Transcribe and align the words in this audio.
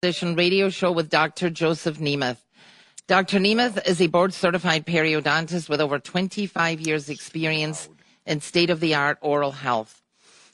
Edition 0.00 0.36
radio 0.36 0.68
show 0.68 0.92
with 0.92 1.10
Dr. 1.10 1.50
Joseph 1.50 1.98
Nemeth. 1.98 2.36
Dr. 3.08 3.40
Nemeth 3.40 3.84
is 3.84 4.00
a 4.00 4.06
board 4.06 4.32
certified 4.32 4.86
periodontist 4.86 5.68
with 5.68 5.80
over 5.80 5.98
25 5.98 6.80
years 6.80 7.08
experience 7.08 7.88
in 8.24 8.40
state 8.40 8.70
of 8.70 8.78
the 8.78 8.94
art 8.94 9.18
oral 9.22 9.50
health. 9.50 10.00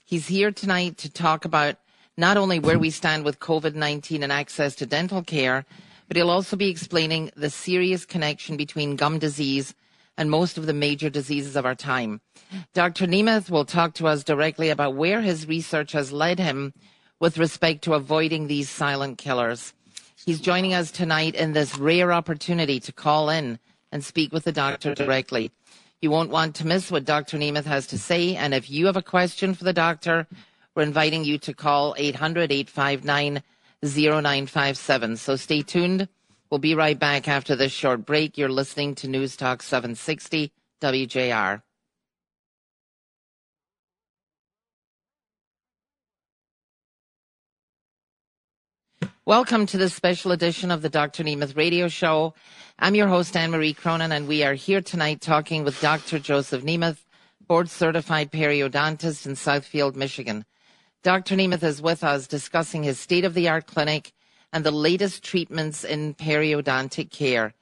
He's 0.07 0.29
here 0.29 0.51
tonight 0.51 0.97
to 0.97 1.13
talk 1.13 1.45
about 1.45 1.77
not 2.17 2.39
only 2.39 2.59
where 2.59 2.79
we 2.79 2.89
stand 2.89 3.27
with 3.27 3.39
COVID-19 3.39 4.23
and 4.23 4.33
access 4.33 4.75
to 4.77 4.87
dental 4.87 5.23
care, 5.23 5.67
but 6.09 6.17
he'll 6.17 6.31
also 6.31 6.57
be 6.57 6.71
explaining 6.71 7.31
the 7.37 7.51
serious 7.51 8.07
connection 8.07 8.57
between 8.57 8.97
gum 8.97 9.19
disease 9.19 9.75
and 10.17 10.31
most 10.31 10.57
of 10.57 10.65
the 10.65 10.73
major 10.73 11.11
diseases 11.11 11.55
of 11.55 11.67
our 11.67 11.75
time. 11.75 12.23
Dr. 12.73 13.07
Nemeth 13.07 13.51
will 13.51 13.67
talk 13.67 13.93
to 13.95 14.07
us 14.07 14.25
directly 14.25 14.71
about 14.71 14.95
where 14.95 15.21
his 15.21 15.47
research 15.47 15.93
has 15.93 16.13
led 16.13 16.39
him 16.39 16.73
with 17.21 17.39
respect 17.39 17.83
to 17.85 17.95
avoiding 17.95 18.47
these 18.47 18.69
silent 18.69 19.19
killers. 19.19 19.73
He's 20.25 20.41
joining 20.41 20.75
us 20.75 20.91
tonight 20.91 21.35
in 21.35 21.53
this 21.53 21.79
rare 21.79 22.13
opportunity 22.13 22.81
to 22.81 22.93
call 22.93 23.29
in 23.29 23.59
and 23.93 24.05
speak 24.05 24.33
with 24.33 24.45
the 24.45 24.53
doctor 24.53 24.95
directly. 24.95 25.51
You 26.01 26.11
won't 26.11 26.31
want 26.31 26.55
to 26.57 26.67
miss 26.67 26.91
what 26.91 27.05
Dr. 27.05 27.39
Nemeth 27.39 27.65
has 27.65 27.87
to 27.89 27.99
say. 27.99 28.37
And 28.37 28.53
if 28.53 28.71
you 28.71 28.87
have 28.87 28.97
a 28.97 29.03
question 29.03 29.55
for 29.55 29.65
the 29.65 29.73
doctor, 29.73 30.27
we're 30.75 30.83
inviting 30.83 31.25
you 31.25 31.39
to 31.39 31.55
call 31.55 31.95
800 31.97 32.53
859 32.53 33.43
0957. 33.83 35.17
So 35.17 35.37
stay 35.37 35.63
tuned. 35.63 36.09
We'll 36.51 36.59
be 36.59 36.75
right 36.75 36.99
back 36.99 37.29
after 37.29 37.57
this 37.57 37.73
short 37.73 38.07
break. 38.07 38.39
You're 38.39 38.49
listening 38.49 38.95
to 38.97 39.09
News 39.09 39.37
Talk 39.37 39.63
760 39.63 40.53
WJR. 40.81 41.63
Welcome 49.27 49.65
to 49.69 49.79
this 49.79 49.95
special 49.95 50.33
edition 50.33 50.71
of 50.71 50.83
the 50.83 50.91
Dr. 50.91 51.25
Nemeth 51.25 51.57
Radio 51.57 51.89
Show. 51.89 52.35
I'm 52.79 52.95
your 52.95 53.09
host, 53.09 53.35
Anne 53.35 53.53
Marie 53.53 53.73
Cronin, 53.73 54.13
and 54.13 54.29
we 54.29 54.45
are 54.45 54.53
here 54.53 54.83
tonight 54.83 55.23
talking 55.23 55.65
with 55.65 55.81
Dr. 55.81 56.19
Joseph 56.19 56.63
Nemeth, 56.63 56.99
board 57.49 57.71
certified 57.71 58.31
periodontist 58.31 59.25
in 59.25 59.33
Southfield, 59.33 59.95
Michigan. 59.95 60.45
Dr. 61.03 61.37
Nemeth 61.37 61.63
is 61.63 61.81
with 61.81 62.05
us 62.05 62.27
discussing 62.27 62.83
his 62.83 62.99
state 62.99 63.25
of 63.25 63.33
the 63.33 63.49
art 63.49 63.67
clinic 63.67 64.13
and 64.53 64.63
the 64.63 64.71
latest 64.71 65.25
treatments 65.25 65.85
in 65.85 66.13
periodontic 66.13 67.11
care. 67.11 67.55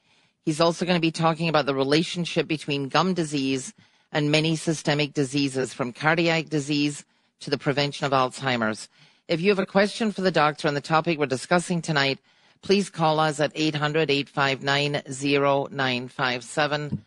He's 0.44 0.60
also 0.60 0.84
going 0.84 0.96
to 0.96 1.00
be 1.00 1.12
talking 1.12 1.48
about 1.48 1.66
the 1.66 1.76
relationship 1.76 2.48
between 2.48 2.88
gum 2.88 3.14
disease 3.14 3.72
and 4.10 4.32
many 4.32 4.56
systemic 4.56 5.12
diseases, 5.12 5.72
from 5.72 5.92
cardiac 5.92 6.48
disease 6.48 7.04
to 7.38 7.50
the 7.50 7.58
prevention 7.58 8.04
of 8.04 8.10
Alzheimer's. 8.10 8.88
If 9.28 9.40
you 9.40 9.50
have 9.50 9.60
a 9.60 9.66
question 9.66 10.10
for 10.10 10.20
the 10.20 10.32
doctor 10.32 10.66
on 10.66 10.74
the 10.74 10.80
topic 10.80 11.16
we're 11.16 11.26
discussing 11.26 11.80
tonight, 11.80 12.18
please 12.60 12.90
call 12.90 13.20
us 13.20 13.38
at 13.38 13.52
800 13.54 14.10
859 14.10 15.02
0957. 15.70 17.04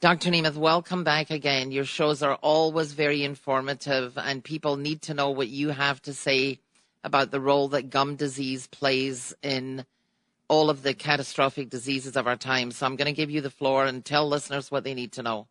Dr. 0.00 0.30
Nemeth, 0.30 0.56
welcome 0.56 1.04
back 1.04 1.30
again. 1.30 1.70
Your 1.70 1.84
shows 1.84 2.20
are 2.20 2.34
always 2.42 2.92
very 2.92 3.22
informative, 3.22 4.18
and 4.18 4.42
people 4.42 4.76
need 4.76 5.02
to 5.02 5.14
know 5.14 5.30
what 5.30 5.46
you 5.46 5.68
have 5.68 6.02
to 6.02 6.12
say 6.12 6.58
about 7.04 7.30
the 7.30 7.40
role 7.40 7.68
that 7.68 7.90
gum 7.90 8.16
disease 8.16 8.66
plays 8.66 9.32
in 9.40 9.86
all 10.48 10.68
of 10.68 10.82
the 10.82 10.94
catastrophic 10.94 11.70
diseases 11.70 12.16
of 12.16 12.26
our 12.26 12.36
time. 12.36 12.72
So 12.72 12.86
I'm 12.86 12.96
going 12.96 13.06
to 13.06 13.12
give 13.12 13.30
you 13.30 13.40
the 13.40 13.50
floor 13.50 13.86
and 13.86 14.04
tell 14.04 14.28
listeners 14.28 14.72
what 14.72 14.82
they 14.82 14.94
need 14.94 15.12
to 15.12 15.22
know. 15.22 15.46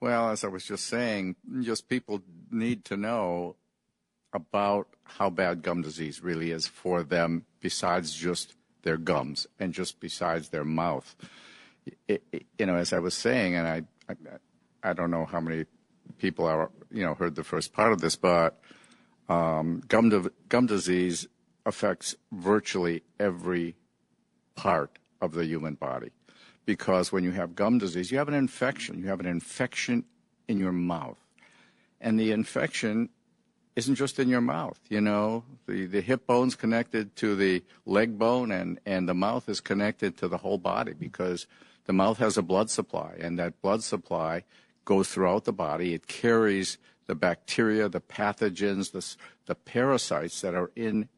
Well, 0.00 0.30
as 0.30 0.42
I 0.42 0.48
was 0.48 0.64
just 0.64 0.86
saying, 0.86 1.36
just 1.60 1.88
people 1.88 2.22
need 2.50 2.86
to 2.86 2.96
know 2.96 3.56
about 4.32 4.88
how 5.04 5.30
bad 5.30 5.62
gum 5.62 5.82
disease 5.82 6.22
really 6.22 6.50
is 6.50 6.66
for 6.66 7.02
them 7.02 7.44
besides 7.60 8.14
just 8.14 8.54
their 8.82 8.96
gums 8.96 9.46
and 9.58 9.72
just 9.72 10.00
besides 10.00 10.48
their 10.48 10.64
mouth. 10.64 11.14
It, 12.08 12.22
it, 12.32 12.46
you 12.58 12.66
know, 12.66 12.76
as 12.76 12.92
I 12.92 12.98
was 12.98 13.14
saying, 13.14 13.54
and 13.54 13.66
I, 13.66 13.82
I, 14.08 14.14
I, 14.82 14.92
don't 14.92 15.10
know 15.10 15.24
how 15.24 15.40
many 15.40 15.64
people 16.18 16.46
are, 16.46 16.70
you 16.90 17.04
know, 17.04 17.14
heard 17.14 17.34
the 17.34 17.44
first 17.44 17.72
part 17.72 17.92
of 17.92 18.00
this, 18.00 18.14
but 18.16 18.60
um, 19.28 19.82
gum, 19.88 20.08
di- 20.08 20.30
gum 20.48 20.66
disease 20.66 21.26
affects 21.66 22.14
virtually 22.30 23.02
every 23.18 23.76
part 24.54 24.98
of 25.20 25.32
the 25.32 25.44
human 25.44 25.74
body. 25.74 26.10
Because 26.64 27.10
when 27.10 27.24
you 27.24 27.32
have 27.32 27.56
gum 27.56 27.78
disease, 27.78 28.12
you 28.12 28.18
have 28.18 28.28
an 28.28 28.34
infection. 28.34 28.98
You 29.00 29.08
have 29.08 29.20
an 29.20 29.26
infection 29.26 30.04
in 30.46 30.58
your 30.58 30.72
mouth. 30.72 31.18
And 32.00 32.18
the 32.18 32.30
infection 32.30 33.08
isn't 33.76 33.94
just 33.94 34.18
in 34.18 34.28
your 34.28 34.40
mouth. 34.40 34.78
You 34.88 35.00
know, 35.00 35.44
the, 35.66 35.86
the 35.86 36.00
hip 36.00 36.26
bone's 36.26 36.54
connected 36.54 37.16
to 37.16 37.34
the 37.34 37.62
leg 37.86 38.18
bone 38.18 38.50
and, 38.50 38.78
and 38.84 39.08
the 39.08 39.14
mouth 39.14 39.48
is 39.48 39.60
connected 39.60 40.16
to 40.18 40.28
the 40.28 40.38
whole 40.38 40.58
body 40.58 40.92
because 40.92 41.46
the 41.86 41.92
mouth 41.92 42.18
has 42.18 42.36
a 42.36 42.42
blood 42.42 42.70
supply 42.70 43.16
and 43.18 43.38
that 43.38 43.60
blood 43.62 43.82
supply 43.82 44.44
goes 44.84 45.08
throughout 45.08 45.44
the 45.44 45.52
body. 45.52 45.94
It 45.94 46.06
carries 46.06 46.78
the 47.06 47.14
bacteria, 47.14 47.88
the 47.88 48.00
pathogens, 48.00 48.92
the, 48.92 49.16
the 49.46 49.54
parasites 49.54 50.40
that 50.42 50.54
are 50.54 50.70
in 50.76 51.08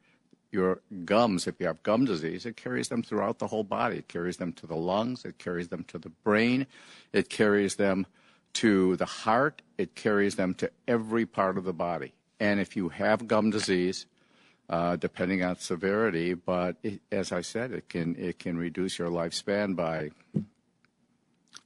your 0.51 0.81
gums. 1.05 1.49
If 1.49 1.57
you 1.59 1.67
have 1.67 1.83
gum 1.83 2.05
disease, 2.05 2.47
it 2.47 2.57
carries 2.57 2.89
them 2.89 3.03
throughout 3.03 3.41
the 3.41 3.49
whole 3.49 3.65
body. 3.65 3.99
It 3.99 4.09
carries 4.09 4.37
them 4.37 4.53
to 4.55 4.67
the 4.67 4.77
lungs. 4.77 5.25
It 5.25 5.39
carries 5.39 5.69
them 5.69 5.85
to 5.89 5.99
the 5.99 6.11
brain. 6.11 6.67
It 7.13 7.29
carries 7.29 7.75
them 7.75 8.07
to 8.55 8.95
the 8.97 9.05
heart. 9.05 9.63
It 9.77 9.97
carries 9.97 10.37
them 10.37 10.55
to 10.55 10.71
every 10.87 11.27
part 11.27 11.59
of 11.59 11.65
the 11.65 11.73
body 11.73 12.15
and 12.41 12.61
if 12.61 12.77
you 12.77 12.89
have 12.89 13.27
gum 13.27 13.51
disease, 13.51 14.07
uh, 14.69 14.97
depending 14.97 15.43
on 15.43 15.59
severity, 15.59 16.35
but 16.35 16.77
it, 16.83 17.01
as 17.13 17.33
I 17.33 17.43
said, 17.43 17.73
it 17.73 17.89
can 17.89 18.17
it 18.17 18.39
can 18.39 18.57
reduce 18.57 18.99
your 18.99 19.11
lifespan 19.11 19.77
by 19.77 20.11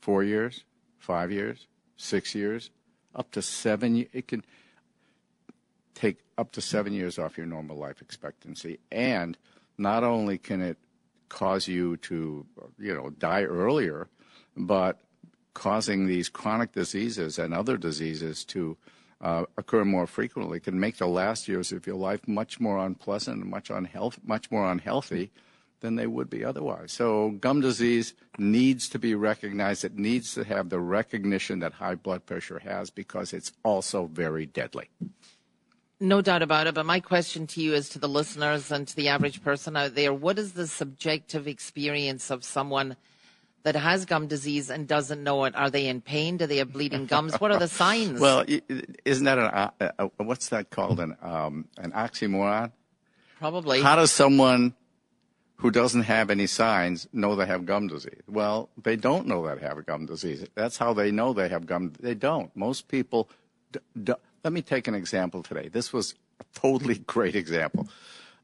four 0.00 0.24
years, 0.24 0.64
five 0.98 1.30
years, 1.30 1.66
six 1.96 2.34
years, 2.34 2.70
up 3.14 3.30
to 3.32 3.42
seven. 3.42 4.06
It 4.12 4.26
can 4.28 4.44
take 5.94 6.18
up 6.36 6.52
to 6.52 6.60
seven 6.60 6.92
years 6.92 7.18
off 7.18 7.36
your 7.36 7.46
normal 7.46 7.76
life 7.76 8.02
expectancy, 8.02 8.78
and 8.90 9.38
not 9.76 10.02
only 10.02 10.38
can 10.38 10.60
it 10.60 10.78
cause 11.28 11.68
you 11.68 11.96
to 11.98 12.44
you 12.78 12.94
know 12.94 13.10
die 13.10 13.44
earlier, 13.44 14.08
but 14.56 14.98
causing 15.54 16.06
these 16.06 16.28
chronic 16.28 16.72
diseases 16.72 17.38
and 17.38 17.52
other 17.54 17.76
diseases 17.76 18.44
to 18.44 18.76
uh, 19.20 19.44
occur 19.56 19.84
more 19.84 20.06
frequently 20.06 20.60
can 20.60 20.78
make 20.78 20.96
the 20.96 21.06
last 21.06 21.48
years 21.48 21.72
of 21.72 21.86
your 21.86 21.96
life 21.96 22.26
much 22.28 22.60
more 22.60 22.78
unpleasant 22.78 23.42
and 23.42 23.50
much 23.50 23.70
unhealth, 23.70 24.18
much 24.24 24.50
more 24.50 24.70
unhealthy 24.70 25.30
than 25.80 25.96
they 25.96 26.06
would 26.06 26.28
be 26.28 26.44
otherwise. 26.44 26.92
So 26.92 27.30
gum 27.30 27.60
disease 27.60 28.14
needs 28.38 28.88
to 28.90 28.98
be 28.98 29.14
recognized. 29.14 29.84
It 29.84 29.96
needs 29.96 30.34
to 30.34 30.44
have 30.44 30.68
the 30.68 30.80
recognition 30.80 31.60
that 31.60 31.74
high 31.74 31.94
blood 31.94 32.26
pressure 32.26 32.58
has 32.60 32.90
because 32.90 33.32
it's 33.32 33.52
also 33.64 34.06
very 34.06 34.46
deadly. 34.46 34.90
No 36.00 36.20
doubt 36.20 36.42
about 36.42 36.68
it. 36.68 36.74
But 36.74 36.86
my 36.86 37.00
question 37.00 37.46
to 37.48 37.60
you 37.60 37.74
is 37.74 37.88
to 37.90 37.98
the 37.98 38.08
listeners 38.08 38.70
and 38.70 38.86
to 38.86 38.94
the 38.94 39.08
average 39.08 39.42
person 39.42 39.76
out 39.76 39.94
there, 39.94 40.14
what 40.14 40.38
is 40.38 40.52
the 40.52 40.66
subjective 40.66 41.48
experience 41.48 42.30
of 42.30 42.44
someone 42.44 42.96
that 43.68 43.76
has 43.78 44.06
gum 44.06 44.26
disease 44.28 44.70
and 44.70 44.88
doesn't 44.88 45.22
know 45.22 45.44
it? 45.44 45.54
Are 45.54 45.68
they 45.68 45.88
in 45.88 46.00
pain? 46.00 46.38
Do 46.38 46.46
they 46.46 46.56
have 46.56 46.72
bleeding 46.72 47.04
gums? 47.04 47.34
What 47.34 47.50
are 47.50 47.58
the 47.58 47.68
signs? 47.82 48.18
well, 48.18 48.44
isn't 49.04 49.24
that 49.24 49.38
an 49.38 49.44
uh, 49.44 49.70
uh, 49.98 50.08
what's 50.16 50.48
that 50.48 50.70
called 50.70 51.00
an 51.00 51.14
um, 51.20 51.68
an 51.76 51.92
oxymoron? 51.92 52.72
Probably. 53.38 53.82
How 53.82 53.96
does 53.96 54.10
someone 54.10 54.74
who 55.56 55.70
doesn't 55.70 56.02
have 56.02 56.30
any 56.30 56.46
signs 56.46 57.08
know 57.12 57.36
they 57.36 57.44
have 57.44 57.66
gum 57.66 57.88
disease? 57.88 58.22
Well, 58.26 58.70
they 58.82 58.96
don't 58.96 59.26
know 59.26 59.46
they 59.46 59.60
have 59.60 59.84
gum 59.84 60.06
disease. 60.06 60.46
That's 60.54 60.78
how 60.78 60.94
they 60.94 61.10
know 61.10 61.34
they 61.34 61.48
have 61.50 61.66
gum. 61.66 61.92
They 62.00 62.14
don't. 62.14 62.54
Most 62.56 62.88
people. 62.88 63.28
D- 63.70 63.80
d- 64.02 64.14
let 64.44 64.52
me 64.54 64.62
take 64.62 64.88
an 64.88 64.94
example 64.94 65.42
today. 65.42 65.68
This 65.68 65.92
was 65.92 66.14
a 66.40 66.44
totally 66.58 66.98
great 67.14 67.36
example 67.36 67.86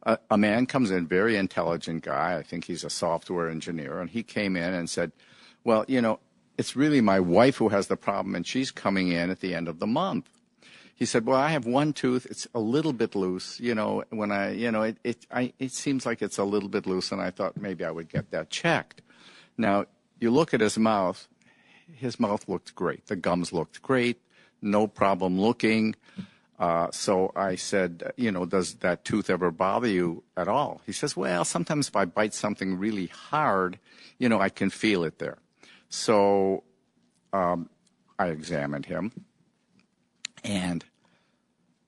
a, 0.04 0.18
a 0.30 0.38
man 0.38 0.66
comes 0.66 0.90
in, 0.90 1.06
very 1.06 1.36
intelligent 1.36 2.02
guy. 2.02 2.36
I 2.36 2.42
think 2.42 2.64
he's 2.64 2.84
a 2.84 2.90
software 2.90 3.48
engineer, 3.48 4.00
and 4.00 4.10
he 4.10 4.22
came 4.22 4.56
in 4.56 4.74
and 4.74 4.88
said, 4.88 5.12
"Well, 5.64 5.84
you 5.88 6.00
know, 6.00 6.20
it's 6.58 6.76
really 6.76 7.00
my 7.00 7.20
wife 7.20 7.56
who 7.56 7.70
has 7.70 7.86
the 7.86 7.96
problem, 7.96 8.34
and 8.34 8.46
she's 8.46 8.70
coming 8.70 9.08
in 9.12 9.30
at 9.30 9.40
the 9.40 9.54
end 9.54 9.68
of 9.68 9.78
the 9.78 9.86
month." 9.86 10.28
He 10.94 11.06
said, 11.06 11.26
"Well, 11.26 11.38
I 11.38 11.50
have 11.50 11.66
one 11.66 11.92
tooth. 11.92 12.26
It's 12.30 12.46
a 12.54 12.60
little 12.60 12.92
bit 12.92 13.14
loose. 13.14 13.58
You 13.60 13.74
know, 13.74 14.04
when 14.10 14.30
I, 14.30 14.52
you 14.52 14.70
know, 14.70 14.82
it 14.82 14.98
it 15.02 15.26
I, 15.30 15.52
it 15.58 15.72
seems 15.72 16.06
like 16.06 16.22
it's 16.22 16.38
a 16.38 16.44
little 16.44 16.68
bit 16.68 16.86
loose, 16.86 17.10
and 17.12 17.20
I 17.20 17.30
thought 17.30 17.56
maybe 17.56 17.84
I 17.84 17.90
would 17.90 18.08
get 18.08 18.30
that 18.30 18.50
checked." 18.50 19.02
Now 19.56 19.86
you 20.20 20.30
look 20.30 20.54
at 20.54 20.60
his 20.60 20.78
mouth. 20.78 21.28
His 21.96 22.18
mouth 22.18 22.48
looked 22.48 22.74
great. 22.74 23.06
The 23.06 23.16
gums 23.16 23.52
looked 23.52 23.82
great. 23.82 24.20
No 24.62 24.86
problem 24.86 25.38
looking. 25.38 25.94
Uh, 26.58 26.88
so 26.92 27.32
I 27.34 27.56
said, 27.56 28.12
you 28.16 28.30
know, 28.30 28.46
does 28.46 28.74
that 28.76 29.04
tooth 29.04 29.28
ever 29.28 29.50
bother 29.50 29.88
you 29.88 30.22
at 30.36 30.46
all? 30.46 30.80
He 30.86 30.92
says, 30.92 31.16
well, 31.16 31.44
sometimes 31.44 31.88
if 31.88 31.96
I 31.96 32.04
bite 32.04 32.32
something 32.32 32.78
really 32.78 33.06
hard, 33.06 33.78
you 34.18 34.28
know, 34.28 34.40
I 34.40 34.48
can 34.48 34.70
feel 34.70 35.02
it 35.02 35.18
there. 35.18 35.38
So 35.88 36.62
um, 37.32 37.68
I 38.18 38.28
examined 38.28 38.86
him, 38.86 39.12
and 40.44 40.84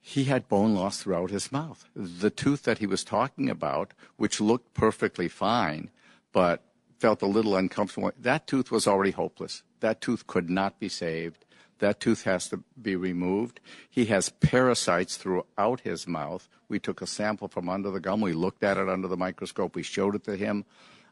he 0.00 0.24
had 0.24 0.48
bone 0.48 0.74
loss 0.74 1.00
throughout 1.00 1.30
his 1.30 1.52
mouth. 1.52 1.84
The 1.94 2.30
tooth 2.30 2.64
that 2.64 2.78
he 2.78 2.86
was 2.86 3.04
talking 3.04 3.48
about, 3.48 3.94
which 4.16 4.40
looked 4.40 4.74
perfectly 4.74 5.28
fine, 5.28 5.90
but 6.32 6.62
felt 6.98 7.22
a 7.22 7.26
little 7.26 7.56
uncomfortable, 7.56 8.10
that 8.18 8.46
tooth 8.46 8.70
was 8.70 8.86
already 8.86 9.12
hopeless. 9.12 9.62
That 9.80 10.00
tooth 10.00 10.26
could 10.26 10.50
not 10.50 10.80
be 10.80 10.88
saved. 10.88 11.44
That 11.78 12.00
tooth 12.00 12.25
has 12.25 12.49
to 12.49 12.62
be 12.81 12.96
removed. 12.96 13.61
He 13.88 14.06
has 14.06 14.31
parasites 14.31 15.17
throughout 15.17 15.81
his 15.81 16.06
mouth. 16.06 16.49
We 16.69 16.78
took 16.78 17.02
a 17.02 17.06
sample 17.06 17.49
from 17.49 17.69
under 17.69 17.90
the 17.90 18.00
gum. 18.00 18.20
We 18.20 18.32
looked 18.32 18.64
at 18.64 18.78
it 18.78 18.88
under 18.88 19.08
the 19.08 19.17
microscope. 19.17 19.75
We 19.75 19.82
showed 19.82 20.14
it 20.14 20.25
to 20.25 20.37
him 20.37 20.64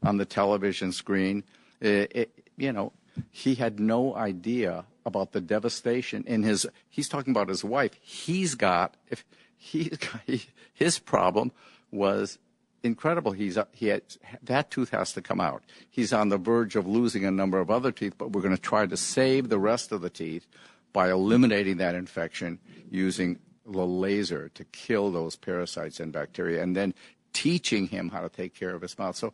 on 0.02 0.16
the 0.16 0.24
television 0.24 0.92
screen. 0.92 1.44
It, 1.80 2.12
it, 2.14 2.48
you 2.56 2.72
know, 2.72 2.92
he 3.30 3.54
had 3.56 3.78
no 3.78 4.14
idea 4.14 4.86
about 5.06 5.32
the 5.32 5.40
devastation 5.40 6.24
in 6.26 6.42
his. 6.42 6.66
He's 6.88 7.08
talking 7.08 7.32
about 7.32 7.48
his 7.48 7.62
wife. 7.62 7.92
He's 8.00 8.54
got 8.54 8.96
if 9.10 9.24
got, 9.72 10.20
he, 10.26 10.46
his 10.74 10.98
problem 10.98 11.52
was 11.90 12.38
incredible. 12.84 13.32
He's 13.32 13.56
uh, 13.56 13.64
he 13.72 13.88
had, 13.88 14.02
that 14.42 14.70
tooth 14.70 14.90
has 14.90 15.12
to 15.14 15.22
come 15.22 15.40
out. 15.40 15.62
He's 15.90 16.12
on 16.12 16.28
the 16.28 16.38
verge 16.38 16.76
of 16.76 16.86
losing 16.86 17.24
a 17.24 17.30
number 17.30 17.58
of 17.58 17.70
other 17.70 17.90
teeth, 17.92 18.14
but 18.18 18.32
we're 18.32 18.42
going 18.42 18.56
to 18.56 18.60
try 18.60 18.86
to 18.86 18.96
save 18.96 19.48
the 19.48 19.58
rest 19.58 19.92
of 19.92 20.00
the 20.00 20.10
teeth 20.10 20.46
by 20.92 21.10
eliminating 21.10 21.78
that 21.78 21.94
infection 21.94 22.58
using 22.90 23.38
the 23.66 23.86
laser 23.86 24.50
to 24.50 24.64
kill 24.64 25.10
those 25.10 25.36
parasites 25.36 25.98
and 25.98 26.12
bacteria, 26.12 26.62
and 26.62 26.76
then 26.76 26.94
teaching 27.32 27.88
him 27.88 28.10
how 28.10 28.20
to 28.20 28.28
take 28.28 28.54
care 28.54 28.74
of 28.74 28.82
his 28.82 28.96
mouth. 28.98 29.16
So 29.16 29.32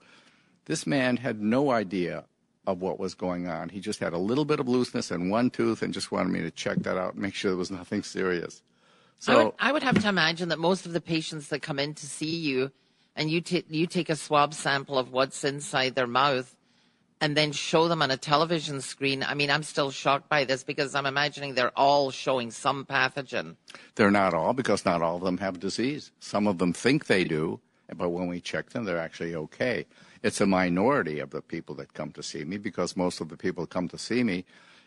this 0.64 0.86
man 0.86 1.16
had 1.16 1.40
no 1.40 1.70
idea 1.70 2.24
of 2.66 2.80
what 2.80 2.98
was 2.98 3.14
going 3.14 3.48
on. 3.48 3.68
He 3.68 3.80
just 3.80 4.00
had 4.00 4.12
a 4.12 4.18
little 4.18 4.44
bit 4.44 4.60
of 4.60 4.68
looseness 4.68 5.10
in 5.10 5.30
one 5.30 5.50
tooth 5.50 5.82
and 5.82 5.92
just 5.92 6.12
wanted 6.12 6.30
me 6.30 6.40
to 6.40 6.50
check 6.50 6.78
that 6.78 6.96
out 6.96 7.14
and 7.14 7.22
make 7.22 7.34
sure 7.34 7.50
there 7.50 7.58
was 7.58 7.70
nothing 7.70 8.02
serious. 8.02 8.62
So 9.18 9.32
I 9.32 9.44
would, 9.44 9.54
I 9.58 9.72
would 9.72 9.82
have 9.82 10.00
to 10.00 10.08
imagine 10.08 10.48
that 10.48 10.58
most 10.58 10.86
of 10.86 10.92
the 10.92 11.00
patients 11.00 11.48
that 11.48 11.60
come 11.60 11.78
in 11.78 11.94
to 11.94 12.06
see 12.06 12.36
you 12.36 12.70
and 13.20 13.30
you, 13.30 13.42
t- 13.42 13.66
you 13.68 13.86
take 13.86 14.08
a 14.08 14.16
swab 14.16 14.54
sample 14.54 14.98
of 14.98 15.12
what's 15.12 15.44
inside 15.44 15.94
their 15.94 16.06
mouth 16.06 16.56
and 17.20 17.36
then 17.36 17.52
show 17.52 17.86
them 17.86 18.00
on 18.00 18.10
a 18.10 18.16
television 18.16 18.80
screen. 18.80 19.22
I 19.22 19.34
mean, 19.34 19.50
I'm 19.50 19.62
still 19.62 19.90
shocked 19.90 20.30
by 20.30 20.44
this 20.44 20.64
because 20.64 20.94
I'm 20.94 21.04
imagining 21.04 21.54
they're 21.54 21.78
all 21.78 22.10
showing 22.10 22.50
some 22.50 22.86
pathogen. 22.86 23.56
They're 23.96 24.10
not 24.10 24.32
all 24.32 24.54
because 24.54 24.86
not 24.86 25.02
all 25.02 25.16
of 25.16 25.22
them 25.22 25.36
have 25.36 25.60
disease. 25.60 26.12
Some 26.18 26.46
of 26.46 26.56
them 26.56 26.72
think 26.72 27.08
they 27.08 27.24
do, 27.24 27.60
but 27.94 28.08
when 28.08 28.26
we 28.26 28.40
check 28.40 28.70
them, 28.70 28.86
they're 28.86 28.98
actually 28.98 29.34
okay. 29.34 29.84
It's 30.22 30.40
a 30.40 30.46
minority 30.46 31.18
of 31.18 31.28
the 31.28 31.42
people 31.42 31.74
that 31.74 31.92
come 31.92 32.12
to 32.12 32.22
see 32.22 32.46
me 32.46 32.56
because 32.56 32.96
most 32.96 33.20
of 33.20 33.28
the 33.28 33.36
people 33.36 33.66
come 33.66 33.88
to 33.88 33.98
see 33.98 34.24
me 34.24 34.46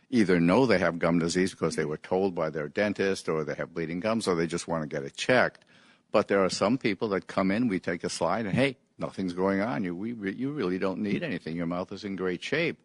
either 0.09 0.39
know 0.39 0.65
they 0.65 0.80
have 0.80 0.97
gum 0.97 1.19
disease 1.19 1.51
because 1.51 1.75
they 1.75 1.85
were 1.85 1.97
told 1.97 2.33
by 2.33 2.50
their 2.50 2.68
dentist 2.68 3.30
or 3.30 3.44
they 3.44 3.53
have 3.53 3.75
bleeding 3.75 4.00
gums 4.00 4.27
or 4.27 4.33
they 4.33 4.47
just 4.47 4.68
want 4.68 4.81
to 4.81 4.88
get 4.88 5.03
it 5.03 5.15
checked. 5.15 5.65
But 6.13 6.30
there 6.30 6.45
are 6.45 6.50
some 6.50 6.77
people 6.77 7.10
that 7.10 7.27
come 7.27 7.51
in, 7.51 7.68
we 7.68 7.80
take 7.80 8.04
a 8.06 8.10
slide, 8.10 8.45
and 8.45 8.56
hey, 8.56 8.77
nothing's 8.98 9.33
going 9.33 9.60
on. 9.60 9.83
You, 9.83 9.95
we, 9.95 10.13
you 10.33 10.51
really 10.51 10.77
don't 10.77 11.00
need 11.00 11.24
anything. 11.24 11.57
Your 11.57 11.65
mouth 11.65 11.92
is 11.92 12.06
in 12.06 12.15
great 12.15 12.42
shape. 12.42 12.77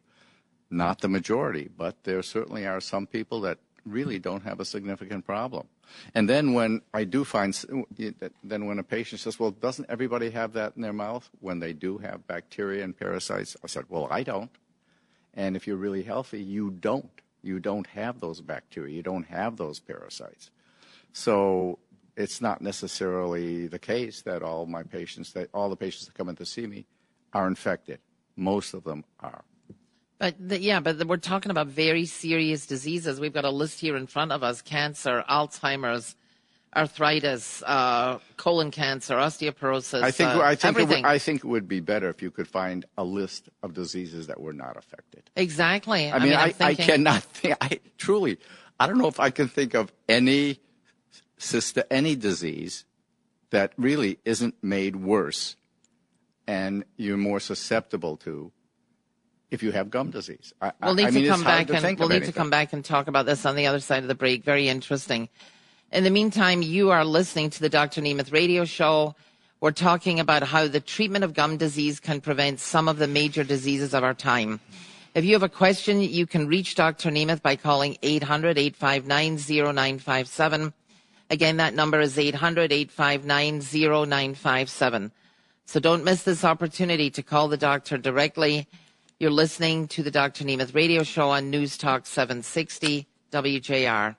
Not 0.71 1.01
the 1.03 1.09
majority, 1.09 1.69
but 1.77 2.03
there 2.05 2.23
certainly 2.23 2.67
are 2.67 2.81
some 2.81 3.07
people 3.07 3.43
that 3.43 3.59
really 3.85 4.19
don't 4.19 4.43
have 4.45 4.61
a 4.61 4.65
significant 4.65 5.27
problem. 5.27 5.69
And 6.15 6.29
then 6.29 6.55
when 6.55 6.81
I 6.93 7.05
do 7.05 7.23
find, 7.25 7.55
then 8.43 8.67
when 8.67 8.79
a 8.79 8.83
patient 8.83 9.21
says, 9.21 9.39
well, 9.39 9.51
doesn't 9.51 9.91
everybody 9.91 10.31
have 10.31 10.55
that 10.55 10.73
in 10.77 10.83
their 10.83 10.93
mouth 10.93 11.29
when 11.41 11.61
they 11.61 11.75
do 11.75 11.99
have 11.99 12.27
bacteria 12.27 12.83
and 12.83 12.99
parasites? 12.99 13.57
I 13.63 13.67
said, 13.67 13.85
well, 13.89 14.09
I 14.11 14.23
don't. 14.23 14.51
And 15.35 15.55
if 15.55 15.67
you're 15.67 15.77
really 15.77 16.03
healthy, 16.03 16.43
you 16.43 16.71
don't. 16.71 17.11
You 17.43 17.61
don't 17.61 17.87
have 17.89 18.21
those 18.21 18.41
bacteria. 18.41 18.95
You 18.95 19.03
don't 19.03 19.27
have 19.27 19.57
those 19.57 19.81
parasites. 19.81 20.51
So 21.13 21.79
it's 22.19 22.41
not 22.41 22.61
necessarily 22.61 23.69
the 23.69 23.79
case 23.79 24.23
that 24.23 24.43
all 24.43 24.67
my 24.67 24.83
patients, 24.83 25.33
that 25.33 25.49
all 25.55 25.71
the 25.71 25.77
patients 25.77 26.07
that 26.07 26.15
come 26.15 26.29
in 26.29 26.37
to 26.37 26.45
see 26.45 26.67
me 26.67 26.85
are 27.33 27.47
infected. 27.47 28.01
Most 28.37 28.75
of 28.75 28.85
them 28.85 29.05
are. 29.21 29.45
But 30.19 30.35
the, 30.41 30.61
yeah, 30.61 30.81
but 30.81 31.07
we're 31.07 31.17
talking 31.17 31.53
about 31.53 31.69
very 31.69 32.05
serious 32.05 32.67
diseases. 32.67 33.21
We've 33.21 33.33
got 33.33 33.45
a 33.45 33.51
list 33.51 33.79
here 33.81 33.97
in 33.97 34.09
front 34.09 34.33
of 34.33 34.43
us: 34.43 34.63
cancer, 34.63 35.25
Alzheimer's, 35.31 36.17
arthritis, 36.75 37.63
uh, 37.65 38.19
colon 38.37 38.73
cancer, 38.73 39.15
osteoporosis. 39.15 40.03
I 40.03 40.11
think 40.11 40.31
uh, 40.31 40.41
I 40.41 40.57
think 40.57 40.65
everything. 40.65 41.03
Would, 41.05 41.09
I 41.09 41.19
think 41.19 41.45
it 41.45 41.47
would 41.47 41.69
be 41.69 41.79
better 41.79 42.09
if 42.09 42.21
you 42.21 42.33
could 42.33 42.49
find 42.49 42.85
a 42.97 43.05
list 43.05 43.49
of 43.63 43.75
diseases 43.75 44.27
that 44.27 44.41
were 44.41 44.53
not 44.53 44.77
affected. 44.77 45.31
Exactly. 45.37 46.11
I 46.11 46.19
mean, 46.19 46.33
I, 46.33 46.53
I, 46.59 46.67
I 46.71 46.75
cannot 46.75 47.23
think. 47.35 47.57
I 47.61 47.79
truly, 47.97 48.39
I 48.81 48.89
don't 48.89 48.99
know 48.99 49.07
if 49.07 49.21
I 49.21 49.31
can 49.31 49.47
think 49.47 49.75
of 49.75 49.93
any 50.09 50.59
sister, 51.39 51.85
any 51.91 52.17
disease 52.17 52.85
that 53.51 53.73
really 53.77 54.19
isn't 54.25 54.55
made 54.63 54.97
worse, 54.97 55.57
and 56.47 56.85
you're 56.97 57.17
more 57.17 57.41
susceptible 57.41 58.17
to 58.19 58.53
if 59.51 59.63
you 59.63 59.73
have 59.73 59.91
gum 59.91 60.11
disease. 60.11 60.53
I, 60.61 60.73
we'll 60.83 60.95
need 60.95 61.07
I 61.07 61.11
to 61.11 61.27
come 61.27 61.43
back 61.43 61.69
to 61.69 61.77
and 61.77 61.99
we'll 61.99 62.09
need 62.09 62.17
anything. 62.17 62.33
to 62.33 62.39
come 62.39 62.51
back 62.51 62.75
and 62.75 62.85
talk 62.85 63.09
about 63.09 63.25
this 63.25 63.47
on 63.47 63.57
the 63.57 63.67
other 63.67 63.81
side 63.81 64.03
of 64.03 64.09
the 64.09 64.15
break. 64.15 64.45
Very 64.45 64.69
interesting. 64.69 65.31
In 65.91 66.05
the 66.05 66.11
meantime, 66.11 66.61
you 66.61 66.91
are 66.91 67.03
listening 67.05 67.49
to 67.51 67.61
the 67.61 67.71
Dr. 67.71 68.03
Nemeth 68.03 68.31
radio 68.31 68.67
show. 68.67 69.15
We're 69.61 69.71
talking 69.71 70.21
about 70.21 70.43
how 70.43 70.69
the 70.69 70.81
treatment 70.81 71.25
of 71.25 71.33
gum 71.33 71.57
disease 71.57 71.99
can 71.99 72.21
prevent 72.21 72.61
some 72.61 72.89
of 72.89 72.99
the 72.99 73.09
major 73.09 73.43
diseases 73.43 73.95
of 73.95 74.05
our 74.05 74.13
time. 74.13 74.61
If 75.15 75.25
you 75.25 75.33
have 75.33 75.43
a 75.43 75.49
question, 75.49 76.03
you 76.03 76.27
can 76.27 76.47
reach 76.47 76.75
Dr. 76.75 77.11
Nemeth 77.11 77.41
by 77.41 77.57
calling 77.57 77.97
800-859-0957. 78.03 80.75
Again, 81.31 81.59
that 81.59 81.75
number 81.75 82.01
is 82.01 82.17
800-859-0957. 82.17 85.11
So 85.67 85.81
don't 85.81 86.05
miss 86.05 86.23
this 86.23 86.43
opportunity 86.45 87.11
to 87.11 87.23
call 87.23 87.49
the 87.49 87.59
doctor 87.59 87.99
directly. 87.99 88.67
You're 89.19 89.31
listening 89.31 89.89
to 89.89 90.03
the 90.03 90.11
Dr. 90.11 90.45
Nemeth 90.45 90.75
radio 90.75 91.03
show 91.03 91.29
on 91.31 91.51
News 91.51 91.77
Talk 91.77 92.07
760 92.07 93.07
WJR. 93.31 94.17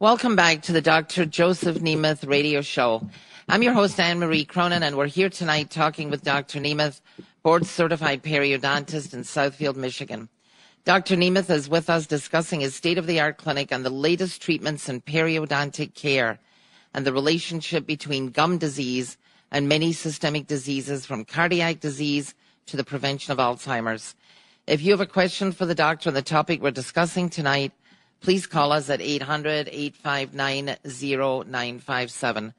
Welcome 0.00 0.34
back 0.34 0.62
to 0.62 0.72
the 0.72 0.82
Dr. 0.82 1.24
Joseph 1.24 1.78
Nemeth 1.78 2.26
radio 2.26 2.62
show. 2.62 3.08
I'm 3.48 3.62
your 3.62 3.74
host, 3.74 4.00
Anne 4.00 4.18
Marie 4.18 4.44
Cronin, 4.44 4.82
and 4.82 4.96
we're 4.96 5.06
here 5.06 5.28
tonight 5.28 5.70
talking 5.70 6.10
with 6.10 6.24
Dr. 6.24 6.58
Nemeth, 6.58 7.00
board 7.44 7.64
certified 7.64 8.24
periodontist 8.24 9.14
in 9.14 9.20
Southfield, 9.20 9.76
Michigan. 9.76 10.28
Dr. 10.84 11.14
Nemeth 11.14 11.48
is 11.48 11.68
with 11.68 11.88
us 11.88 12.08
discussing 12.08 12.58
his 12.58 12.74
state 12.74 12.98
of 12.98 13.06
the 13.06 13.20
art 13.20 13.38
clinic 13.38 13.70
and 13.70 13.84
the 13.84 13.88
latest 13.88 14.42
treatments 14.42 14.88
in 14.88 15.00
periodontic 15.00 15.94
care 15.94 16.40
and 16.92 17.06
the 17.06 17.12
relationship 17.12 17.86
between 17.86 18.30
gum 18.30 18.58
disease 18.58 19.16
and 19.52 19.68
many 19.68 19.92
systemic 19.92 20.48
diseases 20.48 21.06
from 21.06 21.24
cardiac 21.24 21.78
disease 21.78 22.34
to 22.66 22.76
the 22.76 22.82
prevention 22.82 23.30
of 23.30 23.38
Alzheimer's. 23.38 24.16
If 24.66 24.82
you 24.82 24.90
have 24.90 25.00
a 25.00 25.06
question 25.06 25.52
for 25.52 25.66
the 25.66 25.74
doctor 25.74 26.10
on 26.10 26.14
the 26.14 26.22
topic 26.22 26.60
we're 26.60 26.72
discussing 26.72 27.30
tonight, 27.30 27.70
please 28.24 28.46
call 28.46 28.72
us 28.72 28.88
at 28.88 29.02
800 29.02 29.68
859 29.70 30.78
0957. 30.82 32.54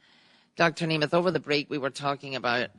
Dr. 0.56 0.86
Nemeth, 0.86 1.14
over 1.14 1.32
the 1.32 1.40
break, 1.40 1.72
we 1.72 1.80
were 1.80 1.90
talking 1.90 2.36
about 2.36 2.70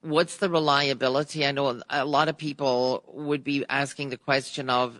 what's 0.00 0.38
the 0.38 0.48
reliability. 0.48 1.46
I 1.46 1.52
know 1.52 1.82
a 1.90 2.06
lot 2.06 2.28
of 2.28 2.38
people 2.38 3.04
would 3.08 3.44
be 3.44 3.66
asking 3.68 4.08
the 4.08 4.16
question 4.16 4.70
of 4.70 4.98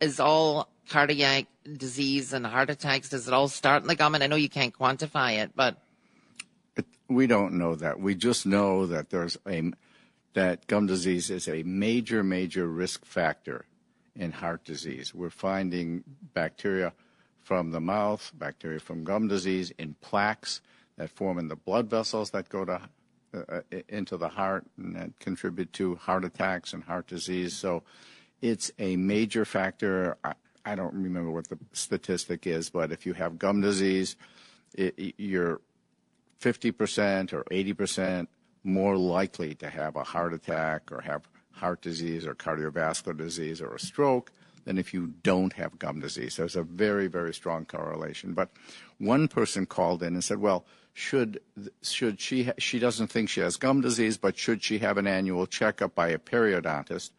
is 0.00 0.18
all 0.18 0.68
cardiac 0.90 1.46
disease 1.72 2.32
and 2.32 2.44
heart 2.44 2.68
attacks, 2.68 3.10
does 3.10 3.28
it 3.28 3.32
all 3.32 3.48
start 3.48 3.82
in 3.82 3.88
the 3.88 3.94
gum? 3.94 4.16
And 4.16 4.24
I 4.24 4.26
know 4.26 4.36
you 4.36 4.50
can't 4.50 4.76
quantify 4.76 5.38
it, 5.38 5.52
but. 5.54 5.78
We 7.08 7.28
don't 7.28 7.54
know 7.54 7.76
that. 7.76 8.00
We 8.00 8.16
just 8.16 8.44
know 8.44 8.86
that 8.86 9.10
there's 9.10 9.38
a 9.46 9.70
that 10.32 10.66
gum 10.66 10.86
disease 10.88 11.30
is 11.30 11.46
a 11.46 11.62
major, 11.62 12.24
major 12.24 12.66
risk 12.66 13.04
factor 13.04 13.66
in 14.16 14.32
heart 14.32 14.64
disease. 14.64 15.14
We're 15.14 15.30
finding 15.30 16.04
bacteria 16.32 16.92
from 17.42 17.70
the 17.70 17.80
mouth, 17.80 18.32
bacteria 18.34 18.80
from 18.80 19.04
gum 19.04 19.28
disease 19.28 19.72
in 19.78 19.94
plaques 20.00 20.60
that 20.96 21.10
form 21.10 21.38
in 21.38 21.48
the 21.48 21.56
blood 21.56 21.90
vessels 21.90 22.30
that 22.30 22.48
go 22.48 22.64
to 22.64 22.80
uh, 23.34 23.60
into 23.88 24.16
the 24.16 24.28
heart 24.28 24.64
and 24.78 24.94
that 24.94 25.18
contribute 25.18 25.72
to 25.72 25.96
heart 25.96 26.24
attacks 26.24 26.72
and 26.72 26.84
heart 26.84 27.06
disease. 27.06 27.56
So 27.56 27.82
it's 28.40 28.70
a 28.78 28.96
major 28.96 29.44
factor. 29.44 30.16
I, 30.22 30.34
I 30.64 30.74
don't 30.74 30.94
remember 30.94 31.30
what 31.30 31.48
the 31.48 31.58
statistic 31.72 32.46
is, 32.46 32.70
but 32.70 32.92
if 32.92 33.04
you 33.04 33.12
have 33.14 33.38
gum 33.38 33.60
disease, 33.60 34.16
it, 34.74 35.14
you're 35.18 35.60
50% 36.40 37.32
or 37.32 37.44
80% 37.44 38.28
more 38.62 38.96
likely 38.96 39.54
to 39.56 39.68
have 39.68 39.96
a 39.96 40.04
heart 40.04 40.32
attack 40.32 40.92
or 40.92 41.00
have 41.00 41.28
heart 41.54 41.80
disease 41.82 42.26
or 42.26 42.34
cardiovascular 42.34 43.16
disease 43.16 43.60
or 43.60 43.74
a 43.74 43.80
stroke 43.80 44.32
than 44.64 44.78
if 44.78 44.94
you 44.94 45.14
don't 45.22 45.52
have 45.54 45.78
gum 45.78 46.00
disease. 46.00 46.36
There's 46.36 46.56
a 46.56 46.62
very, 46.62 47.06
very 47.06 47.34
strong 47.34 47.64
correlation. 47.64 48.32
But 48.32 48.50
one 48.98 49.28
person 49.28 49.66
called 49.66 50.02
in 50.02 50.14
and 50.14 50.24
said, 50.24 50.38
well, 50.38 50.64
should 50.94 51.40
should 51.82 52.20
she 52.20 52.50
she 52.58 52.78
doesn't 52.78 53.08
think 53.08 53.28
she 53.28 53.40
has 53.40 53.56
gum 53.56 53.80
disease, 53.80 54.16
but 54.16 54.38
should 54.38 54.62
she 54.62 54.78
have 54.78 54.96
an 54.96 55.08
annual 55.08 55.46
checkup 55.46 55.94
by 55.94 56.08
a 56.08 56.18
periodontist? 56.18 57.10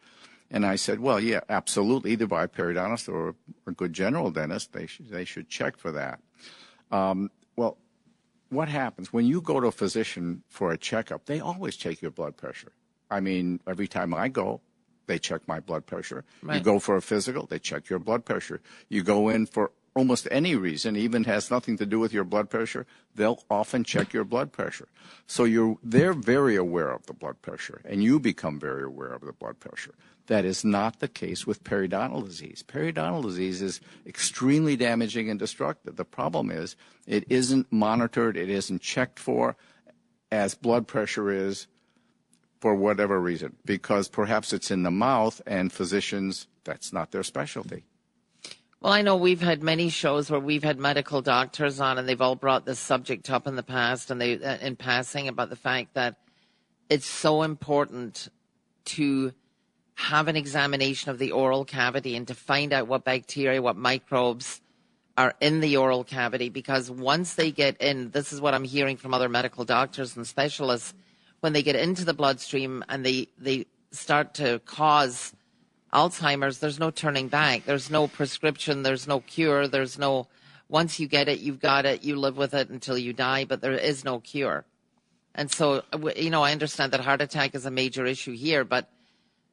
And 0.50 0.64
I 0.64 0.76
said, 0.76 1.00
well, 1.00 1.20
yeah, 1.20 1.40
absolutely, 1.48 2.12
either 2.12 2.26
by 2.26 2.44
a 2.44 2.48
periodontist 2.48 3.12
or 3.12 3.34
a 3.66 3.72
good 3.72 3.92
general 3.92 4.30
dentist. 4.30 4.72
They 4.72 4.86
should, 4.86 5.10
they 5.10 5.24
should 5.24 5.48
check 5.48 5.76
for 5.76 5.92
that. 5.92 6.20
Um, 6.90 7.30
well, 7.56 7.78
what 8.48 8.68
happens 8.68 9.12
when 9.12 9.26
you 9.26 9.40
go 9.40 9.60
to 9.60 9.66
a 9.66 9.72
physician 9.72 10.42
for 10.48 10.70
a 10.72 10.78
checkup? 10.78 11.26
They 11.26 11.40
always 11.40 11.76
check 11.76 12.00
your 12.00 12.12
blood 12.12 12.36
pressure. 12.36 12.72
I 13.10 13.20
mean, 13.20 13.60
every 13.66 13.88
time 13.88 14.14
I 14.14 14.28
go, 14.28 14.60
they 15.06 15.18
check 15.18 15.46
my 15.46 15.60
blood 15.60 15.86
pressure. 15.86 16.24
Right. 16.42 16.58
You 16.58 16.62
go 16.62 16.78
for 16.78 16.96
a 16.96 17.02
physical, 17.02 17.46
they 17.46 17.58
check 17.58 17.88
your 17.88 17.98
blood 17.98 18.24
pressure. 18.24 18.60
You 18.88 19.02
go 19.02 19.28
in 19.28 19.46
for 19.46 19.70
almost 19.96 20.28
any 20.30 20.54
reason, 20.54 20.94
even 20.94 21.24
has 21.24 21.50
nothing 21.50 21.78
to 21.78 21.86
do 21.86 21.98
with 21.98 22.12
your 22.12 22.24
blood 22.24 22.50
pressure, 22.50 22.86
they'll 23.14 23.42
often 23.50 23.82
check 23.82 24.12
your 24.12 24.24
blood 24.24 24.52
pressure. 24.52 24.88
So 25.26 25.44
you're, 25.44 25.78
they're 25.82 26.12
very 26.12 26.54
aware 26.54 26.90
of 26.90 27.06
the 27.06 27.14
blood 27.14 27.40
pressure, 27.40 27.80
and 27.84 28.04
you 28.04 28.20
become 28.20 28.60
very 28.60 28.84
aware 28.84 29.12
of 29.12 29.22
the 29.22 29.32
blood 29.32 29.58
pressure. 29.58 29.94
That 30.26 30.44
is 30.44 30.64
not 30.64 31.00
the 31.00 31.08
case 31.08 31.46
with 31.46 31.64
periodontal 31.64 32.26
disease. 32.26 32.62
Periodontal 32.66 33.22
disease 33.22 33.62
is 33.62 33.80
extremely 34.06 34.76
damaging 34.76 35.30
and 35.30 35.38
destructive. 35.38 35.96
The 35.96 36.04
problem 36.04 36.50
is 36.50 36.76
it 37.06 37.24
isn't 37.28 37.72
monitored, 37.72 38.36
it 38.36 38.50
isn't 38.50 38.82
checked 38.82 39.18
for 39.18 39.56
as 40.30 40.54
blood 40.54 40.86
pressure 40.86 41.30
is 41.30 41.68
for 42.60 42.74
whatever 42.74 43.20
reason, 43.20 43.56
because 43.64 44.08
perhaps 44.08 44.52
it's 44.52 44.70
in 44.70 44.82
the 44.82 44.90
mouth 44.90 45.40
and 45.46 45.72
physicians, 45.72 46.46
that's 46.64 46.92
not 46.92 47.10
their 47.12 47.22
specialty. 47.22 47.84
Well, 48.80 48.92
I 48.92 49.02
know 49.02 49.16
we've 49.16 49.40
had 49.40 49.62
many 49.62 49.88
shows 49.88 50.30
where 50.30 50.40
we've 50.40 50.62
had 50.62 50.78
medical 50.78 51.22
doctors 51.22 51.80
on, 51.80 51.98
and 51.98 52.08
they've 52.08 52.20
all 52.20 52.36
brought 52.36 52.66
this 52.66 52.78
subject 52.78 53.30
up 53.30 53.46
in 53.46 53.56
the 53.56 53.62
past, 53.62 54.10
and 54.10 54.20
they, 54.20 54.38
uh, 54.38 54.58
in 54.58 54.76
passing, 54.76 55.28
about 55.28 55.50
the 55.50 55.56
fact 55.56 55.94
that 55.94 56.16
it's 56.88 57.06
so 57.06 57.42
important 57.42 58.28
to 58.84 59.32
have 59.94 60.28
an 60.28 60.36
examination 60.36 61.10
of 61.10 61.18
the 61.18 61.32
oral 61.32 61.64
cavity 61.64 62.16
and 62.16 62.28
to 62.28 62.34
find 62.34 62.72
out 62.72 62.86
what 62.86 63.02
bacteria, 63.02 63.62
what 63.62 63.76
microbes 63.76 64.60
are 65.16 65.34
in 65.40 65.60
the 65.60 65.78
oral 65.78 66.04
cavity, 66.04 66.50
because 66.50 66.90
once 66.90 67.34
they 67.34 67.50
get 67.50 67.80
in, 67.80 68.10
this 68.10 68.32
is 68.32 68.40
what 68.40 68.52
I'm 68.52 68.64
hearing 68.64 68.98
from 68.98 69.14
other 69.14 69.30
medical 69.30 69.64
doctors 69.64 70.16
and 70.16 70.26
specialists, 70.26 70.92
when 71.40 71.52
they 71.52 71.62
get 71.62 71.76
into 71.76 72.04
the 72.04 72.14
bloodstream 72.14 72.84
and 72.88 73.04
they 73.04 73.28
they 73.38 73.66
start 73.90 74.34
to 74.34 74.58
cause 74.60 75.32
Alzheimer's, 75.92 76.58
there's 76.58 76.78
no 76.78 76.90
turning 76.90 77.28
back. 77.28 77.64
There's 77.64 77.90
no 77.90 78.08
prescription. 78.08 78.82
There's 78.82 79.06
no 79.06 79.20
cure. 79.20 79.66
There's 79.66 79.98
no, 79.98 80.28
once 80.68 81.00
you 81.00 81.08
get 81.08 81.28
it, 81.28 81.40
you've 81.40 81.60
got 81.60 81.86
it. 81.86 82.04
You 82.04 82.16
live 82.16 82.36
with 82.36 82.52
it 82.54 82.68
until 82.68 82.98
you 82.98 83.12
die, 83.12 83.44
but 83.44 83.60
there 83.60 83.72
is 83.72 84.04
no 84.04 84.20
cure. 84.20 84.66
And 85.34 85.50
so, 85.50 85.82
you 86.16 86.30
know, 86.30 86.42
I 86.42 86.52
understand 86.52 86.92
that 86.92 87.00
heart 87.00 87.20
attack 87.20 87.54
is 87.54 87.66
a 87.66 87.70
major 87.70 88.04
issue 88.04 88.34
here, 88.34 88.64
but 88.64 88.90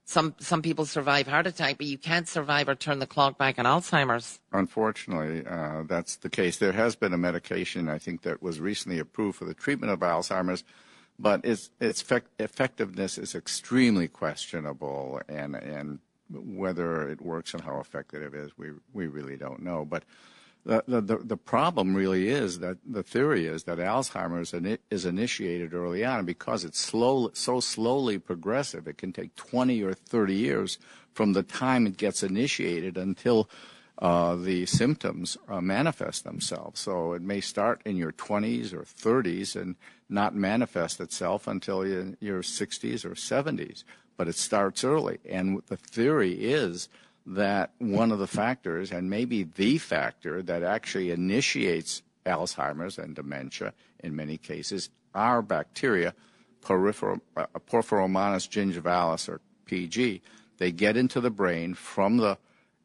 some 0.06 0.36
some 0.40 0.62
people 0.62 0.86
survive 0.86 1.28
heart 1.28 1.48
attack, 1.48 1.78
but 1.78 1.88
you 1.88 1.98
can't 1.98 2.28
survive 2.28 2.68
or 2.68 2.75
turn 2.75 3.00
the 3.00 3.08
clock 3.08 3.38
back 3.38 3.58
on 3.58 3.66
Alzheimer's. 3.66 4.40
Unfortunately, 4.52 5.46
uh, 5.46 5.84
that's 5.88 6.18
the 6.18 6.30
case. 6.30 6.58
There 6.58 6.74
has 6.74 6.96
been 6.96 7.13
a 7.13 7.18
medication, 7.18 7.88
I 7.88 8.00
think, 8.00 8.24
that 8.24 8.42
was 8.42 8.60
recently 8.60 9.00
approved 9.00 9.38
for 9.38 9.46
the 9.46 9.54
treatment 9.54 9.94
of 9.94 10.00
Alzheimer's, 10.00 10.63
but 11.20 11.46
its 11.46 11.70
its 11.79 12.03
effectiveness 12.39 13.17
is 13.17 13.36
extremely 13.36 14.08
questionable, 14.08 15.22
and 15.27 15.55
and 15.55 16.00
whether 16.29 17.08
it 17.08 17.22
works 17.22 17.53
and 17.53 17.63
how 17.63 17.79
effective 17.79 18.34
it 18.34 18.38
is, 18.38 18.58
we 18.58 18.72
we 18.93 19.08
really 19.08 19.38
don't 19.38 19.62
know. 19.62 19.86
But 19.86 20.03
the 20.65 20.84
the 20.88 21.17
the 21.17 21.38
problem 21.38 21.93
really 21.93 22.29
is 22.29 22.60
that 22.60 22.77
the 22.86 23.03
theory 23.03 23.46
is 23.46 23.63
that 23.63 23.77
Alzheimer's 23.77 24.53
is 24.89 25.05
initiated 25.05 25.74
early 25.74 26.03
on, 26.05 26.20
and 26.20 26.27
because 26.27 26.63
it's 26.63 26.79
slow 26.79 27.32
so 27.34 27.60
slowly 27.60 28.17
progressive, 28.17 28.88
it 28.88 28.98
can 28.98 29.12
take 29.12 29.36
20 29.36 29.84
or 29.84 29.93
30 29.93 30.34
years 30.34 30.77
from 31.13 31.34
the 31.34 31.43
time 31.43 31.86
it 31.86 31.98
gets 31.98 32.24
initiated 32.24 32.98
until 32.98 33.50
uh, 34.00 34.36
the 34.36 34.65
symptoms 34.65 35.38
uh, 35.48 35.62
manifest 35.62 36.24
themselves. 36.24 36.79
So 36.79 37.13
it 37.13 37.22
may 37.22 37.41
start 37.41 37.82
in 37.86 37.96
your 37.96 38.12
20s 38.12 38.74
or 38.74 38.82
30s 38.82 39.55
and 39.55 39.75
not 40.10 40.36
manifest 40.36 41.00
itself 41.00 41.48
until 41.48 41.86
your 41.86 42.41
60s 42.41 43.05
or 43.05 43.12
70s 43.12 43.83
but 44.17 44.27
it 44.27 44.36
starts 44.36 44.83
early. 44.83 45.19
And 45.27 45.62
the 45.67 45.77
theory 45.77 46.33
is 46.33 46.89
that 47.25 47.72
one 47.79 48.12
of 48.12 48.19
the 48.19 48.27
factors, 48.27 48.91
and 48.91 49.10
maybe 49.10 49.43
the 49.43 49.77
factor 49.77 50.41
that 50.43 50.63
actually 50.63 51.12
initiates 51.12 52.01
Alzheimer's 52.25 52.98
and 52.98 53.15
dementia 53.15 53.74
in 54.00 54.15
many 54.15 54.38
cases, 54.38 54.89
are 55.15 55.41
bacteria, 55.41 56.13
Porphyromonas 56.63 57.19
uh, 57.36 58.50
gingivalis 58.50 59.29
or 59.29 59.41
PG. 59.65 60.22
They 60.57 60.72
get 60.72 60.98
into 60.98 61.19
the 61.19 61.29
brain 61.29 61.74
from 61.74 62.17
the 62.17 62.38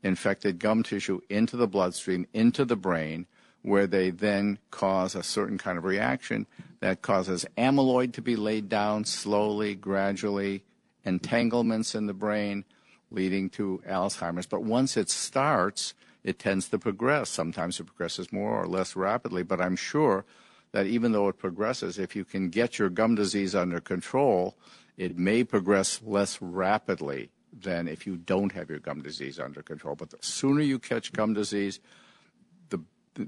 infected 0.02 0.58
gum 0.58 0.82
tissue 0.82 1.20
into 1.28 1.56
the 1.56 1.66
bloodstream, 1.66 2.26
into 2.32 2.64
the 2.64 2.76
brain, 2.76 3.26
where 3.62 3.86
they 3.86 4.10
then 4.10 4.58
cause 4.70 5.14
a 5.14 5.22
certain 5.22 5.58
kind 5.58 5.78
of 5.78 5.84
reaction 5.84 6.46
that 6.80 7.02
causes 7.02 7.44
amyloid 7.56 8.12
to 8.12 8.22
be 8.22 8.36
laid 8.36 8.68
down 8.68 9.04
slowly, 9.04 9.74
gradually, 9.74 10.62
entanglements 11.04 11.94
in 11.94 12.06
the 12.06 12.14
brain 12.14 12.64
leading 13.10 13.50
to 13.50 13.82
Alzheimer's. 13.88 14.46
But 14.46 14.62
once 14.62 14.96
it 14.96 15.10
starts, 15.10 15.94
it 16.22 16.38
tends 16.38 16.68
to 16.68 16.78
progress. 16.78 17.30
Sometimes 17.30 17.80
it 17.80 17.84
progresses 17.84 18.32
more 18.32 18.62
or 18.62 18.66
less 18.66 18.94
rapidly, 18.94 19.42
but 19.42 19.60
I'm 19.60 19.76
sure 19.76 20.24
that 20.72 20.86
even 20.86 21.12
though 21.12 21.28
it 21.28 21.38
progresses, 21.38 21.98
if 21.98 22.14
you 22.14 22.24
can 22.24 22.50
get 22.50 22.78
your 22.78 22.90
gum 22.90 23.14
disease 23.14 23.54
under 23.54 23.80
control, 23.80 24.56
it 24.96 25.16
may 25.16 25.44
progress 25.44 26.00
less 26.04 26.40
rapidly 26.42 27.30
than 27.52 27.88
if 27.88 28.06
you 28.06 28.16
don't 28.16 28.52
have 28.52 28.68
your 28.68 28.78
gum 28.78 29.02
disease 29.02 29.38
under 29.38 29.62
control. 29.62 29.94
But 29.94 30.10
the 30.10 30.18
sooner 30.20 30.60
you 30.60 30.78
catch 30.78 31.12
gum 31.12 31.32
disease, 31.32 31.80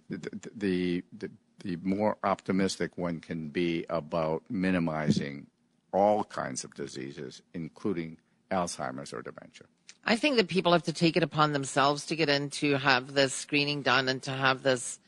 the 0.08 1.02
the, 1.12 1.30
the, 1.62 1.76
more 1.82 2.16
optimistic 2.24 2.96
one 2.96 3.20
can 3.20 3.48
be 3.48 3.84
about 3.88 4.42
minimizing 4.48 5.46
all 5.92 6.24
kinds 6.24 6.64
of 6.64 6.74
diseases, 6.74 7.42
including 7.54 8.16
Alzheimer's 8.50 9.12
or 9.12 9.22
dementia. 9.22 9.66
I 10.04 10.16
think 10.16 10.36
that 10.36 10.48
people 10.48 10.72
have 10.72 10.84
to 10.84 10.92
take 10.92 11.16
it 11.16 11.22
upon 11.22 11.52
themselves 11.52 12.06
to 12.06 12.16
get 12.16 12.28
in 12.28 12.50
to 12.50 12.78
have 12.78 13.12
this 13.14 13.34
screening 13.34 13.82
done 13.82 14.08
and 14.08 14.22
to 14.22 14.30
have 14.30 14.62
this 14.62 14.98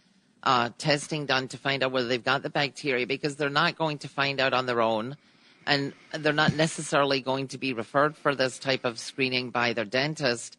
uh, 0.42 0.70
testing 0.78 1.26
done 1.26 1.48
to 1.48 1.56
find 1.56 1.82
out 1.82 1.92
whether 1.92 2.08
they've 2.08 2.22
got 2.22 2.42
the 2.42 2.50
bacteria 2.50 3.06
because 3.06 3.36
they're 3.36 3.48
not 3.48 3.78
going 3.78 3.98
to 3.98 4.08
find 4.08 4.40
out 4.40 4.52
on 4.52 4.66
their 4.66 4.80
own 4.80 5.16
and 5.66 5.92
they're 6.12 6.32
not 6.32 6.54
necessarily 6.54 7.20
going 7.20 7.48
to 7.48 7.58
be 7.58 7.72
referred 7.72 8.16
for 8.16 8.34
this 8.34 8.58
type 8.58 8.84
of 8.84 8.98
screening 8.98 9.50
by 9.50 9.72
their 9.72 9.84
dentist. 9.84 10.58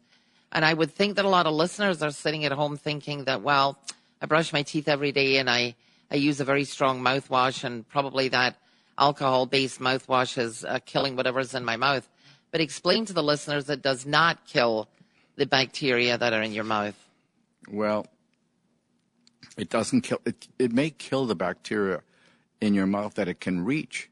And 0.50 0.64
I 0.64 0.72
would 0.72 0.92
think 0.92 1.16
that 1.16 1.24
a 1.24 1.28
lot 1.28 1.46
of 1.46 1.52
listeners 1.52 2.02
are 2.02 2.10
sitting 2.10 2.44
at 2.44 2.52
home 2.52 2.76
thinking 2.76 3.24
that, 3.24 3.42
well, 3.42 3.78
I 4.24 4.26
brush 4.26 4.54
my 4.54 4.62
teeth 4.62 4.88
every 4.88 5.12
day 5.12 5.36
and 5.36 5.50
I, 5.50 5.74
I 6.10 6.14
use 6.14 6.40
a 6.40 6.46
very 6.46 6.64
strong 6.64 7.02
mouthwash 7.02 7.62
and 7.62 7.86
probably 7.86 8.28
that 8.28 8.56
alcohol 8.96 9.44
based 9.44 9.80
mouthwash 9.80 10.38
is 10.38 10.64
uh, 10.64 10.78
killing 10.86 11.14
whatever's 11.14 11.54
in 11.54 11.62
my 11.62 11.76
mouth. 11.76 12.08
But 12.50 12.62
explain 12.62 13.04
to 13.04 13.12
the 13.12 13.22
listeners 13.22 13.68
it 13.68 13.82
does 13.82 14.06
not 14.06 14.46
kill 14.46 14.88
the 15.36 15.44
bacteria 15.44 16.16
that 16.16 16.32
are 16.32 16.40
in 16.40 16.54
your 16.54 16.64
mouth. 16.64 16.94
Well, 17.70 18.06
it 19.58 19.68
doesn't 19.68 20.00
kill, 20.00 20.22
it, 20.24 20.48
it 20.58 20.72
may 20.72 20.88
kill 20.88 21.26
the 21.26 21.34
bacteria 21.34 22.00
in 22.62 22.72
your 22.72 22.86
mouth 22.86 23.16
that 23.16 23.28
it 23.28 23.40
can 23.40 23.62
reach. 23.62 24.08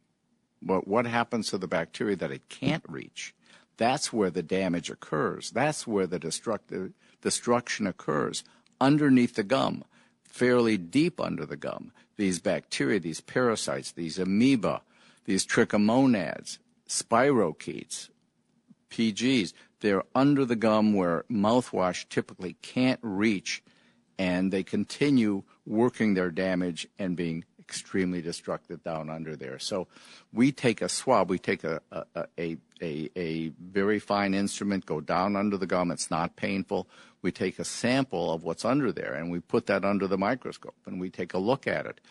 But 0.61 0.87
what 0.87 1.07
happens 1.07 1.49
to 1.49 1.57
the 1.57 1.69
bacteria 1.69 2.17
that 2.17 2.31
it 2.31 2.51
can't 2.51 2.85
reach? 2.87 3.35
That's 3.79 4.13
where 4.13 4.29
the 4.29 4.43
damage 4.43 4.91
occurs. 4.91 5.53
That's 5.53 5.87
where 5.87 6.07
the 6.07 6.19
destructive 6.19 6.93
destruction 7.23 7.87
occurs 7.87 8.45
underneath 8.79 9.37
the 9.37 9.45
gum, 9.45 9.85
fairly 10.33 10.79
deep 10.79 11.21
under 11.21 11.45
the 11.45 11.57
gum. 11.57 11.93
These 12.17 12.41
bacteria, 12.41 12.99
these 12.99 13.21
parasites, 13.21 13.93
these 13.93 14.19
amoeba, 14.19 14.81
these 15.27 15.47
trichomonads, 15.47 16.59
spirochetes, 16.89 18.09
PGs, 18.91 19.53
they're 19.81 20.05
under 20.15 20.45
the 20.45 20.57
gum 20.57 20.95
where 20.95 21.25
mouthwash 21.31 22.09
typically 22.09 22.57
can't 22.63 23.01
reach, 23.03 23.63
and 24.19 24.51
they 24.51 24.63
continue 24.63 25.43
working 25.67 26.15
their 26.15 26.31
damage 26.31 26.89
and 26.99 27.17
being 27.17 27.45
extremely 27.73 28.21
destructive 28.21 28.85
down 28.85 29.09
under 29.09 29.35
there. 29.35 29.59
So 29.59 29.89
we 30.31 30.53
take 30.53 30.83
a 30.83 30.91
swab, 30.91 31.31
we 31.31 31.39
take 31.39 31.65
a, 31.65 31.81
a, 31.91 32.05
a, 32.39 32.57
a, 32.83 33.11
a 33.17 33.49
very 33.49 33.99
fine 33.99 34.35
instrument, 34.35 34.85
go 34.85 35.01
down 35.01 35.37
under 35.37 35.57
the 35.57 35.67
gum, 35.67 35.91
it's 35.91 36.11
not 36.11 36.37
painful. 36.37 36.87
We 37.23 37.33
take 37.33 37.59
a 37.59 37.65
sample 37.65 38.31
of 38.31 38.45
what's 38.45 38.67
under 38.67 38.93
there 38.93 39.15
and 39.15 39.31
we 39.31 39.41
put 39.41 39.67
that 39.67 39.87
under 39.87 40.07
the 40.07 40.19
microscope 40.19 40.77
and 40.85 41.01
we 41.01 41.09
take 41.09 41.33
a 41.33 41.39
look 41.39 41.67
at 41.67 41.87
it. 41.87 42.03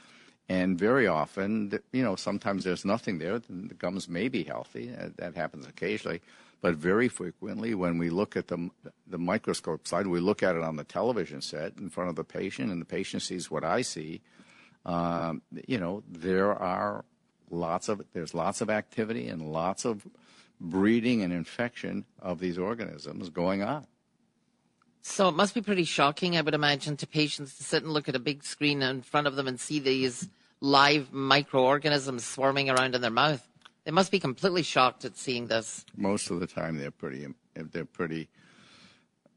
And 0.50 0.80
very 0.80 1.06
often, 1.06 1.80
you 1.92 2.02
know, 2.02 2.16
sometimes 2.16 2.64
there's 2.64 2.84
nothing 2.84 3.20
there. 3.20 3.38
The 3.38 3.76
gums 3.76 4.10
may 4.10 4.30
be 4.30 4.44
healthy. 4.44 4.92
Uh, 5.00 5.10
that 5.18 5.36
happens 5.36 5.68
occasionally. 5.68 6.22
But 6.60 6.76
very 6.76 7.08
frequently, 7.08 7.76
when 7.76 8.00
we 8.00 8.10
look 8.10 8.36
at 8.36 8.48
the, 8.48 8.70
the 9.08 9.18
microscope 9.20 9.88
slide, 9.88 10.08
we 10.08 10.20
look 10.20 10.42
at 10.42 10.56
it 10.56 10.64
on 10.64 10.76
the 10.76 10.84
television 10.84 11.42
set 11.42 11.78
in 11.78 11.90
front 11.90 12.10
of 12.10 12.16
the 12.16 12.24
patient, 12.24 12.72
and 12.72 12.82
the 12.82 12.86
patient 12.86 13.22
sees 13.22 13.50
what 13.50 13.64
I 13.64 13.82
see. 13.82 14.22
Um, 14.86 15.42
you 15.68 15.78
know, 15.78 16.04
there 16.10 16.54
are 16.54 17.06
lots 17.50 17.90
of 17.90 18.02
there's 18.14 18.34
lots 18.34 18.62
of 18.62 18.70
activity 18.70 19.28
and 19.28 19.52
lots 19.52 19.86
of 19.86 20.08
breeding 20.60 21.22
and 21.22 21.34
infection 21.34 22.06
of 22.20 22.40
these 22.40 22.58
organisms 22.58 23.30
going 23.30 23.62
on. 23.62 23.88
So 25.02 25.28
it 25.28 25.36
must 25.36 25.56
be 25.56 25.62
pretty 25.62 25.84
shocking, 25.84 26.38
I 26.38 26.42
would 26.42 26.54
imagine, 26.54 26.96
to 26.98 27.08
patients 27.08 27.58
to 27.58 27.64
sit 27.64 27.84
and 27.84 27.92
look 27.92 28.08
at 28.08 28.16
a 28.16 28.20
big 28.20 28.44
screen 28.44 28.84
in 28.84 29.02
front 29.02 29.26
of 29.26 29.36
them 29.36 29.48
and 29.48 29.60
see 29.60 29.80
these 29.80 30.30
live 30.60 31.12
microorganisms 31.12 32.24
swarming 32.24 32.70
around 32.70 32.94
in 32.94 33.02
their 33.02 33.10
mouth. 33.10 33.46
They 33.84 33.92
must 33.92 34.12
be 34.12 34.20
completely 34.20 34.62
shocked 34.62 35.04
at 35.06 35.18
seeing 35.18 35.48
this. 35.48 35.86
Most 35.98 36.30
of 36.30 36.40
the 36.40 36.46
time, 36.46 36.78
they're 36.78 36.92
pretty 36.92 37.28
they're 37.56 37.86
pretty 37.86 38.30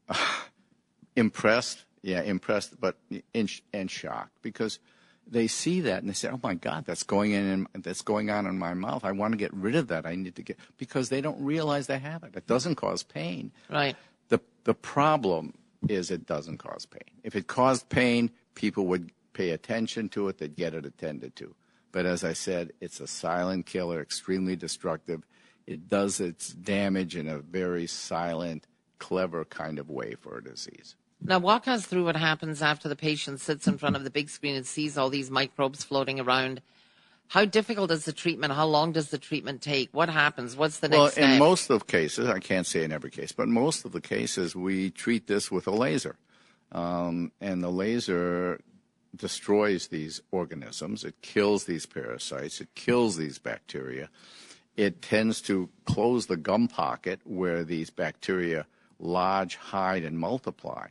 uh, 0.07 0.15
impressed. 1.15 1.85
Yeah, 2.03 2.21
impressed, 2.21 2.79
but 2.79 2.97
in, 3.33 3.49
and 3.73 3.89
shocked 3.89 4.37
because 4.43 4.77
they 5.27 5.47
see 5.47 5.81
that 5.81 5.99
and 5.99 6.09
they 6.09 6.13
say, 6.13 6.29
"Oh 6.29 6.39
my 6.43 6.53
God, 6.53 6.85
that's 6.85 7.03
going 7.03 7.31
in, 7.31 7.67
that's 7.73 8.01
going 8.01 8.29
on 8.29 8.45
in 8.45 8.57
my 8.57 8.73
mouth. 8.73 9.03
I 9.03 9.11
want 9.11 9.33
to 9.33 9.37
get 9.37 9.53
rid 9.53 9.75
of 9.75 9.87
that. 9.87 10.05
I 10.05 10.15
need 10.15 10.35
to 10.35 10.41
get 10.41 10.57
because 10.77 11.09
they 11.09 11.21
don't 11.21 11.43
realize 11.43 11.87
they 11.87 11.99
have 11.99 12.23
it. 12.23 12.35
It 12.35 12.47
doesn't 12.47 12.75
cause 12.75 13.03
pain. 13.03 13.51
Right. 13.69 13.95
The 14.29 14.39
the 14.63 14.73
problem 14.73 15.53
is 15.87 16.11
it 16.11 16.25
doesn't 16.25 16.57
cause 16.57 16.85
pain. 16.85 17.19
If 17.23 17.35
it 17.35 17.47
caused 17.47 17.89
pain, 17.89 18.31
people 18.55 18.85
would 18.87 19.11
pay 19.33 19.51
attention 19.51 20.09
to 20.09 20.27
it. 20.29 20.37
They'd 20.37 20.55
get 20.55 20.73
it 20.73 20.85
attended 20.85 21.35
to. 21.37 21.55
But 21.91 22.05
as 22.05 22.23
I 22.23 22.33
said, 22.33 22.73
it's 22.81 22.99
a 22.99 23.07
silent 23.07 23.65
killer, 23.65 24.01
extremely 24.01 24.55
destructive. 24.55 25.23
It 25.65 25.89
does 25.89 26.19
its 26.19 26.49
damage 26.49 27.15
in 27.15 27.27
a 27.27 27.39
very 27.39 27.87
silent, 27.87 28.67
clever 28.99 29.45
kind 29.45 29.79
of 29.79 29.89
way 29.89 30.15
for 30.15 30.37
a 30.37 30.43
disease. 30.43 30.95
Now, 31.21 31.39
walk 31.39 31.67
us 31.67 31.85
through 31.85 32.05
what 32.05 32.15
happens 32.15 32.61
after 32.61 32.87
the 32.87 32.95
patient 32.95 33.39
sits 33.39 33.67
in 33.67 33.77
front 33.77 33.95
of 33.95 34.03
the 34.03 34.09
big 34.09 34.29
screen 34.29 34.55
and 34.55 34.65
sees 34.65 34.97
all 34.97 35.09
these 35.09 35.31
microbes 35.31 35.83
floating 35.83 36.19
around. 36.19 36.61
How 37.27 37.45
difficult 37.45 37.89
is 37.89 38.05
the 38.05 38.13
treatment? 38.13 38.53
How 38.53 38.67
long 38.67 38.91
does 38.91 39.09
the 39.09 39.17
treatment 39.17 39.61
take? 39.61 39.89
What 39.91 40.09
happens? 40.09 40.55
What's 40.55 40.79
the 40.79 40.89
next 40.89 41.17
well, 41.17 41.31
in 41.31 41.39
most 41.39 41.71
of 41.71 41.87
cases, 41.87 42.29
I 42.29 42.39
can't 42.39 42.67
say 42.67 42.83
in 42.83 42.91
every 42.91 43.09
case, 43.09 43.31
but 43.31 43.47
most 43.47 43.85
of 43.85 43.91
the 43.91 44.01
cases, 44.01 44.55
we 44.55 44.91
treat 44.91 45.25
this 45.25 45.49
with 45.49 45.65
a 45.65 45.71
laser. 45.71 46.17
Um, 46.71 47.31
and 47.41 47.63
the 47.63 47.71
laser 47.71 48.59
destroys 49.15 49.87
these 49.87 50.21
organisms. 50.31 51.03
It 51.03 51.21
kills 51.21 51.65
these 51.65 51.85
parasites. 51.87 52.61
It 52.61 52.75
kills 52.75 53.17
these 53.17 53.39
bacteria. 53.39 54.09
It 54.75 55.01
tends 55.01 55.41
to 55.43 55.69
close 55.85 56.27
the 56.27 56.37
gum 56.37 56.67
pocket 56.67 57.21
where 57.23 57.63
these 57.63 57.89
bacteria 57.89 58.67
lodge, 58.99 59.55
hide, 59.55 60.03
and 60.03 60.19
multiply. 60.19 60.87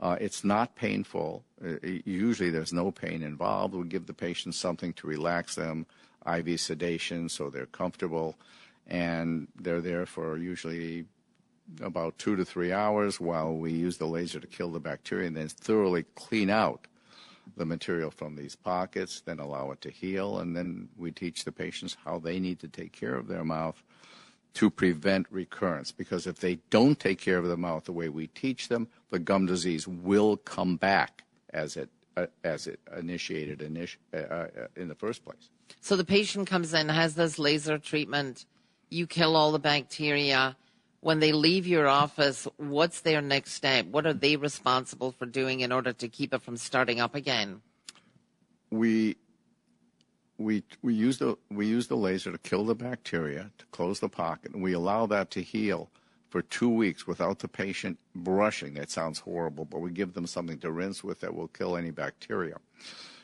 Uh, 0.00 0.16
it's 0.20 0.44
not 0.44 0.74
painful. 0.74 1.44
Uh, 1.64 1.76
usually 2.04 2.50
there's 2.50 2.72
no 2.72 2.90
pain 2.90 3.22
involved. 3.22 3.74
We 3.74 3.84
give 3.84 4.06
the 4.06 4.14
patient 4.14 4.54
something 4.54 4.92
to 4.94 5.06
relax 5.06 5.54
them, 5.54 5.86
IV 6.26 6.60
sedation 6.60 7.28
so 7.28 7.50
they're 7.50 7.66
comfortable, 7.66 8.36
and 8.86 9.48
they're 9.60 9.80
there 9.80 10.06
for 10.06 10.36
usually 10.36 11.06
about 11.80 12.18
two 12.18 12.36
to 12.36 12.44
three 12.44 12.72
hours 12.72 13.20
while 13.20 13.54
we 13.54 13.72
use 13.72 13.96
the 13.96 14.06
laser 14.06 14.40
to 14.40 14.46
kill 14.46 14.70
the 14.70 14.80
bacteria 14.80 15.26
and 15.26 15.36
then 15.36 15.48
thoroughly 15.48 16.04
clean 16.14 16.50
out 16.50 16.86
the 17.56 17.64
material 17.64 18.10
from 18.10 18.36
these 18.36 18.56
pockets, 18.56 19.20
then 19.20 19.38
allow 19.38 19.70
it 19.70 19.80
to 19.82 19.90
heal, 19.90 20.38
and 20.38 20.56
then 20.56 20.88
we 20.96 21.10
teach 21.10 21.44
the 21.44 21.52
patients 21.52 21.96
how 22.04 22.18
they 22.18 22.40
need 22.40 22.58
to 22.58 22.68
take 22.68 22.92
care 22.92 23.14
of 23.14 23.28
their 23.28 23.44
mouth 23.44 23.82
to 24.54 24.70
prevent 24.70 25.26
recurrence. 25.30 25.92
Because 25.92 26.26
if 26.26 26.40
they 26.40 26.56
don't 26.70 26.98
take 26.98 27.20
care 27.20 27.38
of 27.38 27.46
the 27.46 27.56
mouth 27.56 27.84
the 27.84 27.92
way 27.92 28.08
we 28.08 28.28
teach 28.28 28.68
them, 28.68 28.88
the 29.10 29.18
gum 29.18 29.46
disease 29.46 29.86
will 29.86 30.36
come 30.36 30.76
back 30.76 31.24
as 31.52 31.76
it 31.76 31.90
uh, 32.16 32.26
as 32.44 32.68
it 32.68 32.78
initiated 32.96 33.58
initi- 33.58 33.96
uh, 34.12 34.16
uh, 34.16 34.46
in 34.76 34.86
the 34.86 34.94
first 34.94 35.24
place. 35.24 35.50
So 35.80 35.96
the 35.96 36.04
patient 36.04 36.48
comes 36.48 36.72
in, 36.72 36.88
has 36.88 37.16
this 37.16 37.40
laser 37.40 37.76
treatment, 37.76 38.46
you 38.88 39.08
kill 39.08 39.34
all 39.34 39.50
the 39.50 39.58
bacteria 39.58 40.56
when 41.04 41.20
they 41.20 41.32
leave 41.32 41.66
your 41.66 41.86
office, 41.86 42.48
what's 42.56 43.02
their 43.02 43.20
next 43.20 43.52
step? 43.52 43.84
What 43.84 44.06
are 44.06 44.14
they 44.14 44.36
responsible 44.36 45.12
for 45.12 45.26
doing 45.26 45.60
in 45.60 45.70
order 45.70 45.92
to 45.92 46.08
keep 46.08 46.32
it 46.32 46.40
from 46.40 46.56
starting 46.56 46.98
up 46.98 47.14
again? 47.14 47.60
We 48.70 49.18
we 50.38 50.62
we 50.82 50.94
use 50.94 51.18
the 51.18 51.36
we 51.50 51.66
use 51.66 51.86
the 51.86 51.96
laser 51.96 52.32
to 52.32 52.38
kill 52.38 52.64
the 52.64 52.74
bacteria 52.74 53.50
to 53.58 53.64
close 53.66 54.00
the 54.00 54.08
pocket, 54.08 54.52
and 54.52 54.62
we 54.62 54.72
allow 54.72 55.06
that 55.06 55.30
to 55.32 55.42
heal 55.42 55.90
for 56.28 56.42
two 56.42 56.68
weeks 56.68 57.06
without 57.06 57.38
the 57.38 57.48
patient 57.48 57.98
brushing. 58.14 58.74
That 58.74 58.90
sounds 58.90 59.20
horrible, 59.20 59.64
but 59.64 59.80
we 59.80 59.90
give 59.90 60.14
them 60.14 60.26
something 60.26 60.58
to 60.58 60.72
rinse 60.72 61.04
with 61.04 61.20
that 61.20 61.34
will 61.34 61.48
kill 61.48 61.76
any 61.76 61.92
bacteria. 61.92 62.56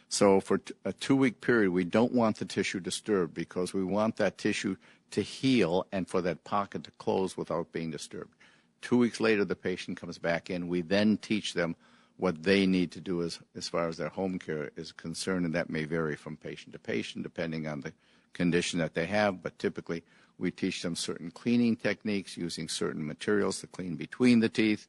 So 0.08 0.40
for 0.40 0.60
a 0.84 0.92
two 0.92 1.16
week 1.16 1.40
period, 1.40 1.70
we 1.70 1.84
don't 1.84 2.12
want 2.12 2.36
the 2.36 2.44
tissue 2.44 2.80
disturbed 2.80 3.34
because 3.34 3.74
we 3.74 3.84
want 3.84 4.16
that 4.16 4.38
tissue 4.38 4.76
to 5.10 5.22
heal 5.22 5.86
and 5.92 6.08
for 6.08 6.20
that 6.22 6.44
pocket 6.44 6.84
to 6.84 6.90
close 6.92 7.36
without 7.36 7.72
being 7.72 7.90
disturbed. 7.90 8.34
Two 8.80 8.98
weeks 8.98 9.20
later, 9.20 9.44
the 9.44 9.56
patient 9.56 10.00
comes 10.00 10.18
back 10.18 10.50
in. 10.50 10.68
We 10.68 10.80
then 10.80 11.16
teach 11.18 11.54
them 11.54 11.76
what 12.20 12.42
they 12.42 12.66
need 12.66 12.92
to 12.92 13.00
do 13.00 13.22
as, 13.22 13.40
as 13.56 13.68
far 13.68 13.88
as 13.88 13.96
their 13.96 14.10
home 14.10 14.38
care 14.38 14.70
is 14.76 14.92
concerned, 14.92 15.46
and 15.46 15.54
that 15.54 15.70
may 15.70 15.84
vary 15.84 16.16
from 16.16 16.36
patient 16.36 16.72
to 16.72 16.78
patient 16.78 17.22
depending 17.22 17.66
on 17.66 17.80
the 17.80 17.92
condition 18.34 18.78
that 18.78 18.94
they 18.94 19.06
have, 19.06 19.42
but 19.42 19.58
typically 19.58 20.02
we 20.38 20.50
teach 20.50 20.82
them 20.82 20.94
certain 20.94 21.30
cleaning 21.30 21.76
techniques 21.76 22.36
using 22.36 22.68
certain 22.68 23.06
materials 23.06 23.60
to 23.60 23.66
clean 23.66 23.96
between 23.96 24.40
the 24.40 24.48
teeth, 24.48 24.86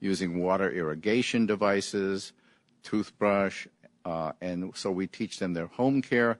using 0.00 0.40
water 0.40 0.70
irrigation 0.70 1.46
devices, 1.46 2.32
toothbrush, 2.82 3.66
uh, 4.04 4.32
and 4.40 4.70
so 4.76 4.90
we 4.90 5.06
teach 5.06 5.38
them 5.38 5.54
their 5.54 5.66
home 5.66 6.02
care 6.02 6.38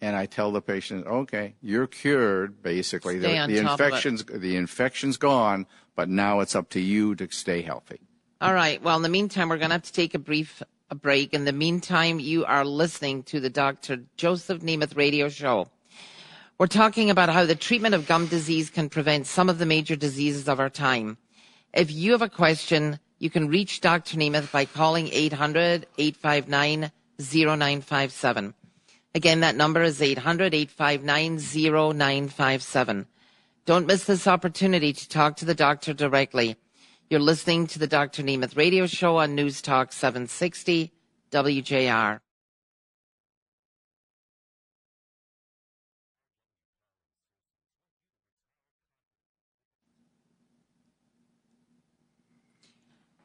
and 0.00 0.14
I 0.14 0.26
tell 0.26 0.52
the 0.52 0.60
patient, 0.60 1.06
okay, 1.06 1.54
you're 1.60 1.88
cured, 1.88 2.62
basically. 2.62 3.18
Stay 3.18 3.46
the, 3.46 3.52
the 3.52 3.58
infection's 3.58 4.24
the 4.24 4.56
infection's 4.56 5.16
gone, 5.16 5.66
but 5.96 6.08
now 6.08 6.40
it's 6.40 6.54
up 6.54 6.68
to 6.70 6.80
you 6.80 7.16
to 7.16 7.28
stay 7.30 7.62
healthy. 7.62 8.00
All 8.40 8.54
right. 8.54 8.80
Well, 8.80 8.94
in 8.94 9.02
the 9.02 9.08
meantime, 9.08 9.48
we're 9.48 9.58
going 9.58 9.70
to 9.70 9.74
have 9.74 9.82
to 9.82 9.92
take 9.92 10.14
a 10.14 10.18
brief 10.18 10.62
a 10.90 10.94
break. 10.94 11.34
In 11.34 11.44
the 11.44 11.52
meantime, 11.52 12.20
you 12.20 12.44
are 12.44 12.64
listening 12.64 13.24
to 13.24 13.40
the 13.40 13.50
Dr. 13.50 14.04
Joseph 14.16 14.62
Nemeth 14.62 14.96
radio 14.96 15.28
show. 15.28 15.68
We're 16.56 16.68
talking 16.68 17.10
about 17.10 17.30
how 17.30 17.44
the 17.46 17.56
treatment 17.56 17.96
of 17.96 18.06
gum 18.06 18.28
disease 18.28 18.70
can 18.70 18.88
prevent 18.90 19.26
some 19.26 19.48
of 19.48 19.58
the 19.58 19.66
major 19.66 19.96
diseases 19.96 20.48
of 20.48 20.60
our 20.60 20.70
time. 20.70 21.18
If 21.74 21.90
you 21.90 22.12
have 22.12 22.22
a 22.22 22.28
question, 22.28 23.00
you 23.18 23.28
can 23.28 23.48
reach 23.48 23.80
Dr. 23.80 24.16
Nemeth 24.16 24.52
by 24.52 24.66
calling 24.66 25.08
800 25.12 25.86
859 25.98 26.92
0957. 27.18 28.54
Again, 29.16 29.40
that 29.40 29.56
number 29.56 29.82
is 29.82 30.00
800 30.00 30.54
859 30.54 31.38
0957. 31.38 33.06
Don't 33.66 33.86
miss 33.86 34.04
this 34.04 34.28
opportunity 34.28 34.92
to 34.92 35.08
talk 35.08 35.36
to 35.38 35.44
the 35.44 35.54
doctor 35.54 35.92
directly. 35.92 36.56
You're 37.10 37.20
listening 37.20 37.66
to 37.68 37.78
the 37.78 37.86
Dr. 37.86 38.22
Nemeth 38.22 38.54
radio 38.54 38.86
show 38.86 39.16
on 39.16 39.34
News 39.34 39.62
Talk 39.62 39.94
760 39.94 40.92
WJR. 41.30 42.20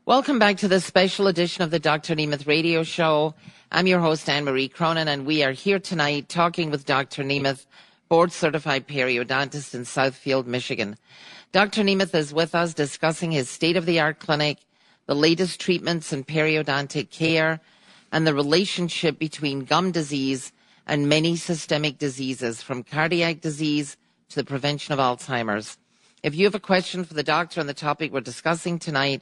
Welcome 0.05 0.39
back 0.39 0.55
to 0.57 0.69
this 0.69 0.85
special 0.85 1.27
edition 1.27 1.61
of 1.61 1.69
the 1.69 1.79
Dr. 1.79 2.15
Nemeth 2.15 2.47
radio 2.47 2.83
show. 2.83 3.35
I'm 3.69 3.87
your 3.87 3.99
host, 3.99 4.29
Anne 4.29 4.45
Marie 4.45 4.69
Cronin, 4.69 5.09
and 5.09 5.25
we 5.25 5.43
are 5.43 5.51
here 5.51 5.79
tonight 5.79 6.29
talking 6.29 6.71
with 6.71 6.85
Dr. 6.85 7.21
Nemeth, 7.21 7.65
board 8.07 8.31
certified 8.31 8.87
periodontist 8.87 9.75
in 9.75 9.81
Southfield, 9.81 10.45
Michigan. 10.45 10.95
Dr. 11.53 11.83
Nemeth 11.83 12.15
is 12.15 12.33
with 12.33 12.55
us 12.55 12.73
discussing 12.73 13.31
his 13.31 13.47
state 13.47 13.77
of 13.77 13.85
the 13.85 13.99
art 13.99 14.17
clinic, 14.17 14.57
the 15.05 15.13
latest 15.13 15.61
treatments 15.61 16.11
in 16.11 16.23
periodontic 16.23 17.11
care, 17.11 17.59
and 18.11 18.25
the 18.25 18.33
relationship 18.33 19.19
between 19.19 19.63
gum 19.63 19.91
disease 19.91 20.51
and 20.87 21.07
many 21.07 21.35
systemic 21.35 21.99
diseases, 21.99 22.63
from 22.63 22.81
cardiac 22.81 23.39
disease 23.39 23.97
to 24.29 24.37
the 24.37 24.43
prevention 24.43 24.93
of 24.93 24.99
Alzheimer's. 24.99 25.77
If 26.23 26.33
you 26.33 26.45
have 26.45 26.55
a 26.55 26.59
question 26.59 27.03
for 27.03 27.13
the 27.13 27.21
doctor 27.21 27.61
on 27.61 27.67
the 27.67 27.75
topic 27.75 28.11
we're 28.11 28.21
discussing 28.21 28.79
tonight, 28.79 29.21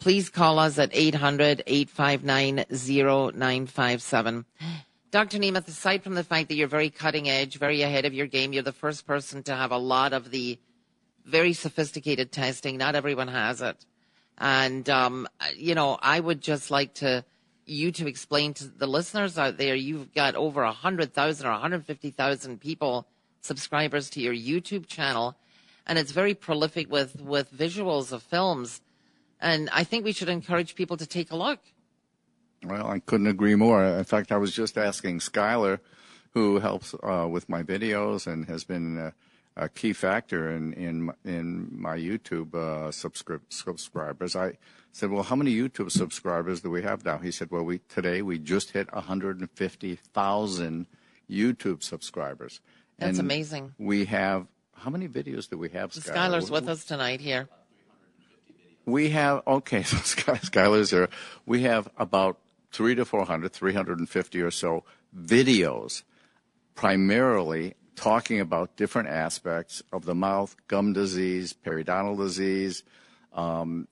please 0.00 0.28
call 0.28 0.58
us 0.58 0.76
at 0.76 0.90
800 0.92 1.62
859 1.68 2.64
0957. 2.68 4.44
Dr. 5.12 5.38
Nemeth, 5.38 5.68
aside 5.68 6.02
from 6.02 6.16
the 6.16 6.24
fact 6.24 6.48
that 6.48 6.56
you're 6.56 6.66
very 6.66 6.90
cutting 6.90 7.28
edge, 7.28 7.58
very 7.58 7.82
ahead 7.82 8.06
of 8.06 8.14
your 8.14 8.26
game, 8.26 8.52
you're 8.52 8.64
the 8.64 8.72
first 8.72 9.06
person 9.06 9.44
to 9.44 9.54
have 9.54 9.70
a 9.70 9.78
lot 9.78 10.12
of 10.12 10.32
the 10.32 10.58
very 11.24 11.52
sophisticated 11.52 12.32
testing. 12.32 12.76
Not 12.76 12.94
everyone 12.94 13.28
has 13.28 13.60
it. 13.60 13.84
And, 14.38 14.88
um, 14.88 15.28
you 15.54 15.74
know, 15.74 15.98
I 16.00 16.18
would 16.18 16.40
just 16.40 16.70
like 16.70 16.94
to, 16.94 17.24
you 17.66 17.92
to 17.92 18.08
explain 18.08 18.54
to 18.54 18.66
the 18.68 18.86
listeners 18.86 19.38
out 19.38 19.58
there, 19.58 19.74
you've 19.74 20.14
got 20.14 20.34
over 20.34 20.64
100,000 20.64 21.46
or 21.46 21.50
150,000 21.50 22.60
people, 22.60 23.06
subscribers 23.42 24.08
to 24.10 24.20
your 24.20 24.34
YouTube 24.34 24.86
channel, 24.86 25.36
and 25.86 25.98
it's 25.98 26.12
very 26.12 26.34
prolific 26.34 26.90
with, 26.90 27.20
with 27.20 27.52
visuals 27.52 28.12
of 28.12 28.22
films. 28.22 28.80
And 29.40 29.68
I 29.72 29.84
think 29.84 30.04
we 30.04 30.12
should 30.12 30.28
encourage 30.28 30.74
people 30.74 30.96
to 30.96 31.06
take 31.06 31.30
a 31.30 31.36
look. 31.36 31.60
Well, 32.64 32.86
I 32.86 32.98
couldn't 32.98 33.26
agree 33.26 33.54
more. 33.54 33.84
In 33.84 34.04
fact, 34.04 34.32
I 34.32 34.36
was 34.36 34.52
just 34.52 34.76
asking 34.76 35.20
Skylar, 35.20 35.80
who 36.32 36.60
helps 36.60 36.94
uh, 37.02 37.26
with 37.28 37.48
my 37.48 37.62
videos 37.62 38.26
and 38.26 38.46
has 38.46 38.64
been 38.64 38.98
uh, 38.98 39.10
a 39.60 39.68
key 39.68 39.92
factor 39.92 40.50
in 40.50 40.72
in 40.72 41.12
in 41.24 41.68
my 41.70 41.96
YouTube 41.96 42.54
uh, 42.54 42.90
subscri- 42.90 43.40
subscribers. 43.50 44.34
I 44.34 44.56
said, 44.92 45.10
"Well, 45.10 45.22
how 45.22 45.36
many 45.36 45.54
YouTube 45.54 45.90
subscribers 45.92 46.62
do 46.62 46.70
we 46.70 46.82
have 46.82 47.04
now?" 47.04 47.18
He 47.18 47.30
said, 47.30 47.50
"Well, 47.50 47.62
we 47.62 47.80
today 47.88 48.22
we 48.22 48.38
just 48.38 48.70
hit 48.70 48.92
150,000 48.92 50.86
YouTube 51.30 51.82
subscribers." 51.82 52.60
That's 52.98 53.18
and 53.18 53.26
amazing. 53.26 53.74
We 53.78 54.06
have 54.06 54.46
how 54.74 54.90
many 54.90 55.08
videos 55.08 55.48
do 55.48 55.58
we 55.58 55.68
have? 55.70 55.92
Skylar? 55.92 56.14
Skylar's 56.14 56.50
with 56.50 56.68
us 56.68 56.84
tonight 56.84 57.20
here. 57.20 57.48
We 58.86 59.10
have 59.10 59.42
okay, 59.46 59.82
so 59.90 59.98
Skylar's 59.98 60.90
here. 60.90 61.10
We 61.44 61.62
have 61.62 61.90
about 61.98 62.38
three 62.72 62.94
to 62.94 63.04
400, 63.04 63.52
350 63.52 64.40
or 64.40 64.50
so 64.50 64.84
videos, 65.14 66.02
primarily 66.74 67.74
talking 68.00 68.40
about 68.40 68.76
different 68.76 69.08
aspects 69.08 69.82
of 69.92 70.06
the 70.06 70.14
mouth, 70.14 70.56
gum 70.68 70.94
disease, 70.94 71.52
periodontal 71.52 72.16
disease, 72.16 72.82
um, 73.34 73.86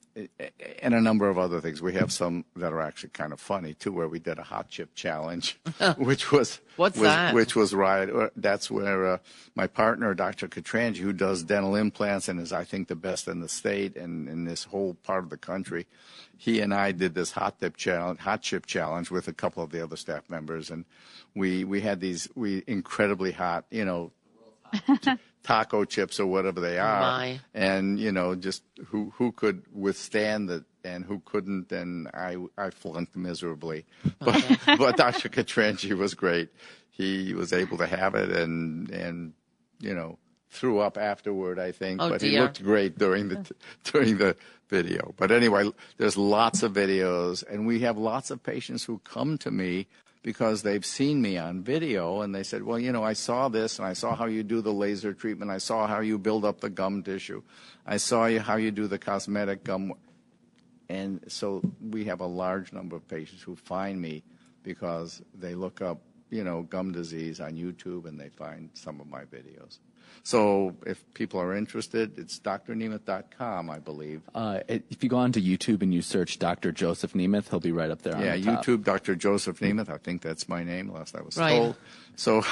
and 0.83 0.95
a 0.95 1.01
number 1.01 1.29
of 1.29 1.39
other 1.39 1.61
things. 1.61 1.81
We 1.83 1.95
have 1.95 2.13
some 2.13 2.45
that 2.57 2.73
are 2.73 2.81
actually 2.81 3.11
kind 3.11 3.33
of 3.33 3.41
funny 3.41 3.75
too, 3.75 3.93
where 3.93 4.09
we 4.09 4.19
did 4.19 4.39
a 4.39 4.43
hot 4.43 4.69
chip 4.69 4.95
challenge, 4.95 5.59
which 5.97 6.33
was 6.33 6.61
what's 6.77 6.97
was, 6.97 7.05
that? 7.05 7.35
Which 7.35 7.55
was 7.55 7.75
right. 7.75 8.09
That's 8.37 8.71
where 8.71 9.07
uh, 9.07 9.19
my 9.55 9.67
partner, 9.67 10.15
Dr. 10.15 10.49
Katranji, 10.49 10.99
who 10.99 11.13
does 11.13 11.43
dental 11.43 11.77
implants 11.77 12.29
and 12.29 12.41
is, 12.41 12.53
I 12.53 12.65
think, 12.65 12.89
the 12.89 12.97
best 12.97 13.29
in 13.29 13.41
the 13.41 13.49
state 13.49 13.97
and 13.97 14.29
in 14.29 14.45
this 14.45 14.65
whole 14.65 14.95
part 14.95 15.25
of 15.25 15.31
the 15.31 15.37
country, 15.37 15.87
he 16.37 16.61
and 16.61 16.73
I 16.73 16.93
did 16.93 17.15
this 17.15 17.33
hot 17.33 17.61
chip 17.61 17.77
challenge, 17.77 18.21
hot 18.21 18.43
chip 18.43 18.67
challenge 18.67 19.11
with 19.11 19.29
a 19.29 19.33
couple 19.33 19.63
of 19.63 19.71
the 19.71 19.83
other 19.83 19.97
staff 19.97 20.29
members, 20.31 20.71
and 20.71 20.85
we 21.35 21.65
we 21.65 21.81
had 21.81 22.01
these 22.01 22.29
we 22.35 22.65
incredibly 22.67 23.33
hot, 23.33 23.65
you 23.71 23.85
know. 23.85 24.13
taco 25.49 25.87
chips 25.87 26.21
or 26.21 26.27
whatever 26.27 26.61
they 26.61 26.79
are, 26.79 27.01
My. 27.01 27.41
and 27.55 27.99
you 27.99 28.13
know, 28.13 28.35
just 28.35 28.63
who 28.89 29.11
who 29.17 29.33
could 29.33 29.63
withstand 29.73 30.51
it 30.51 30.65
and 30.85 31.07
who 31.07 31.23
couldn't, 31.25 31.73
and 31.73 32.07
I 32.13 32.37
I 32.59 32.69
flunked 32.69 33.17
miserably. 33.17 33.87
But 34.19 34.45
but 34.79 34.97
Dr. 34.99 35.31
Katranji 35.31 35.97
was 35.97 36.13
great. 36.13 36.51
He 36.91 37.33
was 37.33 37.55
able 37.55 37.79
to 37.79 37.87
have 37.87 38.15
it 38.15 38.31
and 38.31 38.91
and 38.91 39.33
you 39.81 39.95
know 39.95 40.19
threw 40.51 40.81
up 40.81 40.97
afterward, 40.99 41.59
I 41.59 41.73
think, 41.73 42.01
Oh, 42.03 42.09
but 42.11 42.21
he 42.23 42.39
looked 42.39 42.63
great 42.63 42.99
during 42.99 43.29
the 43.29 43.51
during 43.91 44.19
the 44.19 44.37
video. 44.69 45.15
But 45.17 45.31
anyway, 45.31 45.71
there's 45.97 46.19
lots 46.19 46.63
of 46.63 46.75
videos, 46.75 47.43
and 47.51 47.67
we 47.67 47.81
have 47.81 47.97
lots 47.97 48.31
of 48.31 48.43
patients 48.43 48.85
who 48.85 48.99
come 48.99 49.39
to 49.39 49.51
me 49.51 49.87
because 50.23 50.63
they've 50.63 50.85
seen 50.85 51.23
me 51.23 51.39
on 51.39 51.63
video 51.63 52.23
and 52.23 52.35
they 52.35 52.43
said, 52.43 52.63
well, 52.63 52.79
you 52.79 52.93
know, 52.93 53.05
I 53.05 53.13
saw 53.13 53.49
this 53.49 53.79
and 53.79 53.87
I 53.87 53.93
saw 53.93 54.15
how 54.15 54.27
you 54.27 54.43
do 54.43 54.61
the 54.61 54.73
laser 54.73 55.13
treatment. 55.13 55.51
I 55.51 55.59
saw 55.59 55.87
how 55.87 56.01
you 56.01 56.19
build 56.19 56.45
up 56.45 56.61
the 56.61 56.71
gum 56.71 57.03
tissue. 57.03 57.43
I 57.87 57.99
saw 57.99 58.27
you 58.27 58.41
how 58.41 58.57
you 58.57 58.71
do 58.71 58.87
the 58.87 58.99
cosmetic 58.99 59.65
gum. 59.65 59.95
And 60.89 61.21
so 61.29 61.63
we 61.81 62.07
have 62.07 62.21
a 62.21 62.27
large 62.27 62.73
number 62.73 62.97
of 62.97 63.07
patients 63.07 63.43
who 63.43 63.55
find 63.57 64.01
me 64.01 64.23
because 64.63 65.23
they 65.35 65.55
look 65.55 65.81
up, 65.81 66.01
you 66.31 66.45
know, 66.45 66.63
gum 66.63 66.93
disease 66.93 67.41
on 67.41 67.53
YouTube 67.53 68.07
and 68.07 68.19
they 68.19 68.29
find 68.29 68.71
some 68.75 69.01
of 69.01 69.07
my 69.07 69.25
videos. 69.25 69.79
So 70.23 70.77
if 70.87 71.03
people 71.15 71.41
are 71.41 71.55
interested, 71.55 72.19
it's 72.19 72.39
drnemeth.com, 72.39 73.71
I 73.71 73.79
believe. 73.79 74.23
Uh, 74.35 74.61
if 74.69 75.03
you 75.03 75.09
go 75.09 75.17
onto 75.17 75.41
YouTube 75.41 75.83
and 75.83 75.93
you 75.95 76.03
search 76.03 76.39
Dr. 76.39 76.73
Joseph 76.73 77.13
Nemeth, 77.15 77.49
he'll 77.51 77.61
be 77.61 77.73
right 77.73 77.91
up 77.91 78.03
there. 78.03 78.15
On 78.17 78.23
Yeah, 78.23 78.37
the 78.37 78.45
top. 78.45 78.65
YouTube, 78.65 78.85
Dr. 78.85 79.15
Joseph 79.17 79.61
Nemeth. 79.61 79.89
I 79.89 79.99
think 79.99 80.23
that's 80.23 80.49
my 80.49 80.63
name, 80.65 80.91
last 80.93 81.17
I 81.17 81.23
was 81.23 81.37
Right. 81.37 81.51
told. 81.51 81.77
So 82.17 82.43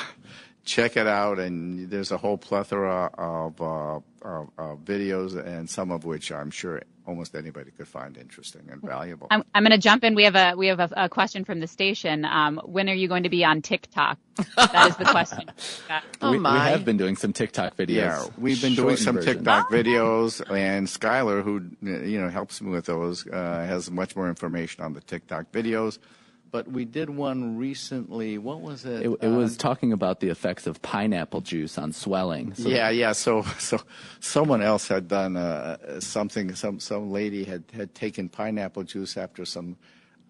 check 0.67 0.97
it 0.97 1.07
out, 1.07 1.39
and 1.39 1.89
there's 1.89 2.11
a 2.11 2.19
whole 2.19 2.37
plethora 2.37 3.11
of, 3.17 3.61
uh, 3.63 4.01
of, 4.23 4.51
of 4.59 4.79
videos, 4.85 5.35
and 5.43 5.71
some 5.71 5.91
of 5.91 6.05
which 6.05 6.31
I'm 6.31 6.51
sure 6.51 6.83
almost 7.07 7.37
anybody 7.37 7.71
could 7.71 7.87
find 7.87 8.17
interesting 8.19 8.63
and 8.71 8.83
valuable. 8.83 9.29
I'm, 9.31 9.45
I'm 9.55 9.63
going 9.63 9.71
to 9.71 9.79
jump 9.79 10.03
in. 10.03 10.15
We 10.17 10.25
have 10.25 10.35
a 10.35 10.55
we 10.57 10.67
have 10.67 10.81
a, 10.81 10.91
a 10.97 11.09
question 11.09 11.45
from 11.45 11.61
the 11.61 11.69
station. 11.69 12.25
Um, 12.25 12.61
when 12.65 12.89
are 12.89 12.95
you 12.95 13.07
going 13.09 13.23
to 13.23 13.29
be 13.29 13.45
on 13.45 13.63
TikTok? 13.63 14.19
That 14.57 14.91
is 14.91 14.97
the 14.97 15.05
question. 15.05 15.51
Oh 16.23 16.31
we, 16.31 16.39
we 16.39 16.43
my! 16.43 16.71
have 16.71 16.85
been 16.85 16.97
doing 16.97 17.15
some 17.15 17.33
TikTok 17.33 17.77
videos. 17.77 17.95
Yeah, 17.95 18.27
we've 18.39 18.61
been 18.61 18.75
doing 18.75 18.97
some 18.97 19.17
versions. 19.17 19.37
TikTok 19.37 19.71
videos, 19.71 20.41
and 20.51 20.87
Skylar, 20.87 21.43
who 21.43 21.71
you 21.83 22.21
know 22.21 22.29
helps 22.31 22.61
me 22.61 22.71
with 22.71 22.87
those, 22.87 23.27
uh, 23.27 23.65
has 23.67 23.91
much 23.91 24.17
more 24.17 24.29
information 24.29 24.83
on 24.83 24.95
the 24.95 25.03
TikTok 25.03 25.53
videos. 25.53 25.99
But 26.51 26.69
we 26.69 26.85
did 26.85 27.11
one 27.11 27.57
recently. 27.59 28.39
What 28.39 28.61
was 28.61 28.85
it? 28.85 29.05
It, 29.05 29.11
it 29.11 29.25
Um, 29.27 29.37
was 29.37 29.57
talking 29.57 29.93
about 29.93 30.21
the 30.21 30.29
effects 30.29 30.67
of 30.67 30.81
pineapple 30.81 31.41
juice 31.41 31.77
on 31.77 31.93
swelling. 31.93 32.55
So 32.55 32.69
yeah, 32.69 32.89
yeah. 32.91 33.13
So, 33.13 33.43
so 33.59 33.81
someone 34.21 34.63
else 34.63 34.89
had 34.89 35.09
done 35.09 35.37
uh, 35.37 36.01
something. 36.01 36.55
Some 36.55 36.81
some 36.81 37.11
lady 37.11 37.45
had 37.45 37.65
had 37.73 37.95
taken 37.95 38.29
pineapple 38.29 38.85
juice 38.85 39.17
after 39.17 39.45
some 39.45 39.77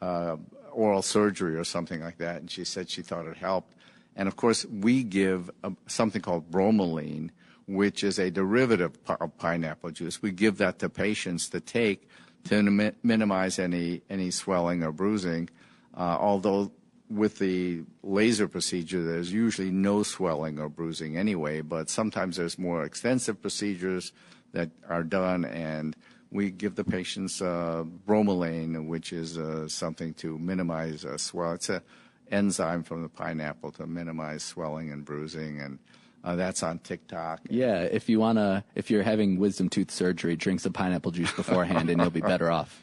uh, 0.00 0.36
oral 0.72 1.02
surgery 1.02 1.56
or 1.56 1.64
something 1.64 2.00
like 2.00 2.18
that, 2.18 2.40
and 2.40 2.50
she 2.50 2.64
said 2.64 2.88
she 2.90 3.02
thought 3.02 3.26
it 3.26 3.36
helped. 3.36 3.74
And 4.16 4.28
of 4.28 4.36
course, 4.36 4.64
we 4.64 5.02
give 5.04 5.50
a, 5.62 5.72
something 5.86 6.22
called 6.22 6.50
bromelain, 6.50 7.30
which 7.66 8.02
is 8.02 8.18
a 8.18 8.30
derivative 8.30 8.98
of 9.06 9.38
pineapple 9.38 9.90
juice. 9.90 10.22
We 10.22 10.32
give 10.32 10.56
that 10.58 10.78
to 10.78 10.88
patients 10.88 11.50
to 11.50 11.60
take 11.60 12.08
to 12.44 12.62
mi- 12.62 12.92
minimize 13.02 13.58
any 13.58 14.02
any 14.08 14.30
swelling 14.30 14.82
or 14.82 14.92
bruising. 14.92 15.50
Uh, 15.96 16.16
although 16.20 16.70
with 17.08 17.38
the 17.38 17.82
laser 18.02 18.48
procedure, 18.48 19.02
there's 19.04 19.32
usually 19.32 19.70
no 19.70 20.02
swelling 20.02 20.58
or 20.58 20.68
bruising 20.68 21.16
anyway, 21.16 21.60
but 21.60 21.88
sometimes 21.88 22.36
there's 22.36 22.58
more 22.58 22.84
extensive 22.84 23.40
procedures 23.40 24.12
that 24.52 24.70
are 24.88 25.02
done, 25.02 25.44
and 25.44 25.96
we 26.30 26.50
give 26.50 26.74
the 26.74 26.84
patients 26.84 27.40
uh, 27.40 27.84
bromelain, 28.06 28.88
which 28.88 29.12
is 29.12 29.38
uh, 29.38 29.68
something 29.68 30.14
to 30.14 30.38
minimize 30.38 31.04
uh, 31.04 31.16
swell. 31.16 31.52
It's 31.52 31.68
an 31.68 31.82
enzyme 32.30 32.82
from 32.82 33.02
the 33.02 33.08
pineapple 33.08 33.72
to 33.72 33.86
minimize 33.86 34.42
swelling 34.42 34.90
and 34.90 35.04
bruising, 35.04 35.60
and 35.60 35.78
uh, 36.24 36.34
that's 36.34 36.62
on 36.62 36.80
TikTok. 36.80 37.40
yeah, 37.48 37.82
if 37.82 38.08
you 38.08 38.18
wanna, 38.18 38.64
if 38.74 38.90
you're 38.90 39.04
having 39.04 39.38
wisdom 39.38 39.68
tooth 39.68 39.92
surgery, 39.92 40.34
drink 40.34 40.60
some 40.60 40.72
pineapple 40.72 41.12
juice 41.12 41.32
beforehand, 41.32 41.88
and 41.88 42.00
you'll 42.00 42.10
be 42.10 42.20
better 42.20 42.50
off. 42.50 42.82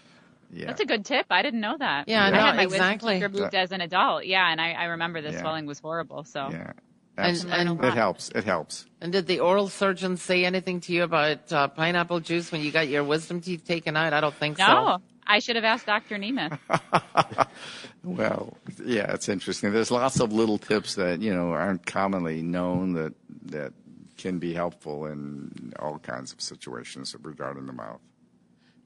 Yeah. 0.54 0.68
That's 0.68 0.82
a 0.82 0.86
good 0.86 1.04
tip. 1.06 1.26
I 1.30 1.42
didn't 1.42 1.62
know 1.62 1.76
that. 1.78 2.08
Yeah, 2.08 2.26
I 2.26 2.30
no, 2.30 2.38
had 2.38 2.56
my 2.56 2.66
wisdom 2.66 2.82
exactly. 2.82 3.13
teeth 3.16 3.24
removed 3.24 3.56
as 3.56 3.72
an 3.72 3.82
adult. 3.82 4.26
Yeah, 4.26 4.50
and 4.52 4.62
I, 4.62 4.74
I 4.74 4.84
remember 4.86 5.22
the 5.22 5.32
Yeah. 5.32 5.42
swelling 5.42 5.66
was 5.66 5.80
horrible. 5.80 6.24
So 6.24 6.50
yeah. 6.52 6.74
And- 7.18 7.46
and- 7.52 7.84
it 7.84 7.94
helps. 7.94 8.30
It 8.34 8.44
helps. 8.44 8.86
And 9.02 9.12
did 9.12 9.28
the 9.28 9.39
oral 9.39 9.68
surgeon 9.70 10.18
say 10.18 10.46
anything 10.46 10.80
to 10.82 10.94
you 10.94 11.04
about 11.04 11.52
uh, 11.52 11.68
pineapple 11.68 12.20
juice 12.22 12.52
when 12.52 12.62
you 12.62 12.72
got 12.72 12.88
your 12.88 13.04
wisdom 13.04 13.42
teeth 13.42 13.66
taken 13.66 13.96
out? 13.98 14.13
I 14.13 14.22
don't 14.22 14.34
think 14.34 14.58
no, 14.58 14.66
so. 14.66 14.74
No, 14.74 14.98
I 15.28 15.39
should 15.39 15.56
have 15.56 15.66
asked 15.66 15.86
Dr. 15.86 16.18
Nemeth. 16.18 16.58
Well, 18.04 18.58
yeah, 18.84 19.13
it's 19.13 19.30
interesting. 19.30 19.72
There's 19.72 19.89
lots 19.92 20.20
of 20.20 20.34
little 20.34 20.58
tips 20.58 20.96
that 20.96 21.22
you 21.22 21.34
know 21.34 21.52
aren't 21.52 21.86
commonly 21.86 22.42
known 22.42 22.94
that 22.94 23.13
that 23.46 23.74
can 24.18 24.39
be 24.39 24.54
helpful 24.54 25.06
in 25.06 25.74
all 25.80 26.00
kinds 26.00 26.34
of 26.34 26.42
situations 26.42 27.16
regarding 27.22 27.66
the 27.66 27.72
mouth. 27.74 28.02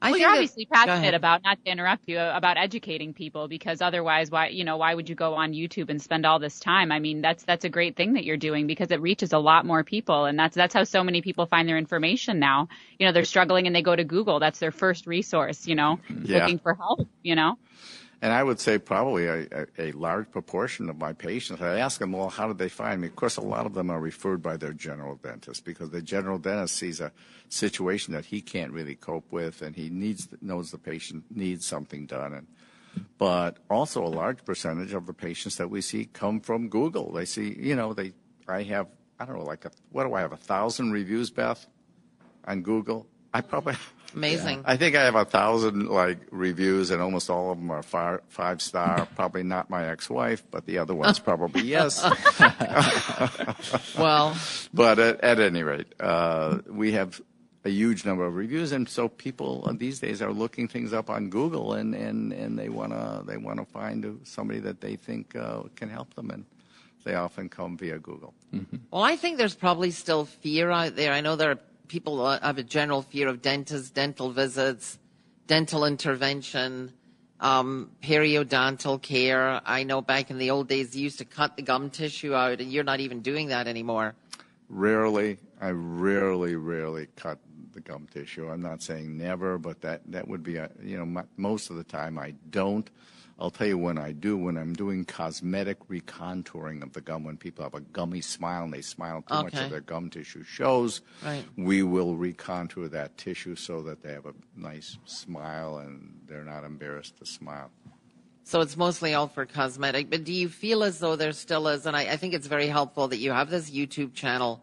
I 0.00 0.10
well, 0.10 0.20
you're 0.20 0.30
obviously 0.30 0.64
Go 0.84 0.92
ahead. 0.92 1.12
passionate 1.12 1.14
about 1.14 1.42
not 1.42 1.58
to 1.64 1.70
interrupt 1.70 2.08
you 2.08 2.18
about 2.20 2.56
educating 2.56 3.12
people 3.14 3.48
because 3.48 3.80
otherwise, 3.80 4.30
why 4.30 4.48
you 4.48 4.64
know 4.64 4.76
why 4.76 4.94
would 4.94 5.08
you 5.08 5.14
go 5.16 5.34
on 5.34 5.52
YouTube 5.52 5.90
and 5.90 6.00
spend 6.00 6.24
all 6.24 6.38
this 6.38 6.60
time? 6.60 6.92
I 6.92 7.00
mean, 7.00 7.20
that's 7.20 7.42
that's 7.44 7.64
a 7.64 7.68
great 7.68 7.96
thing 7.96 8.12
that 8.14 8.24
you're 8.24 8.36
doing 8.36 8.66
because 8.66 8.90
it 8.92 9.00
reaches 9.00 9.32
a 9.32 9.38
lot 9.38 9.66
more 9.66 9.82
people, 9.84 10.26
and 10.26 10.38
that's 10.38 10.54
that's 10.54 10.74
how 10.74 10.84
so 10.84 11.02
many 11.02 11.20
people 11.20 11.46
find 11.46 11.68
their 11.68 11.78
information 11.78 12.38
now. 12.38 12.68
You 12.98 13.06
know, 13.06 13.12
they're 13.12 13.24
struggling 13.24 13.66
and 13.66 13.74
they 13.74 13.82
go 13.82 13.96
to 13.96 14.04
Google. 14.04 14.38
That's 14.38 14.60
their 14.60 14.72
first 14.72 15.06
resource. 15.06 15.66
You 15.66 15.74
know, 15.74 15.98
Yeah. 16.22 16.38
looking 16.40 16.58
for 16.60 16.74
help. 16.74 17.00
You 17.22 17.34
know. 17.34 17.58
And 18.20 18.32
I 18.32 18.42
would 18.42 18.58
say 18.58 18.78
probably 18.78 19.26
a, 19.26 19.46
a, 19.52 19.66
a 19.78 19.92
large 19.92 20.30
proportion 20.32 20.90
of 20.90 20.98
my 20.98 21.12
patients, 21.12 21.62
I 21.62 21.78
ask 21.78 22.00
them, 22.00 22.12
well, 22.12 22.28
how 22.28 22.48
did 22.48 22.58
they 22.58 22.68
find 22.68 23.00
me? 23.00 23.06
Of 23.06 23.14
course, 23.14 23.36
a 23.36 23.40
lot 23.40 23.64
of 23.64 23.74
them 23.74 23.90
are 23.90 24.00
referred 24.00 24.42
by 24.42 24.56
their 24.56 24.72
general 24.72 25.14
dentist 25.22 25.64
because 25.64 25.90
the 25.90 26.02
general 26.02 26.38
dentist 26.38 26.76
sees 26.76 27.00
a 27.00 27.12
situation 27.48 28.14
that 28.14 28.24
he 28.24 28.40
can't 28.40 28.72
really 28.72 28.96
cope 28.96 29.30
with 29.30 29.62
and 29.62 29.76
he 29.76 29.88
needs 29.88 30.28
knows 30.40 30.72
the 30.72 30.78
patient 30.78 31.24
needs 31.30 31.64
something 31.64 32.06
done. 32.06 32.32
And, 32.32 32.46
but 33.18 33.58
also 33.70 34.04
a 34.04 34.08
large 34.08 34.44
percentage 34.44 34.92
of 34.94 35.06
the 35.06 35.12
patients 35.12 35.56
that 35.56 35.70
we 35.70 35.80
see 35.80 36.06
come 36.06 36.40
from 36.40 36.68
Google. 36.68 37.12
They 37.12 37.24
see, 37.24 37.54
you 37.56 37.76
know, 37.76 37.92
they, 37.92 38.14
I 38.48 38.64
have, 38.64 38.88
I 39.20 39.26
don't 39.26 39.38
know, 39.38 39.44
like, 39.44 39.64
a, 39.64 39.70
what 39.90 40.04
do 40.04 40.14
I 40.14 40.22
have, 40.22 40.32
a 40.32 40.36
thousand 40.36 40.90
reviews, 40.90 41.30
Beth, 41.30 41.66
on 42.44 42.62
Google? 42.62 43.06
I 43.32 43.42
probably 43.42 43.76
Amazing. 44.14 44.62
I 44.64 44.76
think 44.76 44.96
I 44.96 45.04
have 45.04 45.14
a 45.14 45.24
thousand 45.24 45.88
like 45.88 46.18
reviews, 46.30 46.90
and 46.90 47.02
almost 47.02 47.28
all 47.30 47.50
of 47.52 47.58
them 47.58 47.70
are 47.70 47.82
five, 47.82 48.20
five 48.28 48.62
star. 48.62 49.06
Probably 49.16 49.42
not 49.42 49.68
my 49.70 49.86
ex-wife, 49.88 50.42
but 50.50 50.64
the 50.66 50.78
other 50.78 50.94
ones 50.94 51.18
probably 51.28 51.62
yes. 51.62 52.02
Well, 53.98 54.36
But 54.72 54.98
at, 54.98 55.20
at 55.20 55.40
any 55.40 55.62
rate, 55.62 55.92
uh, 56.00 56.58
we 56.68 56.92
have 56.92 57.20
a 57.64 57.70
huge 57.70 58.04
number 58.04 58.24
of 58.24 58.34
reviews, 58.34 58.72
and 58.72 58.88
so 58.88 59.08
people 59.08 59.70
these 59.78 59.98
days 60.00 60.22
are 60.22 60.32
looking 60.32 60.68
things 60.68 60.92
up 60.92 61.10
on 61.10 61.28
Google, 61.28 61.74
and, 61.74 61.94
and, 61.94 62.32
and 62.32 62.58
they 62.58 62.68
wanna 62.68 63.22
they 63.26 63.36
wanna 63.36 63.64
find 63.64 64.20
somebody 64.24 64.60
that 64.60 64.80
they 64.80 64.96
think 64.96 65.36
uh, 65.36 65.62
can 65.76 65.90
help 65.90 66.14
them, 66.14 66.30
and 66.30 66.44
they 67.04 67.14
often 67.14 67.48
come 67.48 67.76
via 67.76 67.98
Google. 67.98 68.32
well, 68.90 69.02
I 69.02 69.16
think 69.16 69.38
there's 69.38 69.54
probably 69.54 69.90
still 69.90 70.24
fear 70.24 70.70
out 70.70 70.96
there. 70.96 71.12
I 71.12 71.20
know 71.20 71.36
there 71.36 71.50
are 71.52 71.58
people 71.88 72.30
have 72.30 72.58
a 72.58 72.62
general 72.62 73.02
fear 73.02 73.28
of 73.28 73.42
dentists, 73.42 73.90
dental 73.90 74.30
visits, 74.30 74.98
dental 75.46 75.84
intervention, 75.84 76.92
um, 77.40 77.90
periodontal 78.02 79.00
care. 79.00 79.60
I 79.64 79.82
know 79.82 80.00
back 80.00 80.30
in 80.30 80.38
the 80.38 80.50
old 80.50 80.68
days, 80.68 80.94
you 80.94 81.02
used 81.02 81.18
to 81.18 81.24
cut 81.24 81.56
the 81.56 81.62
gum 81.62 81.90
tissue 81.90 82.34
out, 82.34 82.60
and 82.60 82.70
you're 82.70 82.84
not 82.84 83.00
even 83.00 83.20
doing 83.20 83.48
that 83.48 83.66
anymore. 83.66 84.14
Rarely, 84.68 85.38
I 85.60 85.70
rarely, 85.70 86.56
rarely 86.56 87.08
cut 87.16 87.38
the 87.72 87.80
gum 87.80 88.06
tissue. 88.12 88.48
I'm 88.48 88.60
not 88.60 88.82
saying 88.82 89.16
never, 89.16 89.58
but 89.58 89.80
that, 89.80 90.02
that 90.08 90.28
would 90.28 90.42
be, 90.42 90.56
a, 90.56 90.70
you 90.82 90.98
know, 90.98 91.06
my, 91.06 91.24
most 91.36 91.70
of 91.70 91.76
the 91.76 91.84
time 91.84 92.18
I 92.18 92.34
don't. 92.50 92.88
I'll 93.40 93.50
tell 93.50 93.68
you 93.68 93.78
when 93.78 93.98
I 93.98 94.10
do, 94.12 94.36
when 94.36 94.56
I'm 94.56 94.72
doing 94.74 95.04
cosmetic 95.04 95.86
recontouring 95.88 96.82
of 96.82 96.92
the 96.92 97.00
gum, 97.00 97.22
when 97.22 97.36
people 97.36 97.62
have 97.62 97.74
a 97.74 97.80
gummy 97.80 98.20
smile 98.20 98.64
and 98.64 98.74
they 98.74 98.82
smile 98.82 99.22
too 99.22 99.34
much 99.34 99.54
Okay. 99.54 99.64
of 99.64 99.70
their 99.70 99.80
gum 99.80 100.10
tissue 100.10 100.42
shows, 100.42 101.02
Right. 101.22 101.44
we 101.56 101.84
will 101.84 102.16
recontour 102.16 102.88
that 102.88 103.16
tissue 103.16 103.54
so 103.54 103.82
that 103.82 104.02
they 104.02 104.12
have 104.12 104.26
a 104.26 104.34
nice 104.56 104.98
smile 105.04 105.78
and 105.78 106.20
they're 106.26 106.44
not 106.44 106.64
embarrassed 106.64 107.18
to 107.18 107.26
smile. 107.26 107.70
So 108.42 108.60
it's 108.60 108.76
mostly 108.76 109.14
all 109.14 109.28
for 109.28 109.46
cosmetic. 109.46 110.10
But 110.10 110.24
do 110.24 110.32
you 110.32 110.48
feel 110.48 110.82
as 110.82 110.98
though 110.98 111.14
there 111.14 111.32
still 111.32 111.68
is, 111.68 111.86
and 111.86 111.96
I, 111.96 112.12
I 112.12 112.16
think 112.16 112.34
it's 112.34 112.46
very 112.48 112.66
helpful 112.66 113.06
that 113.08 113.18
you 113.18 113.30
have 113.30 113.50
this 113.50 113.70
YouTube 113.70 114.14
channel 114.14 114.62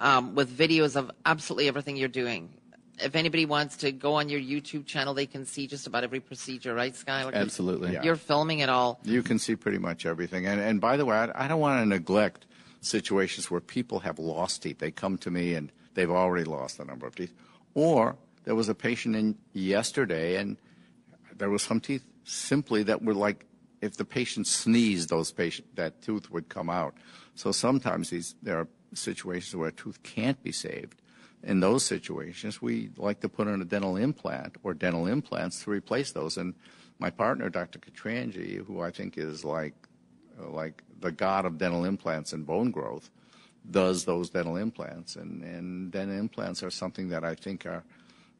um, 0.00 0.34
with 0.34 0.50
videos 0.56 0.96
of 0.96 1.10
absolutely 1.24 1.68
everything 1.68 1.96
you're 1.96 2.08
doing. 2.08 2.48
If 3.02 3.16
anybody 3.16 3.46
wants 3.46 3.76
to 3.78 3.92
go 3.92 4.14
on 4.14 4.28
your 4.28 4.40
YouTube 4.40 4.86
channel, 4.86 5.14
they 5.14 5.26
can 5.26 5.44
see 5.46 5.66
just 5.66 5.86
about 5.86 6.04
every 6.04 6.20
procedure, 6.20 6.74
right, 6.74 6.94
Skylar? 6.94 7.32
'Cause 7.32 7.34
Absolutely. 7.34 7.92
Yeah. 7.92 8.02
You're 8.02 8.16
filming 8.16 8.60
it 8.60 8.68
all. 8.68 9.00
You 9.04 9.22
can 9.22 9.38
see 9.38 9.56
pretty 9.56 9.78
much 9.78 10.06
everything. 10.06 10.46
And, 10.46 10.60
and 10.60 10.80
by 10.80 10.96
the 10.96 11.04
way, 11.04 11.16
I, 11.16 11.44
I 11.44 11.48
don't 11.48 11.60
want 11.60 11.82
to 11.82 11.86
neglect 11.86 12.46
situations 12.80 13.50
where 13.50 13.60
people 13.60 14.00
have 14.00 14.18
lost 14.18 14.62
teeth. 14.62 14.78
They 14.78 14.90
come 14.90 15.18
to 15.18 15.30
me 15.30 15.54
and 15.54 15.70
they've 15.94 16.10
already 16.10 16.44
lost 16.44 16.78
a 16.80 16.84
number 16.84 17.06
of 17.06 17.14
teeth. 17.14 17.32
Or 17.74 18.16
there 18.44 18.54
was 18.54 18.68
a 18.68 18.74
patient 18.74 19.16
in 19.16 19.36
yesterday 19.52 20.36
and 20.36 20.56
there 21.36 21.50
was 21.50 21.62
some 21.62 21.80
teeth 21.80 22.04
simply 22.24 22.82
that 22.84 23.02
were 23.02 23.14
like 23.14 23.46
if 23.80 23.96
the 23.96 24.04
patient 24.04 24.46
sneezed, 24.46 25.08
those 25.08 25.32
patient 25.32 25.74
that 25.74 26.02
tooth 26.02 26.30
would 26.30 26.48
come 26.48 26.70
out. 26.70 26.94
So 27.34 27.50
sometimes 27.50 28.10
these 28.10 28.34
there 28.42 28.58
are 28.58 28.68
situations 28.94 29.56
where 29.56 29.68
a 29.68 29.72
tooth 29.72 30.02
can't 30.02 30.40
be 30.42 30.52
saved. 30.52 31.01
In 31.42 31.60
those 31.60 31.84
situations, 31.84 32.62
we 32.62 32.90
like 32.96 33.20
to 33.20 33.28
put 33.28 33.48
in 33.48 33.60
a 33.60 33.64
dental 33.64 33.96
implant 33.96 34.56
or 34.62 34.74
dental 34.74 35.06
implants 35.06 35.64
to 35.64 35.70
replace 35.70 36.12
those. 36.12 36.36
And 36.36 36.54
my 36.98 37.10
partner, 37.10 37.48
Dr. 37.50 37.80
Katranji, 37.80 38.64
who 38.64 38.80
I 38.80 38.90
think 38.90 39.18
is 39.18 39.44
like 39.44 39.74
like 40.38 40.82
the 41.00 41.12
god 41.12 41.44
of 41.44 41.58
dental 41.58 41.84
implants 41.84 42.32
and 42.32 42.46
bone 42.46 42.70
growth, 42.70 43.10
does 43.70 44.04
those 44.04 44.30
dental 44.30 44.56
implants. 44.56 45.16
And, 45.16 45.42
and 45.42 45.90
dental 45.90 46.16
implants 46.16 46.62
are 46.62 46.70
something 46.70 47.08
that 47.10 47.24
I 47.24 47.34
think 47.34 47.66
are 47.66 47.84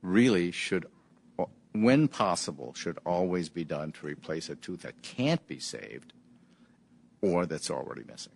really 0.00 0.50
should, 0.50 0.86
when 1.72 2.08
possible, 2.08 2.74
should 2.74 2.98
always 3.04 3.48
be 3.48 3.64
done 3.64 3.92
to 3.92 4.06
replace 4.06 4.48
a 4.48 4.56
tooth 4.56 4.82
that 4.82 5.02
can't 5.02 5.46
be 5.46 5.58
saved 5.58 6.12
or 7.20 7.46
that's 7.46 7.70
already 7.70 8.02
missing. 8.04 8.32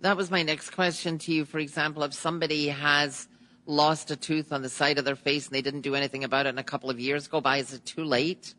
That 0.00 0.16
was 0.16 0.30
my 0.30 0.42
next 0.42 0.70
question 0.70 1.18
to 1.18 1.32
you. 1.32 1.44
For 1.44 1.58
example, 1.58 2.02
if 2.02 2.12
somebody 2.12 2.68
has 2.68 3.28
lost 3.66 4.10
a 4.10 4.16
tooth 4.16 4.52
on 4.52 4.62
the 4.62 4.68
side 4.68 4.98
of 4.98 5.04
their 5.04 5.16
face 5.16 5.46
and 5.46 5.54
they 5.54 5.62
didn't 5.62 5.80
do 5.80 5.94
anything 5.94 6.24
about 6.24 6.46
it 6.46 6.50
and 6.50 6.58
a 6.58 6.64
couple 6.64 6.90
of 6.90 7.00
years 7.00 7.28
go 7.28 7.40
by, 7.40 7.58
is 7.58 7.72
it 7.72 7.84
too 7.84 8.04
late 8.04 8.54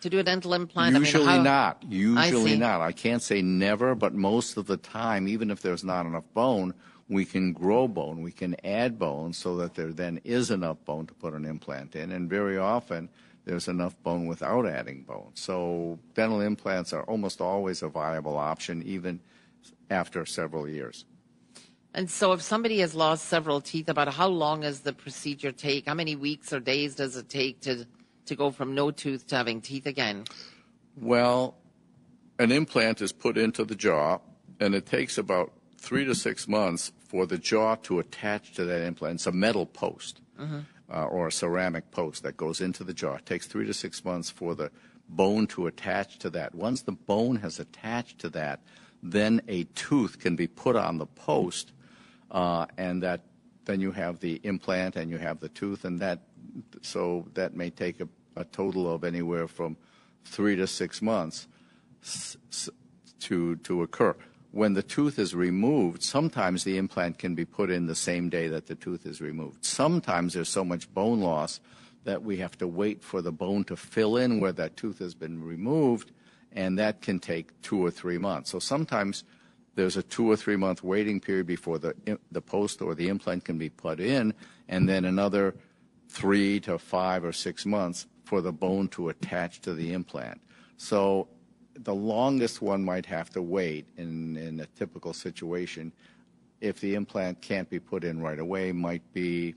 to 0.00 0.10
do 0.10 0.18
a 0.18 0.22
dental 0.22 0.54
implant? 0.54 0.94
I 0.94 0.98
mean, 0.98 1.04
Usually 1.06 1.24
how- 1.26 1.42
not. 1.42 1.82
I 1.84 1.94
Usually 1.94 2.52
see. 2.52 2.58
not. 2.58 2.80
I 2.80 2.92
can't 2.92 3.22
say 3.22 3.42
never, 3.42 3.94
but 3.94 4.14
most 4.14 4.56
of 4.56 4.66
the 4.66 4.76
time, 4.76 5.26
even 5.28 5.50
if 5.50 5.60
there's 5.62 5.84
not 5.84 6.06
enough 6.06 6.24
bone, 6.34 6.74
we 7.08 7.24
can 7.24 7.52
grow 7.52 7.88
bone. 7.88 8.22
We 8.22 8.32
can 8.32 8.54
add 8.64 8.98
bone 8.98 9.32
so 9.32 9.56
that 9.56 9.74
there 9.74 9.92
then 9.92 10.20
is 10.24 10.50
enough 10.50 10.82
bone 10.84 11.06
to 11.08 11.14
put 11.14 11.34
an 11.34 11.44
implant 11.44 11.94
in. 11.96 12.10
And 12.12 12.30
very 12.30 12.56
often, 12.58 13.08
there's 13.44 13.66
enough 13.68 14.00
bone 14.04 14.26
without 14.26 14.66
adding 14.66 15.02
bone. 15.02 15.32
So 15.34 15.98
dental 16.14 16.40
implants 16.40 16.92
are 16.92 17.02
almost 17.02 17.40
always 17.40 17.82
a 17.82 17.88
viable 17.88 18.36
option, 18.36 18.82
even 18.84 19.20
after 19.90 20.24
several 20.24 20.68
years. 20.68 21.04
And 21.94 22.10
so, 22.10 22.32
if 22.32 22.40
somebody 22.40 22.78
has 22.78 22.94
lost 22.94 23.26
several 23.26 23.60
teeth, 23.60 23.88
about 23.88 24.12
how 24.14 24.28
long 24.28 24.60
does 24.62 24.80
the 24.80 24.92
procedure 24.92 25.52
take? 25.52 25.86
How 25.86 25.94
many 25.94 26.16
weeks 26.16 26.52
or 26.52 26.60
days 26.60 26.94
does 26.94 27.16
it 27.16 27.28
take 27.28 27.60
to 27.62 27.86
to 28.26 28.36
go 28.36 28.50
from 28.50 28.74
no 28.74 28.90
tooth 28.90 29.26
to 29.28 29.36
having 29.36 29.60
teeth 29.60 29.86
again? 29.86 30.24
Well, 30.96 31.56
an 32.38 32.50
implant 32.52 33.02
is 33.02 33.12
put 33.12 33.36
into 33.36 33.64
the 33.64 33.74
jaw, 33.74 34.18
and 34.58 34.74
it 34.74 34.86
takes 34.86 35.18
about 35.18 35.52
three 35.76 36.04
to 36.04 36.14
six 36.14 36.48
months 36.48 36.92
for 37.08 37.26
the 37.26 37.36
jaw 37.36 37.74
to 37.74 37.98
attach 37.98 38.54
to 38.54 38.64
that 38.64 38.82
implant. 38.82 39.16
It's 39.16 39.26
a 39.26 39.32
metal 39.32 39.66
post 39.66 40.20
uh, 40.38 41.04
or 41.04 41.26
a 41.26 41.32
ceramic 41.32 41.90
post 41.90 42.22
that 42.22 42.36
goes 42.36 42.60
into 42.60 42.84
the 42.84 42.94
jaw. 42.94 43.16
It 43.16 43.26
takes 43.26 43.46
three 43.46 43.66
to 43.66 43.74
six 43.74 44.04
months 44.04 44.30
for 44.30 44.54
the 44.54 44.70
bone 45.08 45.46
to 45.48 45.66
attach 45.66 46.18
to 46.20 46.30
that. 46.30 46.54
Once 46.54 46.82
the 46.82 46.92
bone 46.92 47.36
has 47.36 47.58
attached 47.58 48.18
to 48.20 48.28
that, 48.30 48.60
then 49.02 49.42
a 49.48 49.64
tooth 49.74 50.18
can 50.18 50.36
be 50.36 50.46
put 50.46 50.76
on 50.76 50.98
the 50.98 51.06
post, 51.06 51.72
uh, 52.32 52.66
and 52.76 53.02
that 53.02 53.20
then 53.64 53.80
you 53.80 53.92
have 53.92 54.18
the 54.18 54.40
implant 54.42 54.96
and 54.96 55.08
you 55.08 55.18
have 55.18 55.38
the 55.38 55.48
tooth, 55.48 55.84
and 55.84 56.00
that 56.00 56.20
so 56.80 57.28
that 57.34 57.54
may 57.54 57.70
take 57.70 58.00
a, 58.00 58.08
a 58.34 58.44
total 58.44 58.92
of 58.92 59.04
anywhere 59.04 59.46
from 59.46 59.76
three 60.24 60.56
to 60.56 60.66
six 60.66 61.00
months 61.00 61.46
to 63.20 63.56
to 63.56 63.82
occur. 63.82 64.16
When 64.50 64.74
the 64.74 64.82
tooth 64.82 65.18
is 65.18 65.34
removed, 65.34 66.02
sometimes 66.02 66.64
the 66.64 66.76
implant 66.76 67.18
can 67.18 67.34
be 67.34 67.44
put 67.44 67.70
in 67.70 67.86
the 67.86 67.94
same 67.94 68.28
day 68.28 68.48
that 68.48 68.66
the 68.66 68.74
tooth 68.74 69.06
is 69.06 69.20
removed. 69.20 69.64
Sometimes 69.64 70.34
there's 70.34 70.50
so 70.50 70.64
much 70.64 70.92
bone 70.92 71.20
loss 71.20 71.60
that 72.04 72.22
we 72.22 72.36
have 72.38 72.58
to 72.58 72.66
wait 72.66 73.02
for 73.02 73.22
the 73.22 73.32
bone 73.32 73.64
to 73.64 73.76
fill 73.76 74.16
in 74.16 74.40
where 74.40 74.52
that 74.52 74.76
tooth 74.76 74.98
has 74.98 75.14
been 75.14 75.42
removed, 75.42 76.10
and 76.50 76.78
that 76.78 77.00
can 77.00 77.18
take 77.18 77.62
two 77.62 77.82
or 77.82 77.90
three 77.90 78.18
months. 78.18 78.50
So 78.50 78.58
sometimes 78.58 79.24
there's 79.74 79.96
a 79.96 80.02
two 80.02 80.30
or 80.30 80.36
three 80.36 80.56
month 80.56 80.82
waiting 80.82 81.20
period 81.20 81.46
before 81.46 81.78
the 81.78 81.94
the 82.30 82.42
post 82.42 82.82
or 82.82 82.94
the 82.94 83.08
implant 83.08 83.44
can 83.44 83.58
be 83.58 83.68
put 83.68 84.00
in, 84.00 84.34
and 84.68 84.88
then 84.88 85.04
another 85.04 85.54
three 86.08 86.60
to 86.60 86.78
five 86.78 87.24
or 87.24 87.32
six 87.32 87.64
months 87.64 88.06
for 88.24 88.40
the 88.40 88.52
bone 88.52 88.88
to 88.88 89.08
attach 89.08 89.60
to 89.62 89.74
the 89.74 89.92
implant. 89.92 90.40
So 90.76 91.28
the 91.74 91.94
longest 91.94 92.60
one 92.60 92.84
might 92.84 93.06
have 93.06 93.30
to 93.30 93.40
wait 93.40 93.86
in, 93.96 94.36
in 94.36 94.60
a 94.60 94.66
typical 94.66 95.14
situation 95.14 95.92
if 96.60 96.80
the 96.80 96.94
implant 96.94 97.42
can't 97.42 97.68
be 97.68 97.80
put 97.80 98.04
in 98.04 98.22
right 98.22 98.38
away 98.38 98.70
might 98.70 99.02
be 99.12 99.54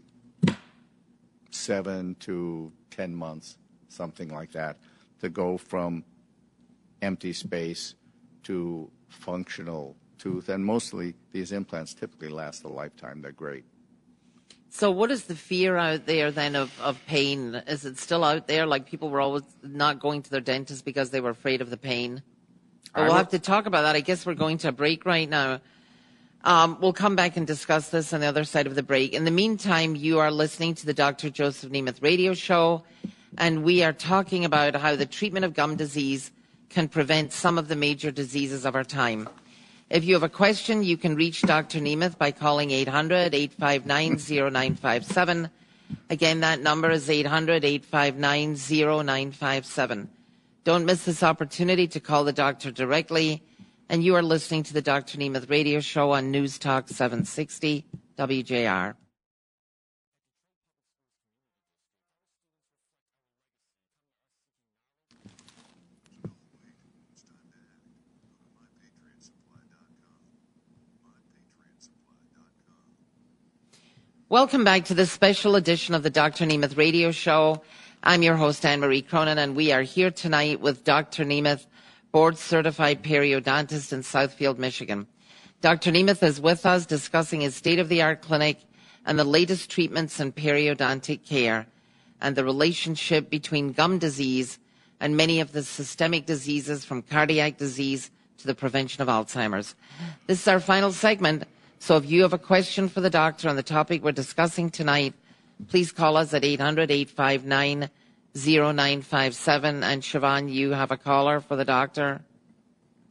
seven 1.51 2.15
to 2.15 2.71
ten 2.89 3.13
months, 3.13 3.58
something 3.89 4.30
like 4.30 4.51
that, 4.54 4.78
to 5.21 5.30
go 5.30 5.58
from 5.58 6.04
empty 7.01 7.32
space 7.32 7.93
to 8.43 8.89
functional 9.08 9.95
tooth. 10.17 10.49
And 10.49 10.65
mostly 10.65 11.15
these 11.32 11.51
implants 11.51 11.93
typically 11.93 12.30
last 12.30 12.63
a 12.63 12.67
lifetime. 12.67 13.21
They're 13.21 13.32
great. 13.32 13.65
So, 14.69 14.91
what 14.91 15.10
is 15.10 15.23
the 15.23 15.36
fear 15.36 15.78
out 15.78 16.06
there 16.06 16.32
then 16.32 16.56
of, 16.56 16.78
of 16.82 16.99
pain? 17.08 17.56
Is 17.67 17.86
it 17.86 17.97
still 17.97 18.25
out 18.25 18.47
there? 18.47 18.65
Like 18.65 18.86
people 18.86 19.10
were 19.10 19.21
always 19.21 19.43
not 19.63 19.99
going 19.99 20.21
to 20.23 20.30
their 20.30 20.41
dentist 20.41 20.84
because 20.84 21.12
they 21.12 21.21
were 21.21 21.30
afraid 21.30 21.62
of 21.62 21.69
the 21.69 21.78
pain? 21.78 22.21
But 22.93 23.04
we'll 23.04 23.13
have 23.13 23.30
to 23.30 23.39
talk 23.39 23.67
about 23.67 23.84
that. 23.84 23.95
I 23.95 24.01
guess 24.01 24.25
we're 24.25 24.34
going 24.34 24.58
to 24.60 24.69
a 24.69 24.71
break 24.71 25.06
right 25.06 25.30
now. 25.30 25.62
Um, 26.43 26.78
we'll 26.80 26.93
come 26.93 27.15
back 27.15 27.38
and 27.38 27.47
discuss 27.47 27.89
this 27.89 28.13
on 28.13 28.19
the 28.19 28.28
other 28.28 28.43
side 28.43 28.67
of 28.67 28.75
the 28.75 28.84
break. 28.84 29.13
In 29.13 29.25
the 29.25 29.32
meantime, 29.32 29.95
you 29.95 30.19
are 30.19 30.30
listening 30.30 30.75
to 30.75 30.86
the 30.86 30.93
Dr. 30.93 31.30
Joseph 31.30 31.71
Nemeth 31.71 32.04
radio 32.04 32.34
show, 32.34 32.84
and 33.38 33.63
we 33.63 33.82
are 33.82 33.93
talking 33.93 34.45
about 34.45 34.75
how 34.75 34.95
the 34.95 35.06
treatment 35.06 35.43
of 35.43 35.54
gum 35.54 35.75
disease 35.75 36.32
can 36.69 36.88
prevent 36.88 37.34
some 37.34 37.58
of 37.58 37.67
the 37.67 37.75
major 37.75 38.12
diseases 38.12 38.65
of 38.65 38.75
our 38.75 38.84
time. 38.84 39.28
If 39.89 40.04
you 40.04 40.13
have 40.15 40.24
a 40.24 40.30
question, 40.30 40.84
you 40.84 40.98
can 40.98 41.15
reach 41.15 41.43
Dr. 41.43 41.80
Nemeth 41.80 42.17
by 42.17 42.32
calling 42.32 42.69
800-859-0957. 42.69 45.50
Again, 46.10 46.39
that 46.39 46.62
number 46.62 46.89
is 46.89 47.08
800-859-0957. 47.08 50.08
Don't 50.63 50.86
miss 50.86 51.06
this 51.06 51.21
opportunity 51.21 51.88
to 51.88 52.00
call 52.00 52.24
the 52.24 52.34
doctor 52.34 52.71
directly. 52.71 53.43
And 53.88 54.04
you 54.04 54.15
are 54.15 54.24
listening 54.24 54.63
to 54.63 54.74
the 54.74 54.82
Dr. 54.82 55.19
Nemeth 55.19 55.52
radio 55.52 55.80
show 55.80 56.13
on 56.13 56.32
News 56.32 56.58
Talk 56.58 56.89
760 56.89 57.86
WJR. 58.17 58.95
Welcome 74.29 74.63
back 74.63 74.85
to 74.85 74.95
this 74.95 75.11
special 75.11 75.55
edition 75.55 75.93
of 75.93 76.01
the 76.01 76.09
Dr. 76.09 76.45
Nemeth 76.47 76.75
radio 76.75 77.11
show. 77.11 77.61
I'm 78.01 78.23
your 78.23 78.35
host, 78.35 78.65
Anne 78.65 78.79
Marie 78.79 79.03
Cronin, 79.03 79.38
and 79.38 79.55
we 79.55 79.71
are 79.71 79.83
here 79.83 80.09
tonight 80.09 80.59
with 80.59 80.83
Dr. 80.83 81.23
Nemeth, 81.23 81.67
board 82.11 82.35
certified 82.35 83.03
periodontist 83.03 83.93
in 83.93 83.99
Southfield, 83.99 84.57
Michigan. 84.57 85.05
Dr. 85.61 85.91
Nemeth 85.91 86.23
is 86.23 86.41
with 86.41 86.65
us 86.65 86.88
discussing 86.88 87.41
his 87.41 87.53
state 87.53 87.77
of 87.77 87.88
the 87.88 88.01
art 88.01 88.23
clinic 88.23 88.57
and 89.05 89.19
the 89.19 89.23
latest 89.23 89.69
treatments 89.69 90.19
in 90.19 90.31
periodontic 90.31 91.23
care 91.23 91.67
and 92.19 92.35
the 92.35 92.43
relationship 92.43 93.29
between 93.29 93.73
gum 93.73 93.99
disease 93.99 94.57
and 94.99 95.15
many 95.15 95.39
of 95.39 95.51
the 95.51 95.61
systemic 95.61 96.25
diseases 96.25 96.83
from 96.83 97.03
cardiac 97.03 97.57
disease 97.57 98.09
to 98.39 98.47
the 98.47 98.55
prevention 98.55 99.03
of 99.03 99.07
Alzheimer's. 99.07 99.75
This 100.25 100.41
is 100.41 100.47
our 100.47 100.59
final 100.59 100.91
segment, 100.91 101.43
so 101.86 101.98
if 101.98 102.10
you 102.10 102.24
have 102.24 102.34
a 102.34 102.39
question 102.39 102.89
for 102.89 103.00
the 103.00 103.12
doctor 103.12 103.48
on 103.48 103.56
the 103.56 103.62
topic 103.62 104.04
we're 104.04 104.12
discussing 104.12 104.71
tonight, 104.71 105.13
please 105.67 105.91
call 105.91 106.17
us 106.17 106.34
at 106.34 106.43
800 106.43 106.89
859 106.89 107.91
0957. 108.36 109.84
And 109.84 110.02
Siobhan, 110.02 110.52
you 110.52 110.71
have 110.71 110.89
a 110.89 110.98
caller 110.98 111.41
for 111.41 111.56
the 111.56 111.63
doctor? 111.63 112.21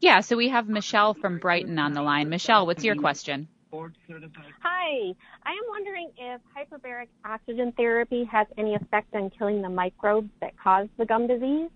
Yeah, 0.00 0.22
so 0.22 0.36
we 0.36 0.48
have 0.48 0.68
Michelle 0.68 1.14
from 1.14 1.38
Brighton 1.38 1.78
on 1.78 1.92
the 1.92 2.02
line. 2.02 2.28
Michelle, 2.28 2.66
what's 2.66 2.82
your 2.82 2.96
question? 2.96 3.46
Hi, 3.72 5.14
I 5.44 5.50
am 5.50 5.62
wondering 5.68 6.10
if 6.16 6.40
hyperbaric 6.56 7.06
oxygen 7.24 7.70
therapy 7.76 8.24
has 8.24 8.48
any 8.58 8.74
effect 8.74 9.14
on 9.14 9.30
killing 9.30 9.62
the 9.62 9.68
microbes 9.68 10.30
that 10.40 10.58
cause 10.58 10.88
the 10.98 11.06
gum 11.06 11.28
disease. 11.28 11.70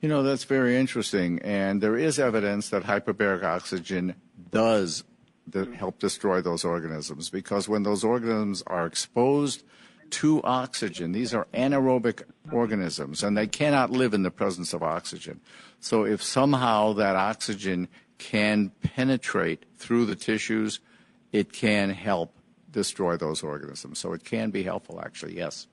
You 0.00 0.08
know, 0.08 0.22
that's 0.22 0.44
very 0.44 0.76
interesting. 0.76 1.40
And 1.40 1.80
there 1.80 1.96
is 1.96 2.20
evidence 2.20 2.68
that 2.68 2.84
hyperbaric 2.84 3.42
oxygen 3.42 4.14
does 4.52 5.02
help 5.76 5.98
destroy 5.98 6.40
those 6.40 6.64
organisms 6.64 7.30
because 7.30 7.68
when 7.68 7.82
those 7.82 8.04
organisms 8.04 8.62
are 8.66 8.86
exposed 8.86 9.62
to 10.10 10.42
oxygen, 10.42 11.12
these 11.12 11.34
are 11.34 11.46
anaerobic 11.54 12.22
organisms 12.52 13.22
and 13.22 13.36
they 13.36 13.46
cannot 13.46 13.90
live 13.90 14.14
in 14.14 14.22
the 14.22 14.30
presence 14.30 14.72
of 14.72 14.82
oxygen. 14.82 15.40
So 15.80 16.04
if 16.04 16.22
somehow 16.22 16.94
that 16.94 17.16
oxygen 17.16 17.88
can 18.18 18.70
penetrate 18.82 19.64
through 19.76 20.06
the 20.06 20.16
tissues, 20.16 20.80
it 21.32 21.52
can 21.52 21.90
help 21.90 22.34
destroy 22.70 23.16
those 23.16 23.42
organisms. 23.42 23.98
So 23.98 24.12
it 24.12 24.24
can 24.24 24.50
be 24.50 24.62
helpful, 24.62 25.00
actually, 25.00 25.36
yes. 25.36 25.66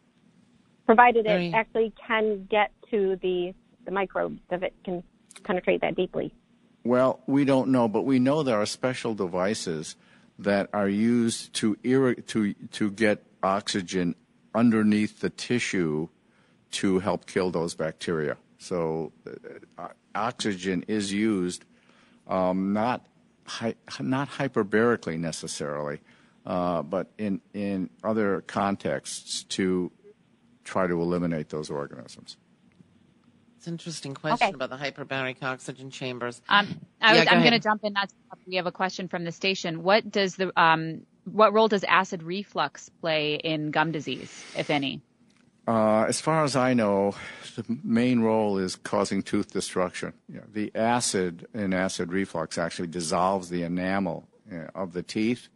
Provided 0.86 1.26
it 1.26 1.54
actually 1.54 1.94
can 2.08 2.48
get 2.50 2.72
to 2.90 3.18
the, 3.22 3.54
the 3.86 3.92
microbes, 3.92 4.40
if 4.50 4.64
it 4.64 4.74
can 4.84 5.04
penetrate 5.44 5.82
that 5.82 5.96
deeply. 5.96 6.34
Well, 6.84 7.22
we 7.28 7.46
don't 7.46 7.70
know, 7.70 7.88
but 7.88 8.06
we 8.06 8.20
know 8.20 8.44
there 8.44 8.60
are 8.60 8.66
special 8.66 9.14
devices 9.14 9.96
that 10.40 10.70
are 10.74 10.90
used 10.90 11.54
to, 11.54 11.76
to, 11.76 12.54
to 12.54 12.92
get 12.92 13.24
oxygen 13.44 14.16
underneath 14.56 15.20
the 15.20 15.30
tissue 15.30 16.10
to 16.72 17.00
help 17.00 17.26
kill 17.26 17.52
those 17.52 17.76
bacteria. 17.76 18.38
So 18.58 19.12
uh, 19.78 19.90
oxygen 20.16 20.86
is 20.88 21.12
used 21.12 21.66
um, 22.28 22.74
not 22.74 23.06
hi- 23.46 23.76
not 24.00 24.30
hyperbarically 24.30 25.20
necessarily, 25.20 26.00
uh, 26.46 26.82
but 26.82 27.12
in 27.18 27.42
in 27.54 27.90
other 28.04 28.42
contexts 28.42 29.44
to 29.44 29.92
try 30.64 30.88
to 30.88 31.02
eliminate 31.02 31.50
those 31.50 31.70
organisms. 31.70 32.38
It's 33.62 33.68
an 33.68 33.76
interesting 33.76 34.16
question 34.16 34.48
okay. 34.48 34.56
about 34.56 34.72
the 34.72 34.76
hyperbaric 34.76 35.44
oxygen 35.44 35.92
chambers. 35.92 36.42
Um, 36.50 36.80
I 37.00 37.16
am 37.18 37.42
going 37.42 37.52
to 37.52 37.60
jump 37.60 37.84
in. 37.84 37.94
That's, 37.94 38.12
we 38.48 38.56
have 38.56 38.66
a 38.66 38.72
question 38.72 39.08
from 39.08 39.24
the 39.24 39.32
station. 39.32 39.84
What 39.84 40.10
does 40.10 40.36
the 40.36 40.52
um, 40.60 41.04
what 41.26 41.54
role 41.54 41.68
does 41.68 41.84
acid 41.84 42.24
reflux 42.24 42.90
play 42.90 43.36
in 43.36 43.70
gum 43.70 43.92
disease, 43.92 44.44
if 44.58 44.72
any? 44.72 45.04
Uh, 45.68 46.06
as 46.06 46.20
far 46.20 46.44
as 46.44 46.56
I 46.56 46.74
know, 46.74 47.14
the 47.56 47.64
main 47.84 48.22
role 48.22 48.58
is 48.58 48.78
causing 48.78 49.22
tooth 49.22 49.54
destruction. 49.54 50.14
You 50.28 50.38
know, 50.38 50.46
the 50.52 50.72
acid 50.74 51.46
in 51.54 51.72
acid 51.72 52.12
reflux 52.12 52.58
actually 52.58 52.88
dissolves 52.88 53.50
the 53.50 53.62
enamel 53.62 54.28
uh, 54.52 54.70
of 54.74 54.94
the 54.94 55.04
teeth, 55.04 55.50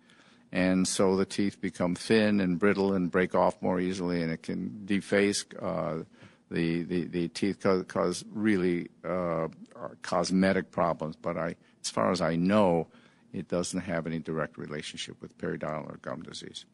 and 0.52 0.88
so 0.88 1.16
the 1.16 1.26
teeth 1.26 1.60
become 1.60 1.96
thin 1.96 2.40
and 2.40 2.60
brittle 2.60 2.94
and 2.94 3.10
break 3.10 3.34
off 3.34 3.60
more 3.64 3.80
easily, 3.80 4.22
and 4.22 4.32
it 4.32 4.44
can 4.44 4.86
deface 4.86 5.44
uh, 5.60 6.04
the, 6.56 6.84
the, 6.84 7.04
the 7.08 7.28
teeth, 7.28 7.60
cause, 7.60 7.84
cause 7.88 8.26
really 8.32 8.88
uh, 9.08 9.50
cosmetic 10.02 10.72
problems. 10.72 11.16
But 11.16 11.38
I, 11.38 11.56
as 11.84 11.90
far 11.90 12.12
as 12.12 12.22
I 12.22 12.36
know, 12.36 12.88
it 13.34 13.50
doesn't 13.50 13.82
have 13.82 14.08
any 14.08 14.20
direct 14.20 14.58
relationship 14.58 15.22
with 15.22 15.38
periodontal 15.38 15.90
or 15.90 15.98
gum 16.02 16.24
disease. 16.24 16.66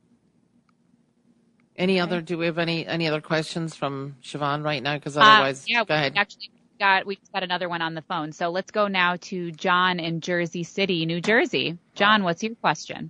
Any 1.76 2.00
other? 2.00 2.22
Do 2.22 2.38
we 2.38 2.46
have 2.46 2.60
any 2.60 2.86
any 2.86 3.08
other 3.08 3.22
questions 3.22 3.76
from 3.76 4.18
Siobhan 4.22 4.64
right 4.64 4.84
now? 4.84 4.98
Because 4.98 5.18
otherwise, 5.18 5.62
uh, 5.62 5.68
yeah, 5.68 5.84
go 5.86 5.96
ahead. 5.96 6.14
Actually, 6.16 6.52
got 6.80 7.06
we 7.06 7.16
just 7.16 7.32
got 7.32 7.44
another 7.44 7.70
one 7.70 7.82
on 7.82 7.96
the 7.96 8.02
phone. 8.04 8.34
So 8.34 8.50
let's 8.50 8.72
go 8.72 8.88
now 8.88 9.16
to 9.22 9.52
John 9.54 10.00
in 10.00 10.20
Jersey 10.22 10.64
City, 10.64 11.06
New 11.06 11.22
Jersey. 11.22 11.78
John, 11.96 12.24
what's 12.24 12.44
your 12.44 12.56
question? 12.56 13.10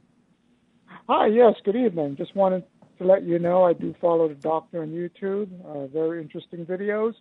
Hi. 1.09 1.27
Yes. 1.27 1.55
Good 1.65 1.75
evening. 1.75 2.15
Just 2.15 2.35
wanted 2.35 2.63
to 3.01 3.07
let 3.07 3.23
you 3.23 3.39
know 3.39 3.63
I 3.63 3.73
do 3.73 3.95
follow 3.99 4.27
the 4.27 4.35
doctor 4.35 4.83
on 4.83 4.89
YouTube. 4.89 5.49
Uh, 5.65 5.87
very 5.87 6.21
interesting 6.21 6.65
videos. 6.65 7.13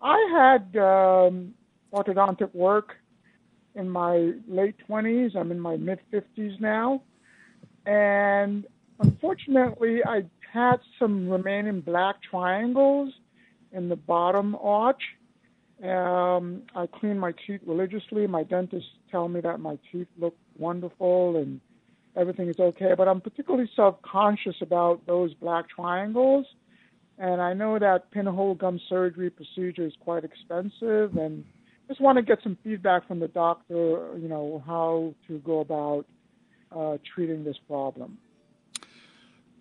I 0.00 0.18
had 0.32 0.76
um, 0.80 1.54
orthodontic 1.92 2.54
work 2.54 2.94
in 3.74 3.88
my 3.88 4.32
late 4.48 4.76
20s. 4.88 5.36
I'm 5.36 5.50
in 5.52 5.60
my 5.60 5.76
mid 5.76 6.00
50s 6.12 6.58
now, 6.60 7.02
and 7.84 8.66
unfortunately, 9.00 10.00
I 10.04 10.24
had 10.52 10.78
some 10.98 11.28
remaining 11.28 11.82
black 11.82 12.16
triangles 12.22 13.12
in 13.72 13.88
the 13.88 13.96
bottom 13.96 14.56
arch. 14.60 15.02
Um, 15.82 16.62
I 16.74 16.86
clean 16.86 17.18
my 17.18 17.34
teeth 17.46 17.60
religiously. 17.66 18.26
My 18.26 18.42
dentists 18.42 18.88
tell 19.10 19.28
me 19.28 19.40
that 19.42 19.60
my 19.60 19.78
teeth 19.92 20.08
look 20.18 20.34
wonderful 20.56 21.36
and 21.36 21.60
everything 22.16 22.48
is 22.48 22.58
okay, 22.58 22.94
but 22.96 23.08
I'm 23.08 23.20
particularly 23.20 23.70
self 23.76 24.00
conscious 24.02 24.56
about 24.60 25.06
those 25.06 25.34
black 25.34 25.68
triangles. 25.68 26.46
And 27.18 27.40
I 27.40 27.54
know 27.54 27.78
that 27.78 28.10
pinhole 28.10 28.54
gum 28.54 28.78
surgery 28.88 29.30
procedure 29.30 29.86
is 29.86 29.94
quite 30.00 30.24
expensive, 30.24 31.16
and 31.16 31.44
just 31.88 32.00
want 32.00 32.16
to 32.16 32.22
get 32.22 32.42
some 32.42 32.58
feedback 32.62 33.06
from 33.06 33.20
the 33.20 33.28
doctor, 33.28 34.18
you 34.18 34.28
know, 34.28 34.62
how 34.66 35.14
to 35.28 35.38
go 35.38 35.60
about 35.60 36.04
uh, 36.74 36.98
treating 37.14 37.44
this 37.44 37.56
problem. 37.66 38.18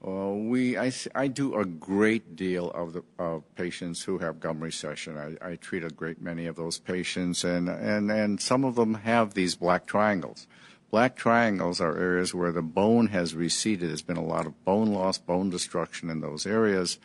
Uh, 0.06 0.34
we, 0.34 0.78
I, 0.78 0.92
I 1.16 1.28
do 1.28 1.56
a 1.56 1.66
great 1.66 2.36
deal 2.36 2.70
of 2.72 2.94
the 2.94 3.04
of 3.18 3.44
patients 3.56 4.04
who 4.04 4.20
have 4.20 4.40
gum 4.40 4.60
recession. 4.60 5.18
I, 5.18 5.54
I 5.54 5.56
treat 5.56 5.84
a 5.84 5.90
great 5.90 6.22
many 6.22 6.46
of 6.46 6.56
those 6.56 6.78
patients, 6.78 7.44
and, 7.44 7.70
and, 7.70 8.12
and 8.12 8.40
some 8.40 8.64
of 8.66 8.76
them 8.76 8.96
have 8.96 9.34
these 9.34 9.56
black 9.56 9.88
triangles. 9.88 10.46
Black 10.96 11.18
triangles 11.18 11.82
are 11.82 11.98
areas 11.98 12.34
where 12.34 12.54
the 12.54 12.62
bone 12.62 13.08
has 13.08 13.36
receded. 13.36 13.90
There's 13.90 14.02
been 14.02 14.16
a 14.16 14.24
lot 14.24 14.46
of 14.46 14.64
bone 14.64 14.94
loss, 14.94 15.18
bone 15.18 15.50
destruction 15.50 16.10
in 16.10 16.22
those 16.22 16.48
areas. 16.48 17.00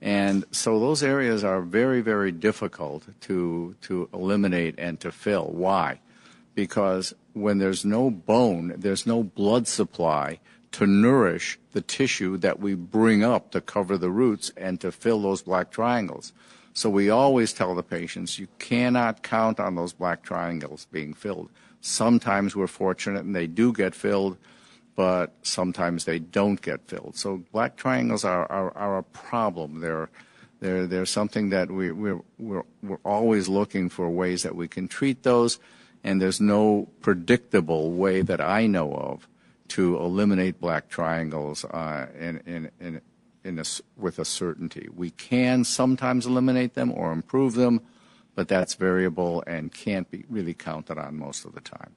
And 0.00 0.44
so 0.52 0.78
those 0.78 1.02
areas 1.02 1.42
are 1.42 1.60
very, 1.60 2.02
very 2.02 2.30
difficult 2.30 3.02
to, 3.22 3.74
to 3.80 4.08
eliminate 4.14 4.76
and 4.78 5.00
to 5.00 5.10
fill. 5.10 5.46
Why? 5.46 5.98
Because 6.54 7.14
when 7.32 7.58
there's 7.58 7.84
no 7.84 8.12
bone, 8.12 8.74
there's 8.76 9.08
no 9.08 9.24
blood 9.24 9.66
supply 9.66 10.38
to 10.70 10.86
nourish 10.86 11.58
the 11.72 11.80
tissue 11.80 12.36
that 12.36 12.60
we 12.60 12.74
bring 12.74 13.24
up 13.24 13.50
to 13.50 13.60
cover 13.60 13.98
the 13.98 14.12
roots 14.12 14.52
and 14.56 14.80
to 14.82 14.92
fill 14.92 15.20
those 15.20 15.42
black 15.42 15.72
triangles. 15.72 16.32
So 16.74 16.88
we 16.88 17.10
always 17.10 17.52
tell 17.52 17.74
the 17.74 17.82
patients 17.82 18.38
you 18.38 18.46
cannot 18.60 19.24
count 19.24 19.58
on 19.58 19.74
those 19.74 19.92
black 19.92 20.22
triangles 20.22 20.86
being 20.92 21.12
filled. 21.12 21.50
Sometimes 21.82 22.54
we're 22.54 22.68
fortunate 22.68 23.24
and 23.24 23.34
they 23.34 23.48
do 23.48 23.72
get 23.72 23.94
filled, 23.94 24.38
but 24.94 25.34
sometimes 25.42 26.04
they 26.04 26.20
don't 26.20 26.62
get 26.62 26.80
filled. 26.86 27.16
So 27.16 27.42
black 27.52 27.76
triangles 27.76 28.24
are, 28.24 28.50
are, 28.50 28.70
are 28.76 28.98
a 28.98 29.02
problem. 29.02 29.80
They're, 29.80 30.08
they're, 30.60 30.86
they're 30.86 31.06
something 31.06 31.50
that 31.50 31.72
we, 31.72 31.90
we're, 31.90 32.20
we're, 32.38 32.62
we're 32.84 32.98
always 33.04 33.48
looking 33.48 33.88
for 33.88 34.08
ways 34.08 34.44
that 34.44 34.54
we 34.54 34.68
can 34.68 34.86
treat 34.86 35.24
those, 35.24 35.58
and 36.04 36.22
there's 36.22 36.40
no 36.40 36.88
predictable 37.00 37.90
way 37.90 38.22
that 38.22 38.40
I 38.40 38.68
know 38.68 38.92
of 38.94 39.28
to 39.68 39.96
eliminate 39.96 40.60
black 40.60 40.88
triangles 40.88 41.64
uh, 41.64 42.06
in, 42.16 42.42
in, 42.46 42.70
in, 42.80 43.00
in 43.42 43.58
a, 43.58 43.64
with 43.96 44.20
a 44.20 44.24
certainty. 44.24 44.88
We 44.94 45.10
can 45.10 45.64
sometimes 45.64 46.26
eliminate 46.26 46.74
them 46.74 46.92
or 46.92 47.10
improve 47.10 47.54
them, 47.54 47.80
but 48.34 48.48
that's 48.48 48.74
variable 48.74 49.42
and 49.46 49.72
can't 49.72 50.10
be 50.10 50.24
really 50.28 50.54
counted 50.54 50.98
on 50.98 51.16
most 51.16 51.44
of 51.44 51.54
the 51.54 51.60
time. 51.60 51.94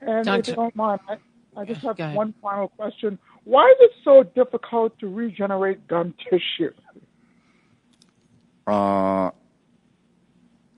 And 0.00 0.24
Doctor, 0.26 0.40
if 0.40 0.48
you 0.48 0.54
don't 0.54 0.76
mind, 0.76 1.00
I, 1.08 1.16
I 1.56 1.64
just 1.64 1.80
have 1.82 1.98
one 2.14 2.34
final 2.42 2.68
question. 2.68 3.18
Why 3.44 3.68
is 3.70 3.76
it 3.80 3.92
so 4.04 4.22
difficult 4.22 4.98
to 4.98 5.08
regenerate 5.08 5.86
gum 5.88 6.14
tissue? 6.30 6.72
Uh, 8.66 9.30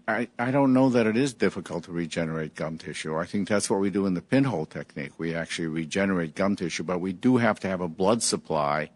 I, 0.06 0.28
I 0.38 0.50
don't 0.50 0.72
know 0.72 0.88
that 0.90 1.06
it 1.06 1.16
is 1.16 1.34
difficult 1.34 1.84
to 1.84 1.92
regenerate 1.92 2.54
gum 2.54 2.78
tissue. 2.78 3.16
I 3.16 3.26
think 3.26 3.48
that's 3.48 3.68
what 3.68 3.80
we 3.80 3.90
do 3.90 4.06
in 4.06 4.14
the 4.14 4.22
pinhole 4.22 4.66
technique. 4.66 5.12
We 5.18 5.34
actually 5.34 5.68
regenerate 5.68 6.34
gum 6.34 6.56
tissue, 6.56 6.84
but 6.84 7.00
we 7.00 7.12
do 7.12 7.38
have 7.38 7.58
to 7.60 7.68
have 7.68 7.80
a 7.80 7.88
blood 7.88 8.22
supply 8.22 8.90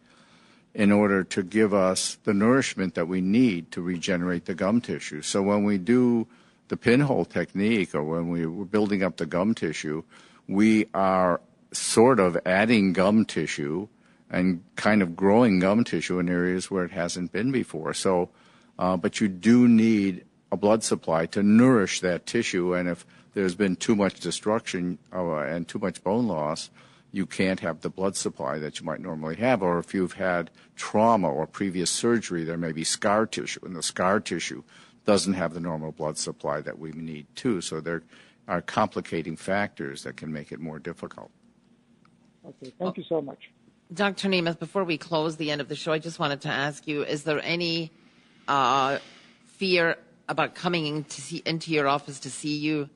in 0.75 0.91
order 0.91 1.23
to 1.23 1.43
give 1.43 1.75
us 1.75 2.19
the 2.25 2.33
nourishment 2.33 2.95
that 2.95 3.09
we 3.09 3.21
need 3.21 3.71
to 3.73 3.83
regenerate 3.83 4.47
the 4.47 4.55
gum 4.55 4.81
tissue. 4.81 5.21
So 5.21 5.43
when 5.43 5.65
we 5.65 5.79
do 5.79 6.27
the 6.69 6.77
pinhole 6.77 7.27
technique 7.27 7.95
or 7.95 8.03
when 8.03 8.31
we, 8.31 8.47
we're 8.47 8.65
building 8.65 9.03
up 9.03 9.19
the 9.19 9.27
gum 9.27 9.55
tissue, 9.55 10.03
we 10.49 10.87
are 10.95 11.41
sort 11.73 12.19
of 12.21 12.39
adding 12.47 12.93
gum 12.93 13.25
tissue 13.25 13.89
and 14.31 14.65
kind 14.77 15.03
of 15.03 15.15
growing 15.15 15.61
gum 15.61 15.85
tissue 15.85 16.19
in 16.19 16.29
areas 16.29 16.71
where 16.71 16.85
it 16.85 16.91
hasn't 16.91 17.33
been 17.33 17.53
before. 17.53 17.93
So, 17.93 18.31
uh, 18.79 18.97
but 18.97 19.21
you 19.21 19.29
do 19.29 19.69
need 19.69 20.25
a 20.51 20.57
blood 20.57 20.83
supply 20.83 21.27
to 21.27 21.43
nourish 21.43 22.01
that 22.01 22.25
tissue. 22.25 22.73
And 22.75 22.89
if 22.89 23.05
there's 23.35 23.55
been 23.55 23.77
too 23.77 23.95
much 23.95 24.21
destruction 24.21 24.99
uh, 25.13 25.37
and 25.37 25.69
too 25.69 25.79
much 25.79 26.03
bone 26.03 26.27
loss, 26.27 26.71
you 27.13 27.27
can't 27.27 27.61
have 27.61 27.83
the 27.83 27.91
blood 27.91 28.17
supply 28.17 28.59
that 28.59 28.81
you 28.81 28.87
might 28.87 29.01
normally 29.01 29.37
have. 29.37 29.63
Or 29.63 29.79
if 29.79 29.93
you've 29.93 30.15
had 30.15 30.51
trauma 30.75 31.31
or 31.31 31.47
previous 31.47 31.91
surgery, 31.91 32.43
there 32.43 32.57
may 32.57 32.73
be 32.73 32.85
scar 32.85 33.27
tissue, 33.27 33.61
and 33.63 33.77
the 33.77 33.83
scar 33.83 34.19
tissue 34.19 34.63
doesn't 35.05 35.35
have 35.35 35.53
the 35.53 35.61
normal 35.61 35.93
blood 35.93 36.17
supply 36.17 36.61
that 36.63 36.79
we 36.79 36.93
need 36.93 37.27
too. 37.37 37.61
So 37.61 37.81
there 37.81 38.03
are 38.49 38.63
complicating 38.63 39.37
factors 39.37 40.03
that 40.05 40.17
can 40.17 40.33
make 40.33 40.53
it 40.53 40.59
more 40.59 40.79
difficult. 40.79 41.31
Okay, 42.47 42.73
thank 42.79 42.97
you 42.97 43.05
so 43.09 43.21
much. 43.21 43.51
Dr. 43.93 44.29
Nemeth, 44.29 44.59
before 44.59 44.85
we 44.85 44.97
close 44.97 45.37
the 45.37 45.51
end 45.51 45.61
of 45.61 45.69
the 45.69 45.77
show, 45.77 45.93
I 45.93 45.99
just 45.99 46.19
wanted 46.19 46.41
to 46.43 46.49
ask 46.49 46.89
you: 46.89 47.05
Is 47.05 47.25
there 47.25 47.41
any 47.45 47.93
uh, 48.49 48.99
fear 49.45 49.99
about 50.29 50.55
coming 50.55 50.87
in 50.87 51.09
see, 51.11 51.43
into 51.45 51.71
your 51.73 51.87
office 51.87 52.19
to 52.21 52.31
see 52.31 52.57
you? 52.57 52.89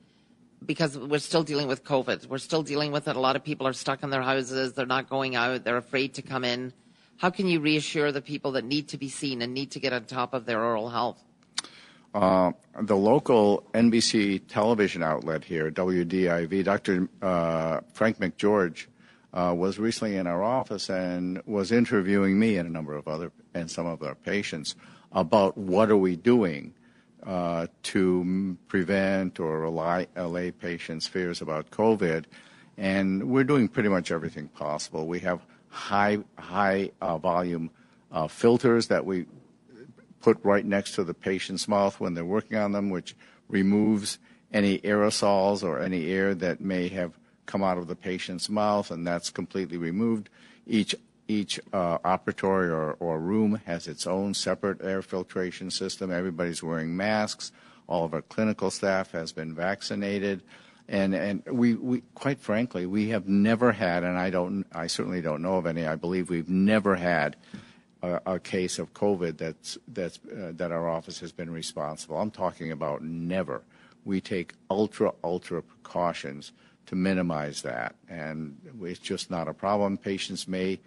Because 0.65 0.97
we're 0.97 1.19
still 1.19 1.43
dealing 1.43 1.67
with 1.67 1.83
COVID. 1.83 2.27
We're 2.27 2.39
still 2.39 2.63
dealing 2.63 2.91
with 2.91 3.07
it. 3.07 3.15
A 3.15 3.19
lot 3.19 3.35
of 3.35 3.43
people 3.43 3.67
are 3.67 3.73
stuck 3.73 4.03
in 4.03 4.09
their 4.09 4.21
houses. 4.21 4.73
They're 4.73 4.85
not 4.85 5.09
going 5.09 5.35
out. 5.35 5.63
They're 5.63 5.77
afraid 5.77 6.15
to 6.15 6.21
come 6.21 6.43
in. 6.43 6.73
How 7.17 7.29
can 7.29 7.47
you 7.47 7.59
reassure 7.59 8.11
the 8.11 8.21
people 8.21 8.51
that 8.53 8.65
need 8.65 8.89
to 8.89 8.97
be 8.97 9.09
seen 9.09 9.41
and 9.41 9.53
need 9.53 9.71
to 9.71 9.79
get 9.79 9.93
on 9.93 10.05
top 10.05 10.33
of 10.33 10.45
their 10.45 10.63
oral 10.63 10.89
health? 10.89 11.23
Uh, 12.13 12.51
the 12.81 12.95
local 12.95 13.63
NBC 13.73 14.41
television 14.47 15.03
outlet 15.03 15.43
here, 15.43 15.69
WDIV, 15.69 16.63
Dr. 16.63 17.09
Uh, 17.21 17.81
Frank 17.93 18.19
McGeorge, 18.19 18.87
uh, 19.33 19.53
was 19.55 19.77
recently 19.77 20.15
in 20.15 20.25
our 20.25 20.43
office 20.43 20.89
and 20.89 21.41
was 21.45 21.71
interviewing 21.71 22.39
me 22.39 22.57
and 22.57 22.67
a 22.67 22.71
number 22.71 22.95
of 22.95 23.07
other 23.07 23.31
and 23.53 23.69
some 23.69 23.85
of 23.85 24.01
our 24.01 24.15
patients 24.15 24.75
about 25.11 25.57
what 25.57 25.91
are 25.91 25.97
we 25.97 26.15
doing 26.15 26.73
uh, 27.23 27.67
to 27.87 28.57
prevent 28.67 29.39
or 29.39 29.63
allay, 29.63 30.51
patients' 30.51 31.07
fears 31.07 31.41
about 31.41 31.71
COVID, 31.71 32.25
and 32.77 33.29
we're 33.29 33.45
doing 33.45 33.69
pretty 33.69 33.87
much 33.87 34.11
everything 34.11 34.49
possible. 34.49 35.07
We 35.07 35.19
have 35.19 35.39
high 35.69 36.19
high 36.37 36.91
uh, 36.99 37.17
volume 37.17 37.69
uh, 38.11 38.27
filters 38.27 38.87
that 38.87 39.05
we 39.05 39.25
put 40.19 40.37
right 40.43 40.65
next 40.65 40.95
to 40.95 41.05
the 41.05 41.13
patient's 41.13 41.67
mouth 41.67 41.97
when 41.99 42.13
they're 42.13 42.25
working 42.25 42.57
on 42.57 42.73
them, 42.73 42.89
which 42.89 43.15
removes 43.47 44.19
any 44.51 44.79
aerosols 44.79 45.63
or 45.63 45.79
any 45.79 46.11
air 46.11 46.35
that 46.35 46.59
may 46.59 46.89
have 46.89 47.17
come 47.45 47.63
out 47.63 47.77
of 47.77 47.87
the 47.87 47.95
patient's 47.95 48.49
mouth, 48.49 48.91
and 48.91 49.07
that's 49.07 49.29
completely 49.29 49.77
removed. 49.77 50.29
Each 50.65 50.93
each 51.29 51.59
uh, 51.71 51.97
operatory 51.99 52.69
or, 52.69 52.93
or 52.99 53.19
room 53.19 53.61
has 53.65 53.87
its 53.87 54.05
own 54.07 54.33
separate 54.33 54.81
air 54.81 55.01
filtration 55.01 55.71
system. 55.71 56.11
Everybody's 56.11 56.63
wearing 56.63 56.95
masks. 56.95 57.51
All 57.87 58.05
of 58.05 58.13
our 58.13 58.21
clinical 58.21 58.69
staff 58.69 59.11
has 59.11 59.31
been 59.31 59.55
vaccinated. 59.55 60.43
And, 60.89 61.13
and 61.13 61.43
we, 61.51 61.75
we, 61.75 62.01
quite 62.15 62.39
frankly, 62.39 62.85
we 62.85 63.09
have 63.09 63.27
never 63.27 63.73
had, 63.73 64.03
and 64.03 64.17
I 64.17 64.29
don't, 64.29 64.65
I 64.73 64.87
certainly 64.87 65.21
don't 65.21 65.41
know 65.41 65.57
of 65.57 65.65
any. 65.65 65.85
I 65.85 65.95
believe 65.95 66.29
we've 66.29 66.49
never 66.49 66.95
had 66.95 67.35
a, 68.01 68.21
a 68.25 68.39
case 68.39 68.79
of 68.79 68.93
COVID 68.93 69.37
that's, 69.37 69.77
that's, 69.87 70.19
uh, 70.31 70.53
that 70.55 70.71
our 70.71 70.87
office 70.87 71.19
has 71.19 71.31
been 71.33 71.49
responsible. 71.49 72.17
I'm 72.17 72.31
talking 72.31 72.71
about 72.71 73.03
never. 73.03 73.63
We 74.05 74.21
take 74.21 74.53
ultra, 74.69 75.13
ultra 75.23 75.61
precautions 75.61 76.53
to 76.85 76.95
minimize 76.95 77.63
that, 77.63 77.95
and 78.07 78.57
it's 78.81 78.99
just 78.99 79.29
not 79.29 79.49
a 79.49 79.53
problem. 79.53 79.97
Patients 79.97 80.47
may 80.47 80.79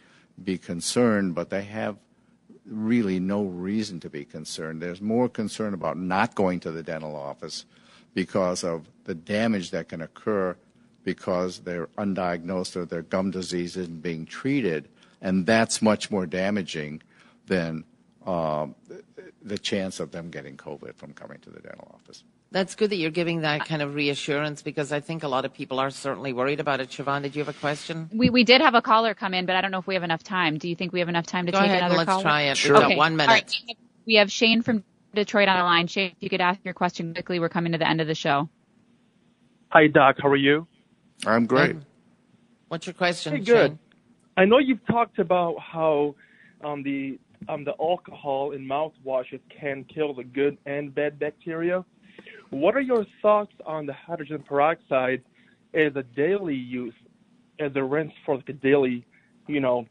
be 0.43 0.57
concerned, 0.57 1.35
but 1.35 1.51
they 1.51 1.65
have 1.65 1.97
really 2.67 3.19
no 3.19 3.45
reason 3.45 4.01
to 4.01 4.11
be 4.11 4.25
concerned. 4.25 4.81
There's 4.81 5.01
more 5.01 5.29
concern 5.29 5.75
about 5.75 5.97
not 5.99 6.35
going 6.35 6.61
to 6.61 6.71
the 6.71 6.83
dental 6.83 7.17
office 7.17 7.65
because 8.15 8.65
of 8.65 8.89
the 9.05 9.15
damage 9.15 9.71
that 9.71 9.89
can 9.89 10.03
occur 10.03 10.57
because 11.05 11.61
they're 11.61 11.87
undiagnosed 11.99 12.77
or 12.77 12.85
their 12.85 13.03
gum 13.03 13.31
disease 13.31 13.77
isn't 13.77 14.03
being 14.03 14.27
treated, 14.27 14.89
and 15.21 15.47
that's 15.47 15.81
much 15.81 16.11
more 16.11 16.27
damaging 16.27 17.03
than 17.47 17.85
uh, 18.27 18.67
the 19.43 19.59
chance 19.59 20.01
of 20.01 20.13
them 20.13 20.31
getting 20.31 20.57
COVID 20.57 20.97
from 20.97 21.13
coming 21.15 21.39
to 21.41 21.51
the 21.51 21.61
dental 21.61 21.91
office. 21.95 22.25
That's 22.53 22.75
good 22.75 22.91
that 22.91 22.97
you're 22.97 23.11
giving 23.13 23.43
that 23.43 23.65
kind 23.65 23.83
of 23.83 23.95
reassurance 23.95 24.63
because 24.63 24.93
I 24.93 25.01
think 25.01 25.23
a 25.23 25.29
lot 25.29 25.45
of 25.45 25.55
people 25.55 25.81
are 25.81 25.91
certainly 25.91 26.33
worried 26.33 26.61
about 26.61 26.81
it. 26.81 26.91
Siobhan, 26.91 27.23
did 27.23 27.37
you 27.37 27.41
have 27.45 27.55
a 27.55 27.59
question? 27.59 28.11
We 28.13 28.31
we 28.31 28.45
did 28.45 28.61
have 28.63 28.75
a 28.75 28.83
caller 28.83 29.15
come 29.15 29.35
in, 29.35 29.47
but 29.47 29.57
I 29.57 29.61
don't 29.63 29.71
know 29.73 29.79
if 29.81 29.87
we 29.87 29.95
have 29.95 30.05
enough 30.05 30.23
time. 30.25 30.59
Do 30.59 30.69
you 30.69 30.77
think 30.77 30.93
we 30.93 31.01
have 31.01 31.09
enough 31.11 31.27
time 31.27 31.47
to 31.47 31.53
Go 31.53 31.59
take 31.59 31.67
ahead 31.67 31.79
another 31.79 31.97
and 31.97 31.99
let's 31.99 32.11
caller? 32.11 32.23
try 32.23 32.43
it. 32.45 32.57
Sure. 32.57 32.77
We've 32.77 32.79
Okay. 32.79 32.95
got 32.95 32.99
one 32.99 33.17
minute. 33.17 33.31
All 33.31 33.35
right. 33.37 33.45
We 34.07 34.17
have 34.17 34.33
Shane 34.33 34.63
from 34.63 34.85
Detroit 35.15 35.49
on 35.49 35.59
the 35.59 35.65
line. 35.65 35.87
Shane, 35.89 36.11
if 36.13 36.17
you 36.21 36.31
could 36.31 36.41
ask 36.43 36.61
your 36.65 36.75
question 36.75 37.15
quickly, 37.15 37.41
we're 37.41 37.49
coming 37.51 37.73
to 37.73 37.79
the 37.79 37.89
end 37.89 38.01
of 38.01 38.07
the 38.09 38.15
show. 38.17 38.51
Hi, 39.73 39.89
Doc. 39.89 40.17
How 40.23 40.29
are 40.31 40.37
you? 40.37 40.69
I'm 41.27 41.47
great. 41.47 41.77
What's 42.69 42.87
your 42.87 42.95
question, 42.95 43.35
Hey, 43.35 43.41
good. 43.41 43.73
Shane? 43.73 43.81
I 44.37 44.47
know 44.47 44.59
you've 44.59 44.85
talked 44.87 45.19
about 45.21 45.57
how 45.61 46.17
um, 46.65 46.83
the 46.83 47.19
um, 47.49 47.65
the 47.65 47.75
alcohol 47.81 48.53
in 48.53 48.67
mouthwashes 48.67 49.41
can 49.49 49.85
kill 49.85 50.15
the 50.15 50.25
good 50.25 50.59
and 50.67 50.95
bad 50.95 51.19
bacteria. 51.19 51.85
What 52.51 52.77
are 52.77 52.81
your 52.81 53.07
thoughts 53.23 53.55
on 53.65 53.87
the 53.87 53.93
hydrogen 53.93 54.43
peroxide 54.43 55.23
as 55.73 55.95
a 55.97 56.03
daily 56.03 56.57
use, 56.57 56.95
as 57.59 57.73
a 57.75 57.83
rinse 57.83 58.13
for 58.27 58.37
like 58.37 58.49
a 58.49 58.53
daily, 58.53 59.07
you 59.47 59.61
know, 59.61 59.87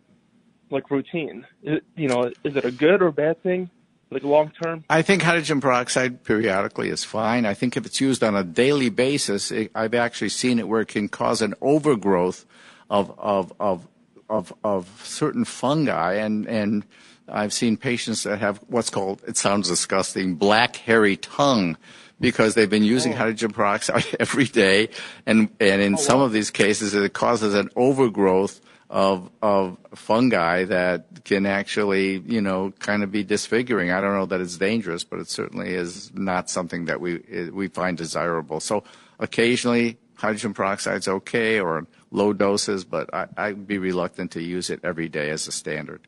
like 0.69 0.91
routine? 0.91 1.45
Is, 1.63 1.79
you 1.95 2.07
know, 2.07 2.25
is 2.43 2.55
it 2.55 2.65
a 2.65 2.71
good 2.71 3.01
or 3.01 3.11
bad 3.11 3.41
thing, 3.41 3.69
like 4.11 4.23
long 4.23 4.51
term? 4.61 4.83
I 4.89 5.01
think 5.01 5.23
hydrogen 5.23 5.61
peroxide 5.61 6.23
periodically 6.23 6.89
is 6.89 7.03
fine. 7.03 7.45
I 7.45 7.53
think 7.53 7.77
if 7.77 7.85
it's 7.85 8.01
used 8.01 8.23
on 8.23 8.35
a 8.35 8.43
daily 8.43 8.89
basis, 8.89 9.51
it, 9.51 9.71
I've 9.73 9.93
actually 9.93 10.29
seen 10.29 10.59
it 10.59 10.67
where 10.67 10.81
it 10.81 10.89
can 10.89 11.07
cause 11.07 11.41
an 11.41 11.55
overgrowth 11.61 12.45
of 12.89 13.17
of 13.17 13.53
of 13.59 13.87
of, 14.29 14.53
of 14.63 15.01
certain 15.05 15.45
fungi, 15.45 16.13
and 16.13 16.47
and 16.47 16.85
I've 17.31 17.53
seen 17.53 17.77
patients 17.77 18.23
that 18.23 18.39
have 18.39 18.59
what's 18.67 18.89
called 18.89 19.21
it 19.27 19.37
sounds 19.37 19.67
disgusting 19.67 20.35
black 20.35 20.75
hairy 20.75 21.17
tongue 21.17 21.77
because 22.19 22.55
they've 22.55 22.69
been 22.69 22.83
using 22.83 23.13
oh. 23.13 23.17
hydrogen 23.17 23.51
peroxide 23.51 24.05
every 24.19 24.45
day, 24.45 24.89
and 25.25 25.49
and 25.59 25.81
in 25.81 25.93
oh, 25.95 25.97
some 25.97 26.21
of 26.21 26.31
these 26.31 26.51
cases 26.51 26.93
it 26.93 27.13
causes 27.13 27.53
an 27.53 27.69
overgrowth 27.75 28.61
of 28.89 29.29
of 29.41 29.77
fungi 29.93 30.65
that 30.65 31.23
can 31.23 31.45
actually 31.45 32.19
you 32.25 32.41
know 32.41 32.73
kind 32.79 33.03
of 33.03 33.11
be 33.11 33.23
disfiguring. 33.23 33.91
I 33.91 34.01
don't 34.01 34.13
know 34.13 34.25
that 34.25 34.41
it's 34.41 34.57
dangerous, 34.57 35.03
but 35.03 35.19
it 35.19 35.29
certainly 35.29 35.73
is 35.73 36.11
not 36.13 36.49
something 36.49 36.85
that 36.85 36.99
we 36.99 37.49
we 37.51 37.67
find 37.67 37.97
desirable. 37.97 38.59
So 38.59 38.83
occasionally 39.19 39.97
hydrogen 40.15 40.53
peroxide's 40.53 41.07
okay 41.07 41.59
or 41.59 41.87
low 42.11 42.33
doses, 42.33 42.83
but 42.83 43.13
I, 43.13 43.27
I'd 43.37 43.67
be 43.67 43.77
reluctant 43.77 44.31
to 44.31 44.41
use 44.41 44.69
it 44.69 44.81
every 44.83 45.07
day 45.07 45.29
as 45.29 45.47
a 45.47 45.51
standard. 45.51 46.07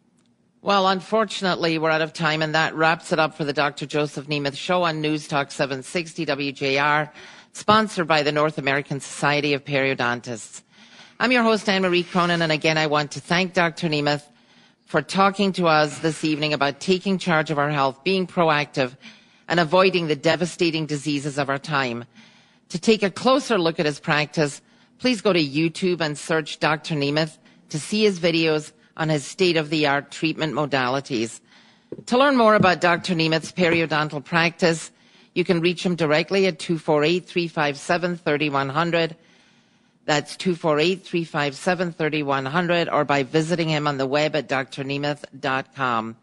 Well, 0.63 0.87
unfortunately, 0.87 1.79
we're 1.79 1.89
out 1.89 2.03
of 2.03 2.13
time, 2.13 2.43
and 2.43 2.53
that 2.53 2.75
wraps 2.75 3.11
it 3.11 3.17
up 3.17 3.33
for 3.33 3.43
the 3.43 3.51
Dr. 3.51 3.87
Joseph 3.87 4.27
Nemeth 4.27 4.55
Show 4.55 4.83
on 4.83 5.01
News 5.01 5.27
Talk 5.27 5.49
760 5.49 6.23
WJR, 6.27 7.09
sponsored 7.51 8.07
by 8.07 8.21
the 8.21 8.31
North 8.31 8.59
American 8.59 8.99
Society 8.99 9.55
of 9.55 9.65
Periodontists. 9.65 10.61
I'm 11.19 11.31
your 11.31 11.41
host, 11.41 11.67
Anne 11.67 11.81
Marie 11.81 12.03
Cronin, 12.03 12.43
and 12.43 12.51
again, 12.51 12.77
I 12.77 12.85
want 12.85 13.09
to 13.13 13.19
thank 13.19 13.53
Dr. 13.53 13.89
Nemeth 13.89 14.21
for 14.85 15.01
talking 15.01 15.51
to 15.53 15.65
us 15.65 15.97
this 15.97 16.23
evening 16.23 16.53
about 16.53 16.79
taking 16.79 17.17
charge 17.17 17.49
of 17.49 17.57
our 17.57 17.71
health, 17.71 18.03
being 18.03 18.27
proactive, 18.27 18.95
and 19.47 19.59
avoiding 19.59 20.05
the 20.05 20.15
devastating 20.15 20.85
diseases 20.85 21.39
of 21.39 21.49
our 21.49 21.57
time. 21.57 22.05
To 22.69 22.77
take 22.77 23.01
a 23.01 23.09
closer 23.09 23.57
look 23.57 23.79
at 23.79 23.87
his 23.87 23.99
practice, 23.99 24.61
please 24.99 25.21
go 25.21 25.33
to 25.33 25.43
YouTube 25.43 26.01
and 26.01 26.15
search 26.15 26.59
Dr. 26.59 26.93
Nemeth 26.93 27.39
to 27.69 27.79
see 27.79 28.03
his 28.03 28.19
videos 28.19 28.73
on 28.97 29.09
his 29.09 29.25
state-of-the-art 29.25 30.11
treatment 30.11 30.53
modalities. 30.53 31.39
To 32.07 32.17
learn 32.17 32.35
more 32.37 32.55
about 32.55 32.81
Dr. 32.81 33.13
Nemeth's 33.15 33.51
periodontal 33.51 34.23
practice, 34.23 34.91
you 35.33 35.43
can 35.43 35.59
reach 35.61 35.85
him 35.85 35.95
directly 35.95 36.47
at 36.47 36.57
248-357-3100. 36.59 39.15
That's 40.05 40.35
248-357-3100 40.37 42.91
or 42.91 43.05
by 43.05 43.21
visiting 43.23 43.69
him 43.69 43.87
on 43.87 43.97
the 43.97 44.07
web 44.07 44.35
at 44.35 44.49
drnemeth.com. 44.49 46.17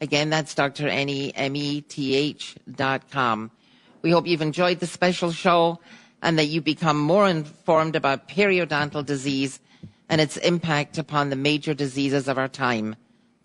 Again, 0.00 0.30
that's 0.30 0.54
Dr. 0.54 0.88
N-E-M-E-T-H 0.88 2.56
dot 2.74 3.10
com. 3.10 3.50
We 4.02 4.10
hope 4.10 4.26
you've 4.26 4.42
enjoyed 4.42 4.80
the 4.80 4.86
special 4.86 5.30
show 5.30 5.78
and 6.20 6.36
that 6.38 6.46
you 6.46 6.60
become 6.60 6.98
more 6.98 7.26
informed 7.28 7.94
about 7.96 8.28
periodontal 8.28 9.06
disease 9.06 9.60
and 10.12 10.20
its 10.20 10.36
impact 10.36 10.98
upon 10.98 11.30
the 11.30 11.36
major 11.36 11.72
diseases 11.72 12.28
of 12.28 12.36
our 12.36 12.46
time. 12.46 12.94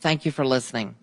Thank 0.01 0.25
you 0.25 0.33
for 0.33 0.45
listening. 0.45 0.97